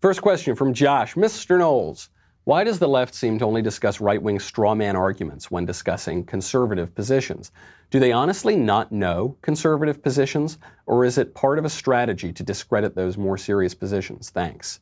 First 0.00 0.22
question 0.22 0.54
from 0.54 0.74
Josh. 0.74 1.16
Mr. 1.16 1.58
Knowles, 1.58 2.10
Why 2.44 2.62
does 2.62 2.78
the 2.78 2.86
left 2.86 3.16
seem 3.16 3.36
to 3.40 3.44
only 3.44 3.62
discuss 3.62 4.00
right 4.00 4.22
wing 4.22 4.38
straw 4.38 4.72
man 4.72 4.94
arguments 4.94 5.50
when 5.50 5.64
discussing 5.64 6.24
conservative 6.24 6.94
positions? 6.94 7.50
Do 7.90 7.98
they 7.98 8.12
honestly 8.12 8.54
not 8.54 8.92
know 8.92 9.36
conservative 9.42 10.00
positions, 10.00 10.58
or 10.86 11.04
is 11.04 11.18
it 11.18 11.34
part 11.34 11.58
of 11.58 11.64
a 11.64 11.68
strategy 11.68 12.32
to 12.32 12.44
discredit 12.44 12.94
those 12.94 13.18
more 13.18 13.36
serious 13.36 13.74
positions? 13.74 14.30
Thanks. 14.30 14.78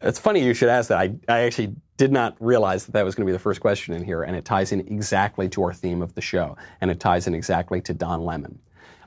It's 0.00 0.20
funny 0.20 0.44
you 0.44 0.54
should 0.54 0.68
ask 0.68 0.90
that. 0.90 0.98
I, 0.98 1.16
I 1.28 1.40
actually 1.40 1.74
did 1.96 2.12
not 2.12 2.36
realize 2.38 2.86
that 2.86 2.92
that 2.92 3.04
was 3.04 3.16
going 3.16 3.26
to 3.26 3.32
be 3.32 3.36
the 3.36 3.40
first 3.40 3.60
question 3.60 3.94
in 3.94 4.04
here, 4.04 4.22
and 4.22 4.36
it 4.36 4.44
ties 4.44 4.70
in 4.70 4.78
exactly 4.78 5.48
to 5.48 5.62
our 5.64 5.74
theme 5.74 6.02
of 6.02 6.14
the 6.14 6.20
show, 6.20 6.56
and 6.80 6.88
it 6.88 7.00
ties 7.00 7.26
in 7.26 7.34
exactly 7.34 7.80
to 7.80 7.92
Don 7.92 8.24
Lemon. 8.24 8.60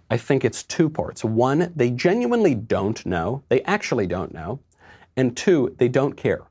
I 0.09 0.17
think 0.17 0.43
it's 0.43 0.63
two 0.63 0.89
parts. 0.89 1.23
One, 1.23 1.71
they 1.77 1.91
genuinely 1.91 2.55
don't 2.55 3.05
know, 3.05 3.43
they 3.47 3.61
actually 3.63 4.07
don't 4.07 4.33
know, 4.33 4.59
and 5.17 5.35
two, 5.35 5.75
they 5.77 5.89
don't 5.89 6.15
care. 6.15 6.43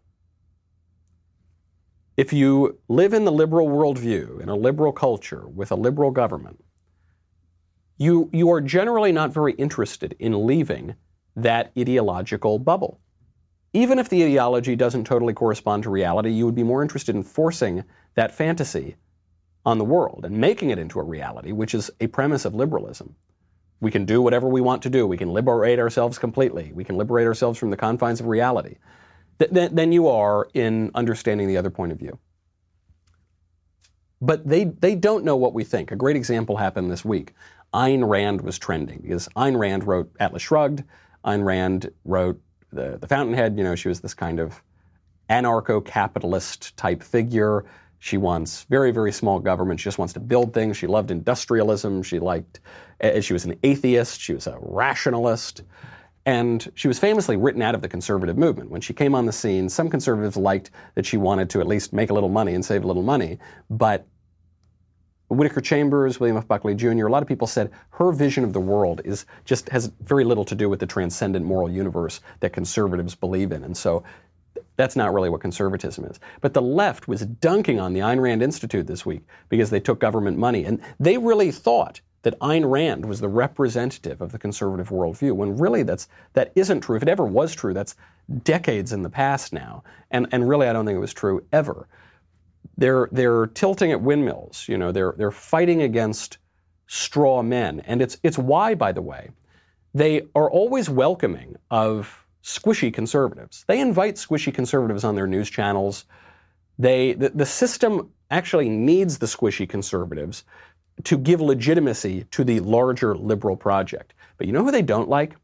If 2.16 2.32
you 2.32 2.78
live 2.88 3.14
in 3.14 3.24
the 3.24 3.32
liberal 3.32 3.68
worldview, 3.68 4.40
in 4.40 4.48
a 4.48 4.56
liberal 4.56 4.92
culture, 4.92 5.46
with 5.46 5.70
a 5.70 5.76
liberal 5.76 6.10
government, 6.10 6.62
you, 7.98 8.28
you 8.32 8.50
are 8.50 8.60
generally 8.60 9.12
not 9.12 9.32
very 9.32 9.52
interested 9.54 10.16
in 10.18 10.46
leaving 10.46 10.96
that 11.36 11.72
ideological 11.78 12.58
bubble. 12.58 13.00
Even 13.72 13.98
if 13.98 14.08
the 14.08 14.24
ideology 14.24 14.74
doesn't 14.74 15.04
totally 15.04 15.34
correspond 15.34 15.82
to 15.82 15.90
reality, 15.90 16.30
you 16.30 16.46
would 16.46 16.54
be 16.54 16.62
more 16.62 16.82
interested 16.82 17.14
in 17.14 17.22
forcing 17.22 17.84
that 18.14 18.34
fantasy 18.34 18.96
on 19.64 19.78
the 19.78 19.84
world 19.84 20.24
and 20.24 20.38
making 20.38 20.70
it 20.70 20.78
into 20.78 20.98
a 20.98 21.04
reality, 21.04 21.52
which 21.52 21.74
is 21.74 21.90
a 22.00 22.06
premise 22.06 22.44
of 22.44 22.54
liberalism. 22.54 23.14
We 23.80 23.90
can 23.90 24.04
do 24.04 24.22
whatever 24.22 24.48
we 24.48 24.60
want 24.60 24.82
to 24.82 24.90
do. 24.90 25.06
We 25.06 25.16
can 25.16 25.32
liberate 25.32 25.78
ourselves 25.78 26.18
completely. 26.18 26.72
We 26.74 26.84
can 26.84 26.96
liberate 26.96 27.26
ourselves 27.26 27.58
from 27.58 27.70
the 27.70 27.76
confines 27.76 28.20
of 28.20 28.26
reality 28.26 28.76
th- 29.38 29.52
th- 29.52 29.70
than 29.72 29.92
you 29.92 30.08
are 30.08 30.48
in 30.54 30.90
understanding 30.94 31.46
the 31.48 31.56
other 31.56 31.70
point 31.70 31.92
of 31.92 31.98
view. 31.98 32.18
But 34.20 34.48
they, 34.48 34.64
they 34.64 34.94
don't 34.94 35.24
know 35.24 35.36
what 35.36 35.52
we 35.52 35.62
think. 35.62 35.92
A 35.92 35.96
great 35.96 36.16
example 36.16 36.56
happened 36.56 36.90
this 36.90 37.04
week. 37.04 37.34
Ayn 37.74 38.08
Rand 38.08 38.40
was 38.40 38.58
trending 38.58 39.00
because 39.02 39.28
Ayn 39.36 39.58
Rand 39.58 39.86
wrote 39.86 40.10
Atlas 40.18 40.42
Shrugged. 40.42 40.82
Ayn 41.24 41.44
Rand 41.44 41.90
wrote 42.04 42.40
the, 42.72 42.96
the 42.98 43.06
Fountainhead. 43.06 43.58
You 43.58 43.64
know, 43.64 43.74
she 43.74 43.88
was 43.88 44.00
this 44.00 44.14
kind 44.14 44.40
of 44.40 44.62
anarcho 45.28 45.84
capitalist 45.84 46.74
type 46.76 47.02
figure. 47.02 47.66
She 47.98 48.16
wants 48.16 48.64
very, 48.64 48.90
very 48.90 49.12
small 49.12 49.38
government. 49.40 49.80
She 49.80 49.84
just 49.84 49.98
wants 49.98 50.14
to 50.14 50.20
build 50.20 50.54
things. 50.54 50.76
She 50.76 50.86
loved 50.86 51.10
industrialism. 51.10 52.02
She 52.02 52.18
liked, 52.18 52.60
Uh, 53.00 53.20
she 53.20 53.32
was 53.32 53.44
an 53.44 53.58
atheist. 53.62 54.20
She 54.20 54.34
was 54.34 54.46
a 54.46 54.56
rationalist. 54.60 55.62
And 56.24 56.70
she 56.74 56.88
was 56.88 56.98
famously 56.98 57.36
written 57.36 57.62
out 57.62 57.76
of 57.76 57.82
the 57.82 57.88
conservative 57.88 58.36
movement. 58.36 58.70
When 58.70 58.80
she 58.80 58.92
came 58.92 59.14
on 59.14 59.26
the 59.26 59.32
scene, 59.32 59.68
some 59.68 59.88
conservatives 59.88 60.36
liked 60.36 60.72
that 60.96 61.06
she 61.06 61.16
wanted 61.16 61.48
to 61.50 61.60
at 61.60 61.68
least 61.68 61.92
make 61.92 62.10
a 62.10 62.14
little 62.14 62.28
money 62.28 62.54
and 62.54 62.64
save 62.64 62.82
a 62.82 62.86
little 62.86 63.04
money. 63.04 63.38
But 63.70 64.08
Whittaker 65.28 65.60
Chambers, 65.60 66.20
William 66.20 66.36
F. 66.36 66.48
Buckley 66.48 66.74
Jr., 66.74 67.06
a 67.06 67.10
lot 67.10 67.22
of 67.22 67.28
people 67.28 67.46
said 67.46 67.70
her 67.90 68.12
vision 68.12 68.44
of 68.44 68.52
the 68.52 68.60
world 68.60 69.00
is 69.04 69.24
just 69.44 69.68
has 69.68 69.92
very 70.00 70.24
little 70.24 70.44
to 70.44 70.54
do 70.54 70.68
with 70.68 70.80
the 70.80 70.86
transcendent 70.86 71.44
moral 71.44 71.70
universe 71.70 72.20
that 72.40 72.52
conservatives 72.52 73.14
believe 73.14 73.52
in. 73.52 73.64
And 73.64 73.76
so 73.76 74.04
that's 74.76 74.94
not 74.94 75.12
really 75.12 75.30
what 75.30 75.40
conservatism 75.40 76.04
is. 76.04 76.20
But 76.40 76.54
the 76.54 76.62
left 76.62 77.08
was 77.08 77.24
dunking 77.24 77.80
on 77.80 77.92
the 77.92 78.00
Ayn 78.00 78.20
Rand 78.20 78.42
Institute 78.42 78.86
this 78.86 79.06
week 79.06 79.22
because 79.48 79.70
they 79.70 79.80
took 79.80 79.98
government 80.00 80.38
money. 80.38 80.64
And 80.64 80.80
they 81.00 81.18
really 81.18 81.50
thought 81.50 82.00
that 82.26 82.36
Ayn 82.40 82.68
Rand 82.68 83.04
was 83.04 83.20
the 83.20 83.28
representative 83.28 84.20
of 84.20 84.32
the 84.32 84.38
conservative 84.40 84.88
worldview, 84.88 85.30
when 85.30 85.56
really 85.56 85.84
that's, 85.84 86.08
that 86.32 86.50
isn't 86.56 86.80
true. 86.80 86.96
If 86.96 87.04
it 87.04 87.08
ever 87.08 87.24
was 87.24 87.54
true, 87.54 87.72
that's 87.72 87.94
decades 88.42 88.92
in 88.92 89.02
the 89.02 89.08
past 89.08 89.52
now. 89.52 89.84
And, 90.10 90.26
and 90.32 90.48
really, 90.48 90.66
I 90.66 90.72
don't 90.72 90.84
think 90.84 90.96
it 90.96 91.00
was 91.00 91.14
true 91.14 91.44
ever. 91.52 91.86
They're, 92.76 93.08
they're 93.12 93.46
tilting 93.46 93.92
at 93.92 94.00
windmills. 94.00 94.66
You 94.68 94.76
know, 94.76 94.90
they're, 94.90 95.14
they're 95.16 95.30
fighting 95.30 95.82
against 95.82 96.38
straw 96.88 97.44
men. 97.44 97.78
And 97.86 98.02
it's, 98.02 98.18
it's 98.24 98.38
why, 98.38 98.74
by 98.74 98.90
the 98.90 99.02
way, 99.02 99.30
they 99.94 100.22
are 100.34 100.50
always 100.50 100.90
welcoming 100.90 101.54
of 101.70 102.26
squishy 102.42 102.92
conservatives. 102.92 103.64
They 103.68 103.78
invite 103.78 104.16
squishy 104.16 104.52
conservatives 104.52 105.04
on 105.04 105.14
their 105.14 105.28
news 105.28 105.48
channels. 105.48 106.06
They, 106.76 107.12
the, 107.12 107.28
the 107.28 107.46
system 107.46 108.10
actually 108.32 108.68
needs 108.68 109.18
the 109.18 109.26
squishy 109.26 109.68
conservatives 109.68 110.42
to 111.04 111.18
give 111.18 111.40
legitimacy 111.40 112.24
to 112.30 112.44
the 112.44 112.60
larger 112.60 113.16
liberal 113.16 113.56
project. 113.56 114.14
But 114.38 114.46
you 114.46 114.52
know 114.52 114.64
who 114.64 114.70
they 114.70 114.82
don't 114.82 115.08
like? 115.08 115.36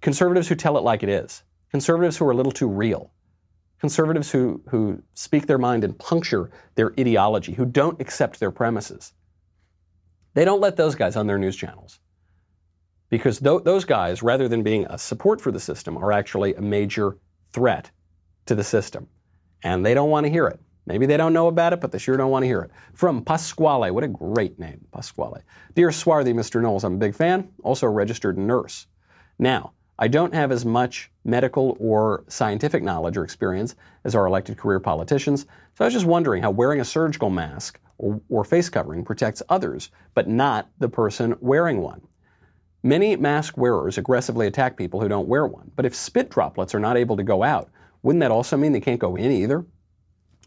Conservatives 0.00 0.48
who 0.48 0.54
tell 0.54 0.76
it 0.76 0.82
like 0.82 1.02
it 1.02 1.08
is. 1.08 1.42
Conservatives 1.70 2.16
who 2.16 2.26
are 2.26 2.30
a 2.30 2.36
little 2.36 2.52
too 2.52 2.68
real. 2.68 3.10
Conservatives 3.80 4.30
who, 4.30 4.62
who 4.68 5.02
speak 5.14 5.46
their 5.46 5.58
mind 5.58 5.84
and 5.84 5.98
puncture 5.98 6.50
their 6.74 6.92
ideology, 6.98 7.52
who 7.52 7.66
don't 7.66 8.00
accept 8.00 8.40
their 8.40 8.50
premises. 8.50 9.12
They 10.34 10.44
don't 10.44 10.60
let 10.60 10.76
those 10.76 10.94
guys 10.94 11.16
on 11.16 11.26
their 11.26 11.38
news 11.38 11.56
channels. 11.56 12.00
Because 13.10 13.40
th- 13.40 13.62
those 13.64 13.84
guys, 13.84 14.22
rather 14.22 14.48
than 14.48 14.62
being 14.62 14.86
a 14.86 14.98
support 14.98 15.40
for 15.40 15.52
the 15.52 15.60
system, 15.60 15.96
are 15.98 16.12
actually 16.12 16.54
a 16.54 16.60
major 16.60 17.18
threat 17.52 17.90
to 18.46 18.54
the 18.54 18.64
system. 18.64 19.08
And 19.62 19.84
they 19.84 19.94
don't 19.94 20.10
want 20.10 20.24
to 20.24 20.30
hear 20.30 20.46
it. 20.46 20.60
Maybe 20.86 21.06
they 21.06 21.16
don't 21.16 21.32
know 21.32 21.48
about 21.48 21.72
it, 21.72 21.80
but 21.80 21.92
they 21.92 21.98
sure 21.98 22.16
don't 22.16 22.30
want 22.30 22.42
to 22.42 22.46
hear 22.46 22.60
it. 22.60 22.70
From 22.92 23.24
Pasquale, 23.24 23.90
what 23.90 24.04
a 24.04 24.08
great 24.08 24.58
name, 24.58 24.84
Pasquale. 24.92 25.40
Dear 25.74 25.90
Swarthy 25.90 26.34
Mr. 26.34 26.60
Knowles, 26.60 26.84
I'm 26.84 26.94
a 26.94 26.98
big 26.98 27.14
fan, 27.14 27.48
also 27.62 27.86
a 27.86 27.90
registered 27.90 28.36
nurse. 28.36 28.86
Now, 29.38 29.72
I 29.98 30.08
don't 30.08 30.34
have 30.34 30.50
as 30.52 30.64
much 30.64 31.10
medical 31.24 31.76
or 31.78 32.24
scientific 32.28 32.82
knowledge 32.82 33.16
or 33.16 33.24
experience 33.24 33.76
as 34.04 34.14
our 34.14 34.26
elected 34.26 34.58
career 34.58 34.80
politicians, 34.80 35.46
so 35.74 35.84
I 35.84 35.86
was 35.86 35.94
just 35.94 36.06
wondering 36.06 36.42
how 36.42 36.50
wearing 36.50 36.80
a 36.80 36.84
surgical 36.84 37.30
mask 37.30 37.80
or, 37.98 38.20
or 38.28 38.44
face 38.44 38.68
covering 38.68 39.04
protects 39.04 39.42
others, 39.48 39.90
but 40.14 40.28
not 40.28 40.68
the 40.80 40.88
person 40.88 41.36
wearing 41.40 41.80
one. 41.80 42.02
Many 42.82 43.16
mask 43.16 43.56
wearers 43.56 43.96
aggressively 43.96 44.46
attack 44.46 44.76
people 44.76 45.00
who 45.00 45.08
don't 45.08 45.28
wear 45.28 45.46
one, 45.46 45.70
but 45.76 45.86
if 45.86 45.94
spit 45.94 46.28
droplets 46.28 46.74
are 46.74 46.80
not 46.80 46.98
able 46.98 47.16
to 47.16 47.22
go 47.22 47.42
out, 47.42 47.70
wouldn't 48.02 48.20
that 48.20 48.30
also 48.30 48.56
mean 48.56 48.72
they 48.72 48.80
can't 48.80 49.00
go 49.00 49.16
in 49.16 49.30
either? 49.30 49.64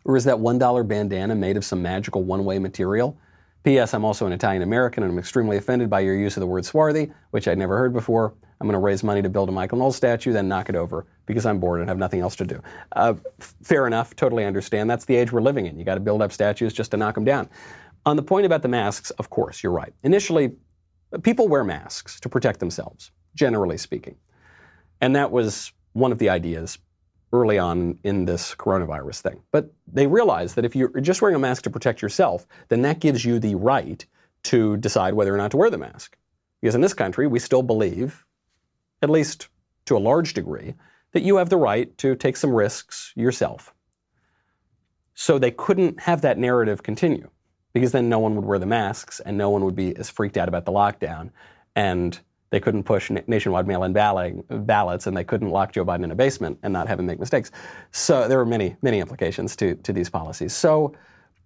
Or 0.07 0.15
is 0.15 0.23
that 0.23 0.37
$1 0.37 0.87
bandana 0.87 1.35
made 1.35 1.57
of 1.57 1.65
some 1.65 1.81
magical 1.81 2.23
one 2.23 2.45
way 2.45 2.57
material? 2.57 3.17
P.S. 3.63 3.93
I'm 3.93 4.05
also 4.05 4.25
an 4.25 4.31
Italian 4.31 4.61
American 4.61 5.03
and 5.03 5.11
I'm 5.11 5.19
extremely 5.19 5.57
offended 5.57 5.89
by 5.89 5.99
your 5.99 6.15
use 6.15 6.37
of 6.37 6.41
the 6.41 6.47
word 6.47 6.65
swarthy, 6.65 7.11
which 7.31 7.47
I'd 7.49 7.57
never 7.57 7.77
heard 7.77 7.91
before. 7.91 8.33
I'm 8.61 8.67
going 8.67 8.73
to 8.73 8.79
raise 8.79 9.03
money 9.03 9.21
to 9.21 9.29
build 9.29 9.49
a 9.49 9.51
Michael 9.51 9.77
Knowles 9.77 9.97
statue, 9.97 10.31
then 10.31 10.47
knock 10.47 10.69
it 10.69 10.75
over 10.75 11.05
because 11.25 11.45
I'm 11.45 11.59
bored 11.59 11.81
and 11.81 11.89
have 11.89 11.97
nothing 11.97 12.21
else 12.21 12.37
to 12.37 12.45
do. 12.45 12.61
Uh, 12.93 13.15
fair 13.61 13.85
enough, 13.85 14.15
totally 14.15 14.45
understand. 14.45 14.89
That's 14.89 15.05
the 15.05 15.15
age 15.17 15.33
we're 15.33 15.41
living 15.41 15.65
in. 15.65 15.77
You 15.77 15.83
got 15.83 15.95
to 15.95 15.99
build 15.99 16.21
up 16.21 16.31
statues 16.31 16.71
just 16.73 16.91
to 16.91 16.97
knock 16.97 17.13
them 17.13 17.25
down. 17.25 17.49
On 18.05 18.15
the 18.15 18.23
point 18.23 18.45
about 18.45 18.61
the 18.61 18.69
masks, 18.69 19.11
of 19.11 19.29
course, 19.29 19.61
you're 19.61 19.73
right. 19.73 19.93
Initially, 20.03 20.55
people 21.23 21.49
wear 21.49 21.65
masks 21.65 22.19
to 22.21 22.29
protect 22.29 22.61
themselves, 22.61 23.11
generally 23.35 23.77
speaking. 23.77 24.15
And 25.01 25.13
that 25.17 25.29
was 25.29 25.73
one 25.91 26.13
of 26.13 26.17
the 26.17 26.29
ideas 26.29 26.77
early 27.33 27.57
on 27.57 27.97
in 28.03 28.25
this 28.25 28.55
coronavirus 28.55 29.21
thing. 29.21 29.41
But 29.51 29.73
they 29.85 30.07
realized 30.07 30.55
that 30.55 30.65
if 30.65 30.75
you're 30.75 30.89
just 31.01 31.21
wearing 31.21 31.35
a 31.35 31.39
mask 31.39 31.63
to 31.63 31.69
protect 31.69 32.01
yourself, 32.01 32.47
then 32.69 32.81
that 32.83 32.99
gives 32.99 33.25
you 33.25 33.39
the 33.39 33.55
right 33.55 34.05
to 34.43 34.77
decide 34.77 35.13
whether 35.13 35.33
or 35.33 35.37
not 35.37 35.51
to 35.51 35.57
wear 35.57 35.69
the 35.69 35.77
mask. 35.77 36.17
Because 36.61 36.75
in 36.75 36.81
this 36.81 36.93
country, 36.93 37.27
we 37.27 37.39
still 37.39 37.63
believe, 37.63 38.25
at 39.01 39.09
least 39.09 39.49
to 39.85 39.97
a 39.97 39.99
large 39.99 40.33
degree, 40.33 40.73
that 41.11 41.23
you 41.23 41.37
have 41.37 41.49
the 41.49 41.57
right 41.57 41.95
to 41.97 42.15
take 42.15 42.37
some 42.37 42.53
risks 42.53 43.13
yourself. 43.15 43.73
So 45.13 45.39
they 45.39 45.51
couldn't 45.51 46.01
have 46.01 46.21
that 46.21 46.37
narrative 46.37 46.83
continue 46.83 47.29
because 47.73 47.91
then 47.91 48.09
no 48.09 48.19
one 48.19 48.35
would 48.35 48.45
wear 48.45 48.59
the 48.59 48.65
masks 48.65 49.19
and 49.19 49.37
no 49.37 49.49
one 49.49 49.65
would 49.65 49.75
be 49.75 49.95
as 49.97 50.09
freaked 50.09 50.37
out 50.37 50.47
about 50.47 50.65
the 50.65 50.71
lockdown 50.71 51.31
and 51.75 52.19
they 52.49 52.59
couldn't 52.59 52.83
push 52.83 53.11
nationwide 53.27 53.67
mail-in 53.67 53.91
ballots, 53.93 55.07
and 55.07 55.17
they 55.17 55.23
couldn't 55.23 55.49
lock 55.49 55.73
Joe 55.73 55.83
Biden 55.83 56.05
in 56.05 56.11
a 56.11 56.15
basement 56.15 56.57
and 56.63 56.71
not 56.71 56.87
have 56.87 56.99
him 56.99 57.05
make 57.05 57.19
mistakes. 57.19 57.51
So 57.91 58.27
there 58.27 58.37
were 58.37 58.45
many, 58.45 58.77
many 58.81 58.99
implications 58.99 59.55
to, 59.57 59.75
to 59.75 59.91
these 59.91 60.09
policies. 60.09 60.53
So 60.53 60.95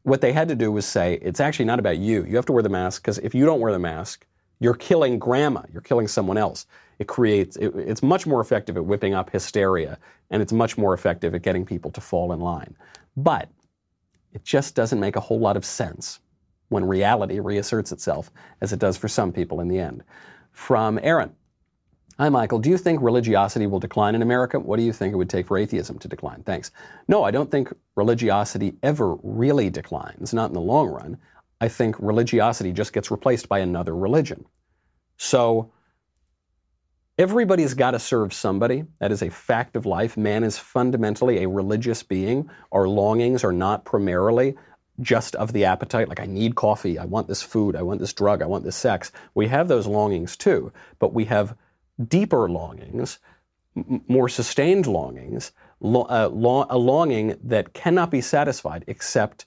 what 0.03 0.21
they 0.21 0.31
had 0.31 0.47
to 0.49 0.55
do 0.55 0.71
was 0.71 0.85
say, 0.85 1.15
it's 1.21 1.39
actually 1.39 1.65
not 1.65 1.79
about 1.79 1.97
you. 1.97 2.23
You 2.25 2.35
have 2.35 2.45
to 2.47 2.51
wear 2.51 2.61
the 2.61 2.69
mask 2.69 3.01
because 3.01 3.17
if 3.19 3.33
you 3.33 3.45
don't 3.45 3.59
wear 3.59 3.71
the 3.71 3.79
mask, 3.79 4.25
you're 4.59 4.75
killing 4.75 5.17
grandma. 5.17 5.63
You're 5.73 5.81
killing 5.81 6.07
someone 6.07 6.37
else. 6.37 6.67
It 6.99 7.07
creates. 7.07 7.55
It, 7.55 7.73
it's 7.75 8.03
much 8.03 8.27
more 8.27 8.41
effective 8.41 8.77
at 8.77 8.85
whipping 8.85 9.15
up 9.15 9.31
hysteria, 9.31 9.97
and 10.29 10.39
it's 10.39 10.53
much 10.53 10.77
more 10.77 10.93
effective 10.93 11.33
at 11.33 11.41
getting 11.41 11.65
people 11.65 11.89
to 11.91 12.01
fall 12.01 12.31
in 12.31 12.39
line. 12.39 12.75
But 13.17 13.49
it 14.33 14.43
just 14.43 14.75
doesn't 14.75 14.99
make 14.99 15.15
a 15.15 15.19
whole 15.19 15.39
lot 15.39 15.57
of 15.57 15.65
sense 15.65 16.19
when 16.69 16.85
reality 16.85 17.39
reasserts 17.39 17.91
itself, 17.91 18.29
as 18.61 18.71
it 18.71 18.77
does 18.77 18.97
for 18.97 19.07
some 19.07 19.31
people 19.31 19.61
in 19.61 19.67
the 19.67 19.79
end 19.79 20.03
from 20.51 20.99
Aaron. 21.01 21.33
Hi, 22.17 22.29
Michael. 22.29 22.59
Do 22.59 22.69
you 22.69 22.77
think 22.77 23.01
religiosity 23.01 23.65
will 23.67 23.79
decline 23.79 24.15
in 24.15 24.21
America? 24.21 24.59
What 24.59 24.77
do 24.77 24.83
you 24.83 24.93
think 24.93 25.13
it 25.13 25.17
would 25.17 25.29
take 25.29 25.47
for 25.47 25.57
atheism 25.57 25.97
to 25.99 26.07
decline? 26.07 26.43
Thanks. 26.43 26.71
No, 27.07 27.23
I 27.23 27.31
don't 27.31 27.49
think 27.49 27.73
religiosity 27.95 28.75
ever 28.83 29.15
really 29.23 29.69
declines, 29.69 30.33
not 30.33 30.49
in 30.49 30.53
the 30.53 30.61
long 30.61 30.87
run. 30.87 31.17
I 31.59 31.67
think 31.67 31.95
religiosity 31.99 32.73
just 32.73 32.93
gets 32.93 33.09
replaced 33.11 33.49
by 33.49 33.59
another 33.59 33.95
religion. 33.95 34.45
So, 35.17 35.71
Everybody's 37.17 37.75
got 37.75 37.91
to 37.91 37.99
serve 37.99 38.33
somebody. 38.33 38.85
That 38.99 39.11
is 39.11 39.21
a 39.21 39.29
fact 39.29 39.75
of 39.75 39.85
life. 39.85 40.17
Man 40.17 40.43
is 40.43 40.57
fundamentally 40.57 41.43
a 41.43 41.47
religious 41.47 42.01
being. 42.01 42.49
Our 42.71 42.87
longings 42.87 43.43
are 43.43 43.51
not 43.51 43.85
primarily 43.85 44.55
just 45.01 45.35
of 45.35 45.53
the 45.53 45.65
appetite, 45.65 46.09
like 46.09 46.19
I 46.19 46.25
need 46.25 46.55
coffee, 46.55 46.97
I 46.97 47.05
want 47.05 47.27
this 47.27 47.41
food, 47.41 47.75
I 47.75 47.81
want 47.81 47.99
this 47.99 48.13
drug, 48.13 48.41
I 48.41 48.45
want 48.45 48.63
this 48.63 48.75
sex. 48.75 49.11
We 49.33 49.47
have 49.47 49.67
those 49.67 49.87
longings 49.87 50.37
too, 50.37 50.71
but 50.99 51.13
we 51.13 51.25
have 51.25 51.55
deeper 52.07 52.49
longings, 52.49 53.19
m- 53.75 54.03
more 54.07 54.29
sustained 54.29 54.87
longings, 54.87 55.51
lo- 55.79 56.07
uh, 56.09 56.29
lo- 56.31 56.67
a 56.69 56.77
longing 56.77 57.37
that 57.43 57.73
cannot 57.73 58.11
be 58.11 58.21
satisfied 58.21 58.83
except 58.87 59.45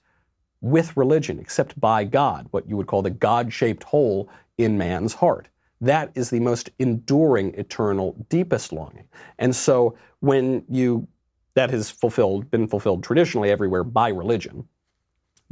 with 0.61 0.97
religion, 0.97 1.39
except 1.39 1.79
by 1.79 2.05
God, 2.05 2.49
what 2.51 2.69
you 2.69 2.77
would 2.77 2.87
call 2.87 3.03
the 3.03 3.11
God 3.11 3.53
shaped 3.53 3.85
hole 3.85 4.29
in 4.57 4.79
man's 4.79 5.15
heart. 5.15 5.49
That 5.81 6.11
is 6.15 6.31
the 6.31 6.41
most 6.41 6.71
enduring, 6.79 7.55
eternal, 7.55 8.17
deepest 8.31 8.73
longing. 8.73 9.05
And 9.39 9.55
so 9.55 9.97
when 10.21 10.65
you, 10.71 11.07
that 11.55 11.71
has 11.71 11.91
fulfilled, 11.91 12.51
been 12.51 12.67
fulfilled 12.67 13.05
traditionally 13.05 13.51
everywhere 13.51 13.85
by 13.85 14.09
religion, 14.09 14.67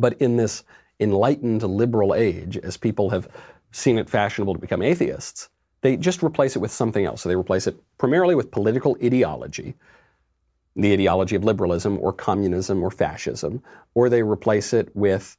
but 0.03 0.21
in 0.21 0.37
this 0.37 0.65
enlightened 1.01 1.63
liberal 1.63 2.15
age, 2.15 2.59
as 2.59 2.77
people 2.77 3.11
have 3.11 3.29
seen 3.71 3.99
it 3.99 4.11
fashionable 4.11 4.53
to 4.53 4.61
become 4.61 4.83
atheists, 4.83 5.49
they 5.81 5.97
just 5.97 6.23
replace 6.23 6.57
it 6.57 6.59
with 6.59 6.73
something 6.73 7.05
else. 7.05 7.23
So 7.23 7.29
they 7.29 7.37
replace 7.37 7.67
it 7.67 7.77
primarily 7.99 8.35
with 8.35 8.51
political 8.51 8.97
ideology, 9.03 9.75
the 10.77 10.93
ideology 10.93 11.37
of 11.37 11.45
liberalism 11.45 11.99
or 12.01 12.13
communism 12.13 12.83
or 12.83 12.91
fascism, 12.91 13.63
or 13.95 14.09
they 14.09 14.23
replace 14.23 14.73
it 14.73 14.95
with 14.95 15.37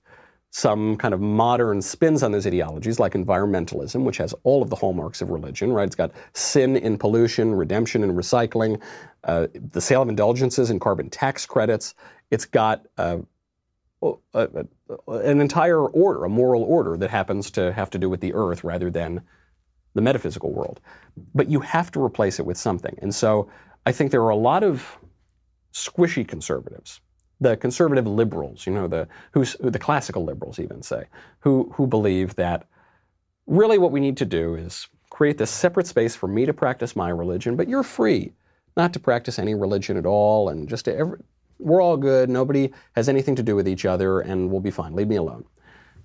some 0.52 0.96
kind 0.98 1.14
of 1.14 1.20
modern 1.20 1.82
spins 1.82 2.24
on 2.24 2.32
those 2.32 2.46
ideologies, 2.48 3.00
like 3.00 3.14
environmentalism, 3.14 4.04
which 4.04 4.18
has 4.18 4.34
all 4.44 4.62
of 4.62 4.70
the 4.70 4.76
hallmarks 4.76 5.22
of 5.22 5.30
religion, 5.30 5.74
right? 5.74 5.88
It's 5.88 5.96
got 5.96 6.12
sin 6.34 6.78
in 6.78 6.98
pollution, 6.98 7.56
redemption 7.56 8.04
in 8.04 8.14
recycling, 8.14 8.80
uh, 9.24 9.48
the 9.72 9.82
sale 9.82 10.04
of 10.04 10.10
indulgences 10.10 10.70
and 10.70 10.80
carbon 10.80 11.10
tax 11.10 11.46
credits. 11.46 11.96
It's 12.30 12.46
got 12.46 12.86
uh, 12.98 13.18
an 14.34 15.42
entire 15.42 15.86
order, 15.86 16.26
a 16.26 16.30
moral 16.30 16.64
order 16.64 16.98
that 16.98 17.10
happens 17.10 17.52
to 17.52 17.72
have 17.74 17.90
to 17.92 17.98
do 17.98 18.10
with 18.10 18.22
the 18.22 18.34
earth 18.34 18.64
rather 18.64 18.90
than 18.90 19.22
the 19.94 20.02
metaphysical 20.02 20.52
world. 20.52 20.80
But 21.34 21.50
you 21.50 21.60
have 21.60 21.92
to 21.92 22.04
replace 22.04 22.40
it 22.40 22.46
with 22.46 22.58
something. 22.58 22.98
And 23.02 23.14
so 23.14 23.50
I 23.86 23.92
think 23.92 24.12
there 24.12 24.24
are 24.24 24.30
a 24.30 24.36
lot 24.36 24.64
of 24.64 24.98
squishy 25.74 26.28
conservatives, 26.28 27.02
the 27.40 27.58
conservative 27.58 28.08
liberals, 28.08 28.66
you 28.66 28.74
know, 28.74 28.88
the 28.88 29.08
who's 29.32 29.56
the 29.60 29.80
classical 29.80 30.24
liberals 30.24 30.60
even 30.60 30.82
say, 30.82 31.06
who 31.40 31.72
who 31.76 31.88
believe 31.88 32.36
that 32.36 32.68
really 33.48 33.78
what 33.78 33.92
we 33.92 34.00
need 34.00 34.18
to 34.18 34.26
do 34.26 34.56
is 34.56 34.88
create 35.10 35.38
this 35.38 35.52
separate 35.52 35.88
space 35.88 36.16
for 36.16 36.28
me 36.28 36.46
to 36.46 36.54
practice 36.54 36.96
my 36.96 37.10
religion, 37.10 37.56
but 37.56 37.68
you're 37.68 37.84
free 37.84 38.34
not 38.76 38.94
to 38.94 39.00
practice 39.00 39.38
any 39.38 39.54
religion 39.54 39.98
at 39.98 40.06
all 40.06 40.50
and 40.50 40.68
just 40.68 40.86
to 40.86 40.96
every, 40.96 41.20
we're 41.60 41.82
all 41.82 41.98
good, 41.98 42.30
nobody 42.30 42.72
has 42.96 43.10
anything 43.10 43.36
to 43.36 43.44
do 43.44 43.56
with 43.56 43.68
each 43.68 43.86
other 43.86 44.20
and 44.20 44.50
we'll 44.50 44.62
be 44.62 44.72
fine. 44.72 44.94
Leave 44.96 45.08
me 45.08 45.16
alone. 45.16 45.46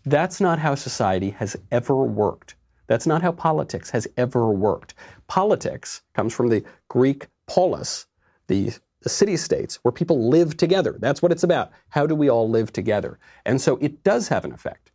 That's 0.05 0.41
not 0.41 0.59
how 0.59 0.75
society 0.75 1.31
has 1.31 1.57
ever 1.71 2.05
worked. 2.05 2.55
That's 2.87 3.07
not 3.07 3.23
how 3.23 3.33
politics 3.33 3.91
has 3.91 4.09
ever 4.17 4.51
worked. 4.51 4.95
Politics 5.27 6.03
comes 6.15 6.33
from 6.33 6.49
the 6.49 6.65
Greek 6.89 7.27
polis, 7.47 8.07
the, 8.47 8.73
the 9.03 9.09
city 9.09 9.37
states 9.37 9.79
where 9.83 9.93
people 9.93 10.29
live 10.29 10.57
together. 10.57 10.97
That's 10.99 11.21
what 11.21 11.33
it's 11.33 11.43
about. 11.43 11.71
How 11.91 12.07
do 12.07 12.15
we 12.15 12.31
all 12.31 12.49
live 12.49 12.73
together? 12.73 13.19
And 13.45 13.61
so 13.61 13.77
it 13.77 14.03
does 14.05 14.29
have 14.29 14.45
an 14.45 14.53
effect. 14.53 14.91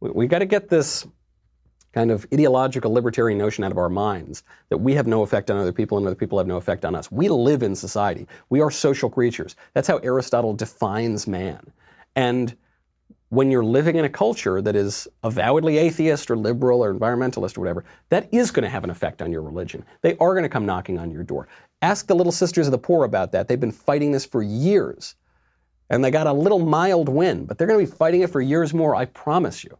We, 0.00 0.10
we 0.10 0.26
got 0.26 0.38
to 0.38 0.46
get 0.46 0.68
this 0.68 1.06
kind 1.92 2.10
of 2.10 2.26
ideological 2.32 2.92
libertarian 2.92 3.38
notion 3.38 3.64
out 3.64 3.72
of 3.72 3.78
our 3.78 3.88
minds 3.88 4.42
that 4.70 4.78
we 4.78 4.94
have 4.94 5.06
no 5.06 5.22
effect 5.22 5.50
on 5.50 5.56
other 5.56 5.72
people 5.72 5.98
and 5.98 6.06
other 6.06 6.16
people 6.16 6.38
have 6.38 6.46
no 6.46 6.56
effect 6.56 6.84
on 6.84 6.94
us. 6.94 7.10
We 7.12 7.28
live 7.28 7.62
in 7.62 7.74
society. 7.74 8.26
We 8.48 8.60
are 8.60 8.70
social 8.70 9.10
creatures. 9.10 9.56
That's 9.74 9.88
how 9.88 9.98
Aristotle 9.98 10.54
defines 10.54 11.26
man. 11.26 11.60
And 12.16 12.56
when 13.28 13.50
you're 13.50 13.64
living 13.64 13.96
in 13.96 14.04
a 14.04 14.10
culture 14.10 14.60
that 14.60 14.76
is 14.76 15.08
avowedly 15.22 15.78
atheist 15.78 16.30
or 16.30 16.36
liberal 16.36 16.84
or 16.84 16.92
environmentalist 16.92 17.56
or 17.56 17.60
whatever, 17.60 17.84
that 18.10 18.28
is 18.30 18.50
going 18.50 18.64
to 18.64 18.68
have 18.68 18.84
an 18.84 18.90
effect 18.90 19.22
on 19.22 19.32
your 19.32 19.40
religion. 19.40 19.84
They 20.02 20.16
are 20.18 20.34
going 20.34 20.42
to 20.42 20.50
come 20.50 20.66
knocking 20.66 20.98
on 20.98 21.10
your 21.10 21.22
door. 21.22 21.48
Ask 21.80 22.06
the 22.06 22.14
Little 22.14 22.32
Sisters 22.32 22.66
of 22.66 22.72
the 22.72 22.78
Poor 22.78 23.04
about 23.04 23.32
that. 23.32 23.48
They've 23.48 23.58
been 23.58 23.72
fighting 23.72 24.12
this 24.12 24.26
for 24.26 24.42
years. 24.42 25.14
And 25.88 26.04
they 26.04 26.10
got 26.10 26.26
a 26.26 26.32
little 26.32 26.58
mild 26.58 27.08
win, 27.08 27.44
but 27.44 27.56
they're 27.58 27.66
going 27.66 27.84
to 27.84 27.90
be 27.90 27.96
fighting 27.96 28.20
it 28.20 28.30
for 28.30 28.40
years 28.40 28.72
more, 28.72 28.94
I 28.94 29.06
promise 29.06 29.64
you. 29.64 29.76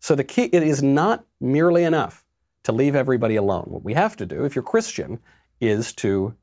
So 0.00 0.14
the 0.14 0.24
key, 0.24 0.44
it 0.44 0.62
is 0.62 0.82
not 0.82 1.24
merely 1.40 1.84
enough 1.84 2.24
to 2.64 2.72
leave 2.72 2.94
everybody 2.94 3.36
alone. 3.36 3.66
What 3.68 3.84
we 3.84 3.94
have 3.94 4.16
to 4.16 4.26
do, 4.26 4.44
if 4.44 4.54
you're 4.54 4.62
Christian, 4.62 5.18
is 5.60 5.92
to 5.94 6.34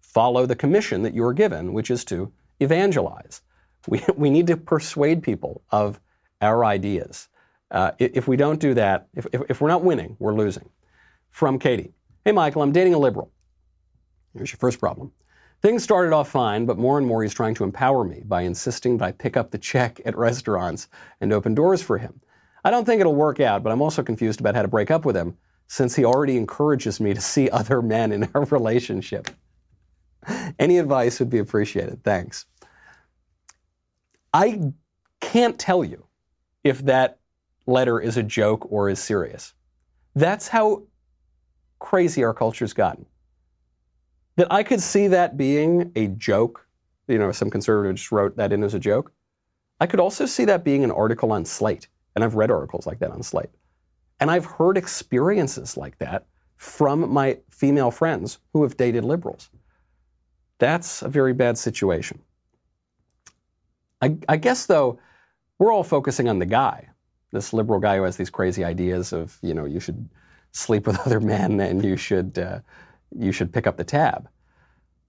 follow 0.00 0.46
the 0.46 0.56
commission 0.56 1.02
that 1.02 1.14
you're 1.14 1.32
given, 1.32 1.72
which 1.72 1.90
is 1.90 2.04
to 2.06 2.32
evangelize. 2.60 3.42
We, 3.86 4.02
we 4.16 4.30
need 4.30 4.46
to 4.48 4.56
persuade 4.56 5.22
people 5.22 5.62
of 5.70 6.00
our 6.40 6.64
ideas. 6.64 7.28
Uh, 7.70 7.92
if 7.98 8.28
we 8.28 8.36
don't 8.36 8.60
do 8.60 8.74
that, 8.74 9.08
if, 9.14 9.26
if, 9.32 9.42
if 9.48 9.60
we're 9.60 9.68
not 9.68 9.82
winning, 9.82 10.16
we're 10.18 10.34
losing. 10.34 10.68
From 11.30 11.58
Katie 11.58 11.92
Hey, 12.26 12.32
Michael, 12.32 12.62
I'm 12.62 12.72
dating 12.72 12.92
a 12.92 12.98
liberal. 12.98 13.30
Here's 14.34 14.50
your 14.50 14.58
first 14.58 14.80
problem. 14.80 15.12
Things 15.62 15.84
started 15.84 16.12
off 16.12 16.28
fine, 16.28 16.66
but 16.66 16.76
more 16.76 16.98
and 16.98 17.06
more 17.06 17.22
he's 17.22 17.32
trying 17.32 17.54
to 17.54 17.62
empower 17.62 18.02
me 18.02 18.22
by 18.24 18.42
insisting 18.42 18.98
that 18.98 19.04
I 19.04 19.12
pick 19.12 19.36
up 19.36 19.52
the 19.52 19.58
check 19.58 20.00
at 20.04 20.18
restaurants 20.18 20.88
and 21.20 21.32
open 21.32 21.54
doors 21.54 21.82
for 21.82 21.98
him. 21.98 22.20
I 22.66 22.70
don't 22.72 22.84
think 22.84 23.00
it'll 23.00 23.14
work 23.14 23.38
out, 23.38 23.62
but 23.62 23.70
I'm 23.70 23.80
also 23.80 24.02
confused 24.02 24.40
about 24.40 24.56
how 24.56 24.62
to 24.62 24.66
break 24.66 24.90
up 24.90 25.04
with 25.04 25.16
him 25.16 25.36
since 25.68 25.94
he 25.94 26.04
already 26.04 26.36
encourages 26.36 26.98
me 26.98 27.14
to 27.14 27.20
see 27.20 27.48
other 27.52 27.80
men 27.80 28.10
in 28.10 28.28
our 28.34 28.42
relationship. 28.46 29.30
Any 30.58 30.78
advice 30.78 31.20
would 31.20 31.30
be 31.30 31.38
appreciated. 31.38 32.02
Thanks. 32.02 32.44
I 34.34 34.72
can't 35.20 35.56
tell 35.60 35.84
you 35.84 36.06
if 36.64 36.84
that 36.86 37.20
letter 37.68 38.00
is 38.00 38.16
a 38.16 38.22
joke 38.24 38.66
or 38.68 38.90
is 38.90 38.98
serious. 38.98 39.54
That's 40.16 40.48
how 40.48 40.82
crazy 41.78 42.24
our 42.24 42.34
culture's 42.34 42.72
gotten. 42.72 43.06
That 44.34 44.52
I 44.52 44.64
could 44.64 44.80
see 44.80 45.06
that 45.06 45.36
being 45.36 45.92
a 45.94 46.08
joke. 46.08 46.66
You 47.06 47.18
know, 47.18 47.30
some 47.30 47.48
conservative 47.48 47.94
just 47.94 48.10
wrote 48.10 48.36
that 48.38 48.52
in 48.52 48.64
as 48.64 48.74
a 48.74 48.80
joke. 48.80 49.12
I 49.78 49.86
could 49.86 50.00
also 50.00 50.26
see 50.26 50.44
that 50.46 50.64
being 50.64 50.82
an 50.82 50.90
article 50.90 51.30
on 51.30 51.44
Slate. 51.44 51.86
And 52.16 52.24
I've 52.24 52.34
read 52.34 52.50
articles 52.50 52.86
like 52.86 52.98
that 52.98 53.12
on 53.12 53.22
Slate. 53.22 53.50
And 54.18 54.30
I've 54.30 54.46
heard 54.46 54.76
experiences 54.76 55.76
like 55.76 55.98
that 55.98 56.26
from 56.56 57.12
my 57.12 57.38
female 57.50 57.90
friends 57.90 58.38
who 58.52 58.62
have 58.62 58.76
dated 58.76 59.04
liberals. 59.04 59.50
That's 60.58 61.02
a 61.02 61.08
very 61.08 61.34
bad 61.34 61.58
situation. 61.58 62.18
I, 64.00 64.16
I, 64.28 64.36
guess 64.36 64.66
though, 64.66 64.98
we're 65.58 65.72
all 65.72 65.84
focusing 65.84 66.28
on 66.28 66.38
the 66.38 66.46
guy, 66.46 66.88
this 67.32 67.52
liberal 67.52 67.78
guy 67.78 67.96
who 67.96 68.04
has 68.04 68.16
these 68.16 68.30
crazy 68.30 68.64
ideas 68.64 69.12
of 69.12 69.38
you 69.42 69.54
know 69.54 69.64
you 69.64 69.80
should 69.80 70.08
sleep 70.52 70.86
with 70.86 70.98
other 71.06 71.20
men 71.20 71.60
and 71.60 71.84
you 71.84 71.96
should 71.96 72.38
uh, 72.38 72.60
you 73.14 73.32
should 73.32 73.52
pick 73.52 73.66
up 73.66 73.76
the 73.76 73.84
tab. 73.84 74.28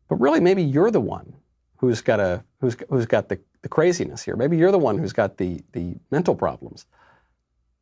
But 0.10 0.18
really, 0.18 0.40
maybe 0.40 0.64
you're 0.64 0.92
the 0.92 1.02
one 1.02 1.34
who's 1.78 2.02
got 2.02 2.20
a 2.20 2.44
who's 2.60 2.76
who's 2.90 3.06
got 3.06 3.30
the, 3.30 3.40
the 3.62 3.70
craziness 3.70 4.24
here. 4.24 4.36
Maybe 4.36 4.58
you're 4.58 4.72
the 4.72 4.78
one 4.78 4.98
who's 4.98 5.14
got 5.14 5.38
the 5.38 5.62
the 5.74 5.96
mental 6.12 6.36
problems. 6.36 6.86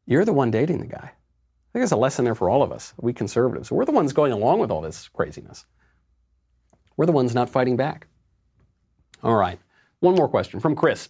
You're 0.06 0.26
the 0.26 0.34
one 0.34 0.52
dating 0.52 0.80
the 0.80 0.88
guy. 0.88 0.98
I 0.98 1.72
think 1.74 1.82
there's 1.82 1.92
a 1.92 1.98
lesson 1.98 2.26
there 2.26 2.36
for 2.36 2.50
all 2.50 2.64
of 2.64 2.72
us, 2.72 2.94
we 2.98 3.14
conservatives. 3.14 3.72
We're 3.72 3.86
the 3.86 3.92
ones 3.92 4.14
going 4.14 4.32
along 4.32 4.60
with 4.60 4.72
all 4.72 4.82
this 4.82 5.10
craziness. 5.10 5.66
We're 6.96 7.08
the 7.08 7.12
ones 7.12 7.36
not 7.36 7.50
fighting 7.50 7.76
back. 7.76 8.08
All 9.24 9.36
right. 9.36 9.60
One 10.00 10.16
more 10.16 10.30
question 10.30 10.60
from 10.60 10.76
Chris. 10.76 11.10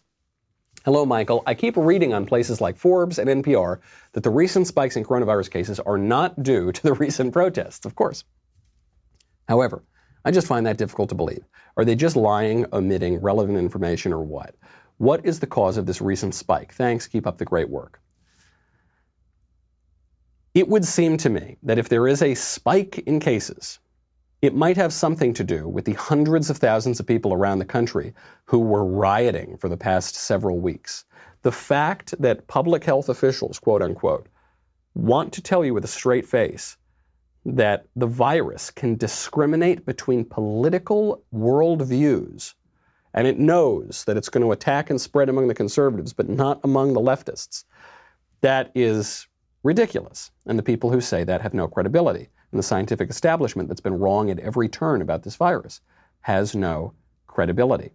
Hello, 0.86 1.06
Michael. 1.06 1.44
I 1.46 1.54
keep 1.54 1.76
reading 1.78 2.14
on 2.14 2.26
places 2.26 2.62
like 2.62 2.78
Forbes 2.78 3.20
and 3.20 3.28
NPR 3.44 3.80
that 4.14 4.24
the 4.24 4.30
recent 4.30 4.68
spikes 4.68 4.96
in 4.96 5.04
coronavirus 5.04 5.52
cases 5.52 5.80
are 5.80 5.98
not 5.98 6.42
due 6.42 6.72
to 6.72 6.84
the 6.84 6.94
recent 7.06 7.34
protests, 7.34 7.86
of 7.86 7.96
course. 7.96 8.24
However, 9.48 9.84
I 10.24 10.32
just 10.32 10.48
find 10.48 10.66
that 10.66 10.78
difficult 10.78 11.10
to 11.10 11.16
believe. 11.16 11.44
Are 11.78 11.86
they 11.86 11.96
just 11.96 12.16
lying, 12.16 12.66
omitting 12.72 13.20
relevant 13.20 13.58
information, 13.58 14.14
or 14.14 14.24
what? 14.24 14.56
What 14.98 15.26
is 15.26 15.40
the 15.40 15.48
cause 15.48 15.78
of 15.78 15.86
this 15.86 16.02
recent 16.02 16.34
spike? 16.34 16.74
Thanks. 16.74 17.08
Keep 17.08 17.28
up 17.28 17.38
the 17.38 17.46
great 17.46 17.70
work. 17.70 18.00
It 20.56 20.70
would 20.70 20.86
seem 20.86 21.18
to 21.18 21.30
me 21.30 21.58
that 21.64 21.78
if 21.78 21.90
there 21.90 22.08
is 22.08 22.22
a 22.22 22.34
spike 22.34 23.00
in 23.00 23.20
cases, 23.20 23.80
it 24.42 24.56
might 24.56 24.78
have 24.78 24.94
something 24.94 25.34
to 25.34 25.44
do 25.44 25.68
with 25.68 25.84
the 25.84 25.94
hundreds 25.94 26.50
of 26.50 26.56
thousands 26.56 26.98
of 27.02 27.06
people 27.06 27.34
around 27.34 27.60
the 27.60 27.66
country 27.66 28.14
who 28.46 28.60
were 28.60 28.86
rioting 28.86 29.58
for 29.58 29.68
the 29.68 29.76
past 29.76 30.16
several 30.16 30.60
weeks. 30.60 31.04
The 31.42 31.52
fact 31.52 32.14
that 32.20 32.48
public 32.48 32.86
health 32.86 33.10
officials, 33.10 33.60
quote 33.60 33.82
unquote, 33.82 34.28
want 34.94 35.34
to 35.34 35.42
tell 35.42 35.66
you 35.66 35.74
with 35.74 35.84
a 35.84 35.90
straight 35.90 36.26
face 36.26 36.78
that 37.44 37.88
the 37.98 38.08
virus 38.08 38.72
can 38.72 38.96
discriminate 38.96 39.86
between 39.86 40.24
political 40.24 41.22
worldviews, 41.34 42.54
and 43.14 43.28
it 43.28 43.38
knows 43.38 44.06
that 44.06 44.16
it's 44.16 44.30
going 44.30 44.44
to 44.44 44.54
attack 44.54 44.90
and 44.90 45.02
spread 45.02 45.28
among 45.28 45.50
the 45.50 45.54
conservatives, 45.54 46.14
but 46.14 46.30
not 46.30 46.62
among 46.64 46.94
the 46.94 47.02
leftists, 47.02 47.66
that 48.40 48.72
is 48.74 49.28
ridiculous. 49.66 50.32
And 50.46 50.58
the 50.60 50.64
people 50.64 50.92
who 50.92 51.02
say 51.02 51.24
that 51.24 51.42
have 51.42 51.54
no 51.54 51.68
credibility. 51.68 52.30
and 52.52 52.60
the 52.60 52.64
scientific 52.64 53.10
establishment 53.10 53.68
that's 53.68 53.82
been 53.82 54.00
wrong 54.00 54.30
at 54.30 54.40
every 54.40 54.70
turn 54.70 55.02
about 55.02 55.24
this 55.24 55.36
virus 55.36 55.82
has 56.22 56.56
no 56.56 56.94
credibility. 57.28 57.92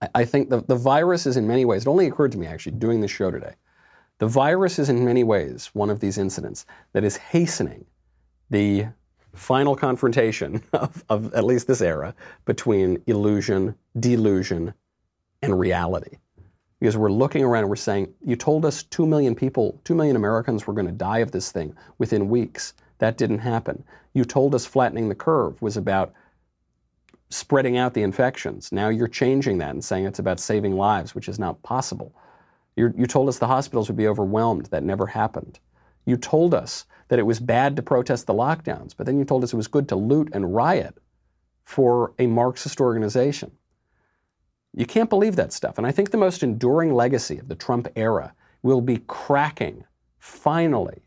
I, 0.00 0.08
I 0.14 0.24
think 0.24 0.48
the, 0.48 0.62
the 0.62 0.76
virus 0.76 1.26
is 1.26 1.36
in 1.36 1.46
many 1.46 1.64
ways, 1.64 1.82
it 1.82 1.88
only 1.88 2.06
occurred 2.06 2.32
to 2.32 2.38
me 2.38 2.46
actually 2.46 2.76
doing 2.76 3.00
this 3.00 3.10
show 3.10 3.30
today. 3.30 3.54
The 4.18 4.28
virus 4.28 4.78
is 4.78 4.88
in 4.88 5.04
many 5.04 5.24
ways 5.24 5.70
one 5.74 5.90
of 5.90 5.98
these 5.98 6.16
incidents 6.16 6.64
that 6.92 7.04
is 7.04 7.16
hastening 7.16 7.84
the 8.50 8.86
final 9.34 9.74
confrontation 9.74 10.62
of, 10.72 11.04
of 11.08 11.34
at 11.34 11.44
least 11.44 11.66
this 11.66 11.82
era 11.82 12.14
between 12.44 13.02
illusion, 13.08 13.74
delusion, 13.98 14.72
and 15.42 15.58
reality. 15.58 16.18
Because 16.84 16.98
we're 16.98 17.10
looking 17.10 17.42
around 17.42 17.62
and 17.62 17.70
we're 17.70 17.76
saying, 17.76 18.12
you 18.20 18.36
told 18.36 18.66
us 18.66 18.82
2 18.82 19.06
million 19.06 19.34
people, 19.34 19.80
2 19.84 19.94
million 19.94 20.16
Americans 20.16 20.66
were 20.66 20.74
going 20.74 20.84
to 20.86 20.92
die 20.92 21.20
of 21.20 21.30
this 21.30 21.50
thing 21.50 21.74
within 21.96 22.28
weeks. 22.28 22.74
That 22.98 23.16
didn't 23.16 23.38
happen. 23.38 23.82
You 24.12 24.26
told 24.26 24.54
us 24.54 24.66
flattening 24.66 25.08
the 25.08 25.14
curve 25.14 25.62
was 25.62 25.78
about 25.78 26.12
spreading 27.30 27.78
out 27.78 27.94
the 27.94 28.02
infections. 28.02 28.70
Now 28.70 28.90
you're 28.90 29.08
changing 29.08 29.56
that 29.58 29.70
and 29.70 29.82
saying 29.82 30.04
it's 30.04 30.18
about 30.18 30.38
saving 30.38 30.76
lives, 30.76 31.14
which 31.14 31.26
is 31.26 31.38
not 31.38 31.62
possible. 31.62 32.14
You're, 32.76 32.92
you 32.94 33.06
told 33.06 33.30
us 33.30 33.38
the 33.38 33.46
hospitals 33.46 33.88
would 33.88 33.96
be 33.96 34.06
overwhelmed. 34.06 34.66
That 34.66 34.84
never 34.84 35.06
happened. 35.06 35.60
You 36.04 36.18
told 36.18 36.52
us 36.52 36.84
that 37.08 37.18
it 37.18 37.24
was 37.24 37.40
bad 37.40 37.76
to 37.76 37.82
protest 37.82 38.26
the 38.26 38.34
lockdowns, 38.34 38.92
but 38.94 39.06
then 39.06 39.18
you 39.18 39.24
told 39.24 39.42
us 39.42 39.54
it 39.54 39.56
was 39.56 39.68
good 39.68 39.88
to 39.88 39.96
loot 39.96 40.28
and 40.34 40.54
riot 40.54 40.98
for 41.64 42.12
a 42.18 42.26
Marxist 42.26 42.78
organization. 42.78 43.52
You 44.76 44.86
can't 44.86 45.10
believe 45.10 45.36
that 45.36 45.52
stuff. 45.52 45.78
And 45.78 45.86
I 45.86 45.92
think 45.92 46.10
the 46.10 46.16
most 46.18 46.42
enduring 46.42 46.94
legacy 46.94 47.38
of 47.38 47.48
the 47.48 47.54
Trump 47.54 47.88
era 47.94 48.34
will 48.62 48.80
be 48.80 48.98
cracking, 49.06 49.84
finally, 50.18 51.02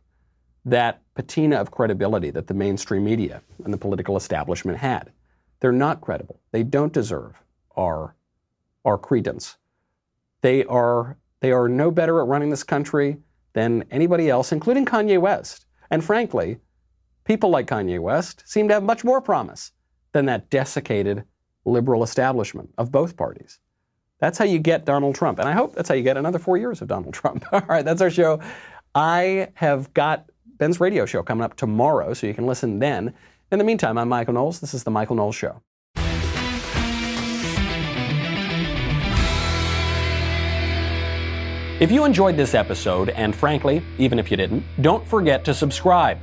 that 0.63 1.01
patina 1.15 1.57
of 1.57 1.71
credibility 1.71 2.29
that 2.29 2.47
the 2.47 2.53
mainstream 2.53 3.03
media 3.03 3.41
and 3.63 3.73
the 3.73 3.77
political 3.77 4.15
establishment 4.15 4.77
had. 4.77 5.11
They're 5.59 5.71
not 5.71 6.01
credible. 6.01 6.39
They 6.51 6.63
don't 6.63 6.93
deserve 6.93 7.41
our, 7.75 8.15
our 8.85 8.97
credence. 8.97 9.57
They 10.41 10.63
are, 10.65 11.17
they 11.39 11.51
are 11.51 11.67
no 11.67 11.89
better 11.91 12.21
at 12.21 12.27
running 12.27 12.49
this 12.49 12.63
country 12.63 13.17
than 13.53 13.83
anybody 13.91 14.29
else, 14.29 14.51
including 14.51 14.85
Kanye 14.85 15.19
West. 15.19 15.65
And 15.89 16.03
frankly, 16.03 16.57
people 17.23 17.49
like 17.49 17.67
Kanye 17.67 17.99
West 17.99 18.43
seem 18.45 18.67
to 18.67 18.75
have 18.75 18.83
much 18.83 19.03
more 19.03 19.19
promise 19.19 19.71
than 20.11 20.25
that 20.27 20.49
desiccated 20.49 21.23
liberal 21.67 22.03
establishment 22.03 22.73
of 22.77 22.91
both 22.91 23.17
parties. 23.17 23.59
That's 24.19 24.37
how 24.37 24.45
you 24.45 24.57
get 24.57 24.85
Donald 24.85 25.15
Trump. 25.15 25.37
And 25.37 25.47
I 25.47 25.51
hope 25.51 25.75
that's 25.75 25.89
how 25.89 25.95
you 25.95 26.01
get 26.01 26.17
another 26.17 26.39
four 26.39 26.57
years 26.57 26.81
of 26.81 26.87
Donald 26.87 27.13
Trump. 27.19 27.45
All 27.51 27.61
right, 27.67 27.85
that's 27.85 28.01
our 28.01 28.09
show. 28.09 28.39
I 28.95 29.49
have 29.55 29.93
got 29.93 30.29
Ben's 30.57 30.79
radio 30.79 31.05
show 31.05 31.21
coming 31.21 31.43
up 31.43 31.55
tomorrow, 31.55 32.13
so 32.13 32.25
you 32.25 32.33
can 32.33 32.47
listen 32.47 32.79
then. 32.79 33.13
In 33.51 33.59
the 33.59 33.65
meantime, 33.65 33.97
I'm 33.97 34.09
Michael 34.09 34.33
Knowles. 34.33 34.59
This 34.59 34.73
is 34.73 34.83
The 34.83 34.91
Michael 34.91 35.15
Knowles 35.15 35.35
Show. 35.35 35.61
If 41.79 41.91
you 41.91 42.05
enjoyed 42.05 42.35
this 42.35 42.55
episode, 42.55 43.09
and 43.09 43.35
frankly, 43.35 43.83
even 43.99 44.17
if 44.17 44.31
you 44.31 44.37
didn't, 44.37 44.63
don't 44.81 45.07
forget 45.07 45.45
to 45.45 45.53
subscribe. 45.53 46.17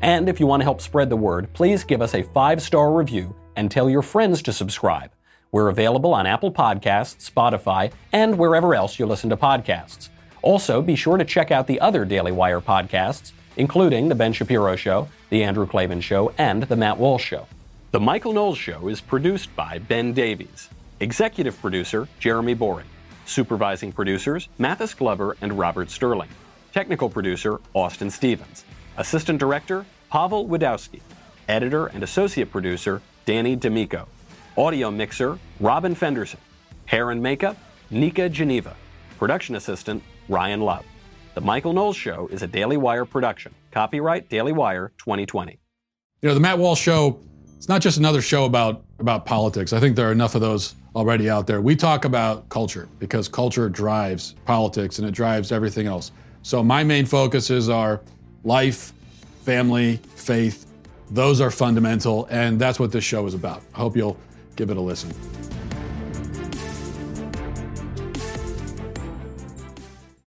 And 0.00 0.28
if 0.28 0.38
you 0.38 0.46
want 0.46 0.60
to 0.60 0.64
help 0.64 0.80
spread 0.80 1.10
the 1.10 1.16
word, 1.16 1.52
please 1.54 1.82
give 1.82 2.00
us 2.00 2.14
a 2.14 2.22
five 2.22 2.62
star 2.62 2.92
review 2.92 3.34
and 3.56 3.70
tell 3.70 3.88
your 3.88 4.02
friends 4.02 4.42
to 4.42 4.52
subscribe. 4.52 5.10
We're 5.50 5.68
available 5.68 6.14
on 6.14 6.26
Apple 6.26 6.50
Podcasts, 6.50 7.30
Spotify, 7.30 7.92
and 8.12 8.38
wherever 8.38 8.74
else 8.74 8.98
you 8.98 9.06
listen 9.06 9.30
to 9.30 9.36
podcasts. 9.36 10.08
Also, 10.40 10.82
be 10.82 10.96
sure 10.96 11.16
to 11.16 11.24
check 11.24 11.50
out 11.50 11.66
the 11.66 11.80
other 11.80 12.04
Daily 12.04 12.32
Wire 12.32 12.60
podcasts, 12.60 13.32
including 13.56 14.08
The 14.08 14.14
Ben 14.14 14.32
Shapiro 14.32 14.76
Show, 14.76 15.08
The 15.30 15.44
Andrew 15.44 15.66
Klavan 15.66 16.00
Show, 16.00 16.32
and 16.38 16.62
The 16.62 16.76
Matt 16.76 16.98
Walsh 16.98 17.24
Show. 17.24 17.46
The 17.90 18.00
Michael 18.00 18.32
Knowles 18.32 18.56
Show 18.56 18.88
is 18.88 19.00
produced 19.02 19.54
by 19.54 19.78
Ben 19.78 20.14
Davies, 20.14 20.70
executive 21.00 21.60
producer 21.60 22.08
Jeremy 22.18 22.54
Boring. 22.54 22.86
Supervising 23.26 23.92
producers 23.92 24.48
Mathis 24.58 24.94
Glover 24.94 25.36
and 25.40 25.58
Robert 25.58 25.90
Sterling. 25.90 26.30
Technical 26.72 27.08
producer 27.08 27.60
Austin 27.74 28.10
Stevens. 28.10 28.64
Assistant 28.96 29.38
director 29.38 29.86
Pavel 30.10 30.48
Wadowski. 30.48 31.00
Editor 31.48 31.86
and 31.86 32.02
associate 32.02 32.50
producer 32.50 33.02
Danny 33.24 33.56
D'Amico. 33.56 34.08
Audio 34.56 34.90
mixer 34.90 35.38
Robin 35.60 35.94
Fenderson. 35.94 36.40
Hair 36.86 37.10
and 37.10 37.22
makeup 37.22 37.56
Nika 37.90 38.28
Geneva. 38.28 38.76
Production 39.18 39.54
assistant 39.54 40.02
Ryan 40.28 40.60
Love. 40.60 40.84
The 41.34 41.40
Michael 41.40 41.72
Knowles 41.72 41.96
Show 41.96 42.28
is 42.32 42.42
a 42.42 42.46
Daily 42.46 42.76
Wire 42.76 43.04
production. 43.04 43.54
Copyright 43.70 44.28
Daily 44.28 44.52
Wire 44.52 44.92
2020. 44.98 45.58
You 46.20 46.28
know, 46.28 46.34
the 46.34 46.40
Matt 46.40 46.58
Walsh 46.58 46.80
Show, 46.80 47.20
it's 47.56 47.68
not 47.68 47.80
just 47.80 47.98
another 47.98 48.20
show 48.20 48.44
about, 48.44 48.84
about 48.98 49.24
politics. 49.24 49.72
I 49.72 49.80
think 49.80 49.96
there 49.96 50.08
are 50.08 50.12
enough 50.12 50.34
of 50.34 50.40
those 50.40 50.74
already 50.94 51.30
out 51.30 51.46
there. 51.46 51.60
We 51.60 51.76
talk 51.76 52.04
about 52.04 52.48
culture 52.48 52.88
because 52.98 53.28
culture 53.28 53.68
drives 53.68 54.34
politics 54.44 54.98
and 54.98 55.08
it 55.08 55.12
drives 55.12 55.52
everything 55.52 55.86
else. 55.86 56.12
So 56.42 56.62
my 56.62 56.84
main 56.84 57.06
focuses 57.06 57.68
are 57.68 58.02
life, 58.44 58.92
family, 59.44 59.98
faith. 60.16 60.66
Those 61.10 61.40
are 61.40 61.50
fundamental, 61.50 62.26
and 62.30 62.58
that's 62.58 62.78
what 62.78 62.92
this 62.92 63.04
show 63.04 63.26
is 63.26 63.34
about. 63.34 63.62
I 63.74 63.78
hope 63.78 63.96
you'll 63.96 64.16
give 64.56 64.70
it 64.70 64.76
a 64.76 64.80
listen. 64.80 65.12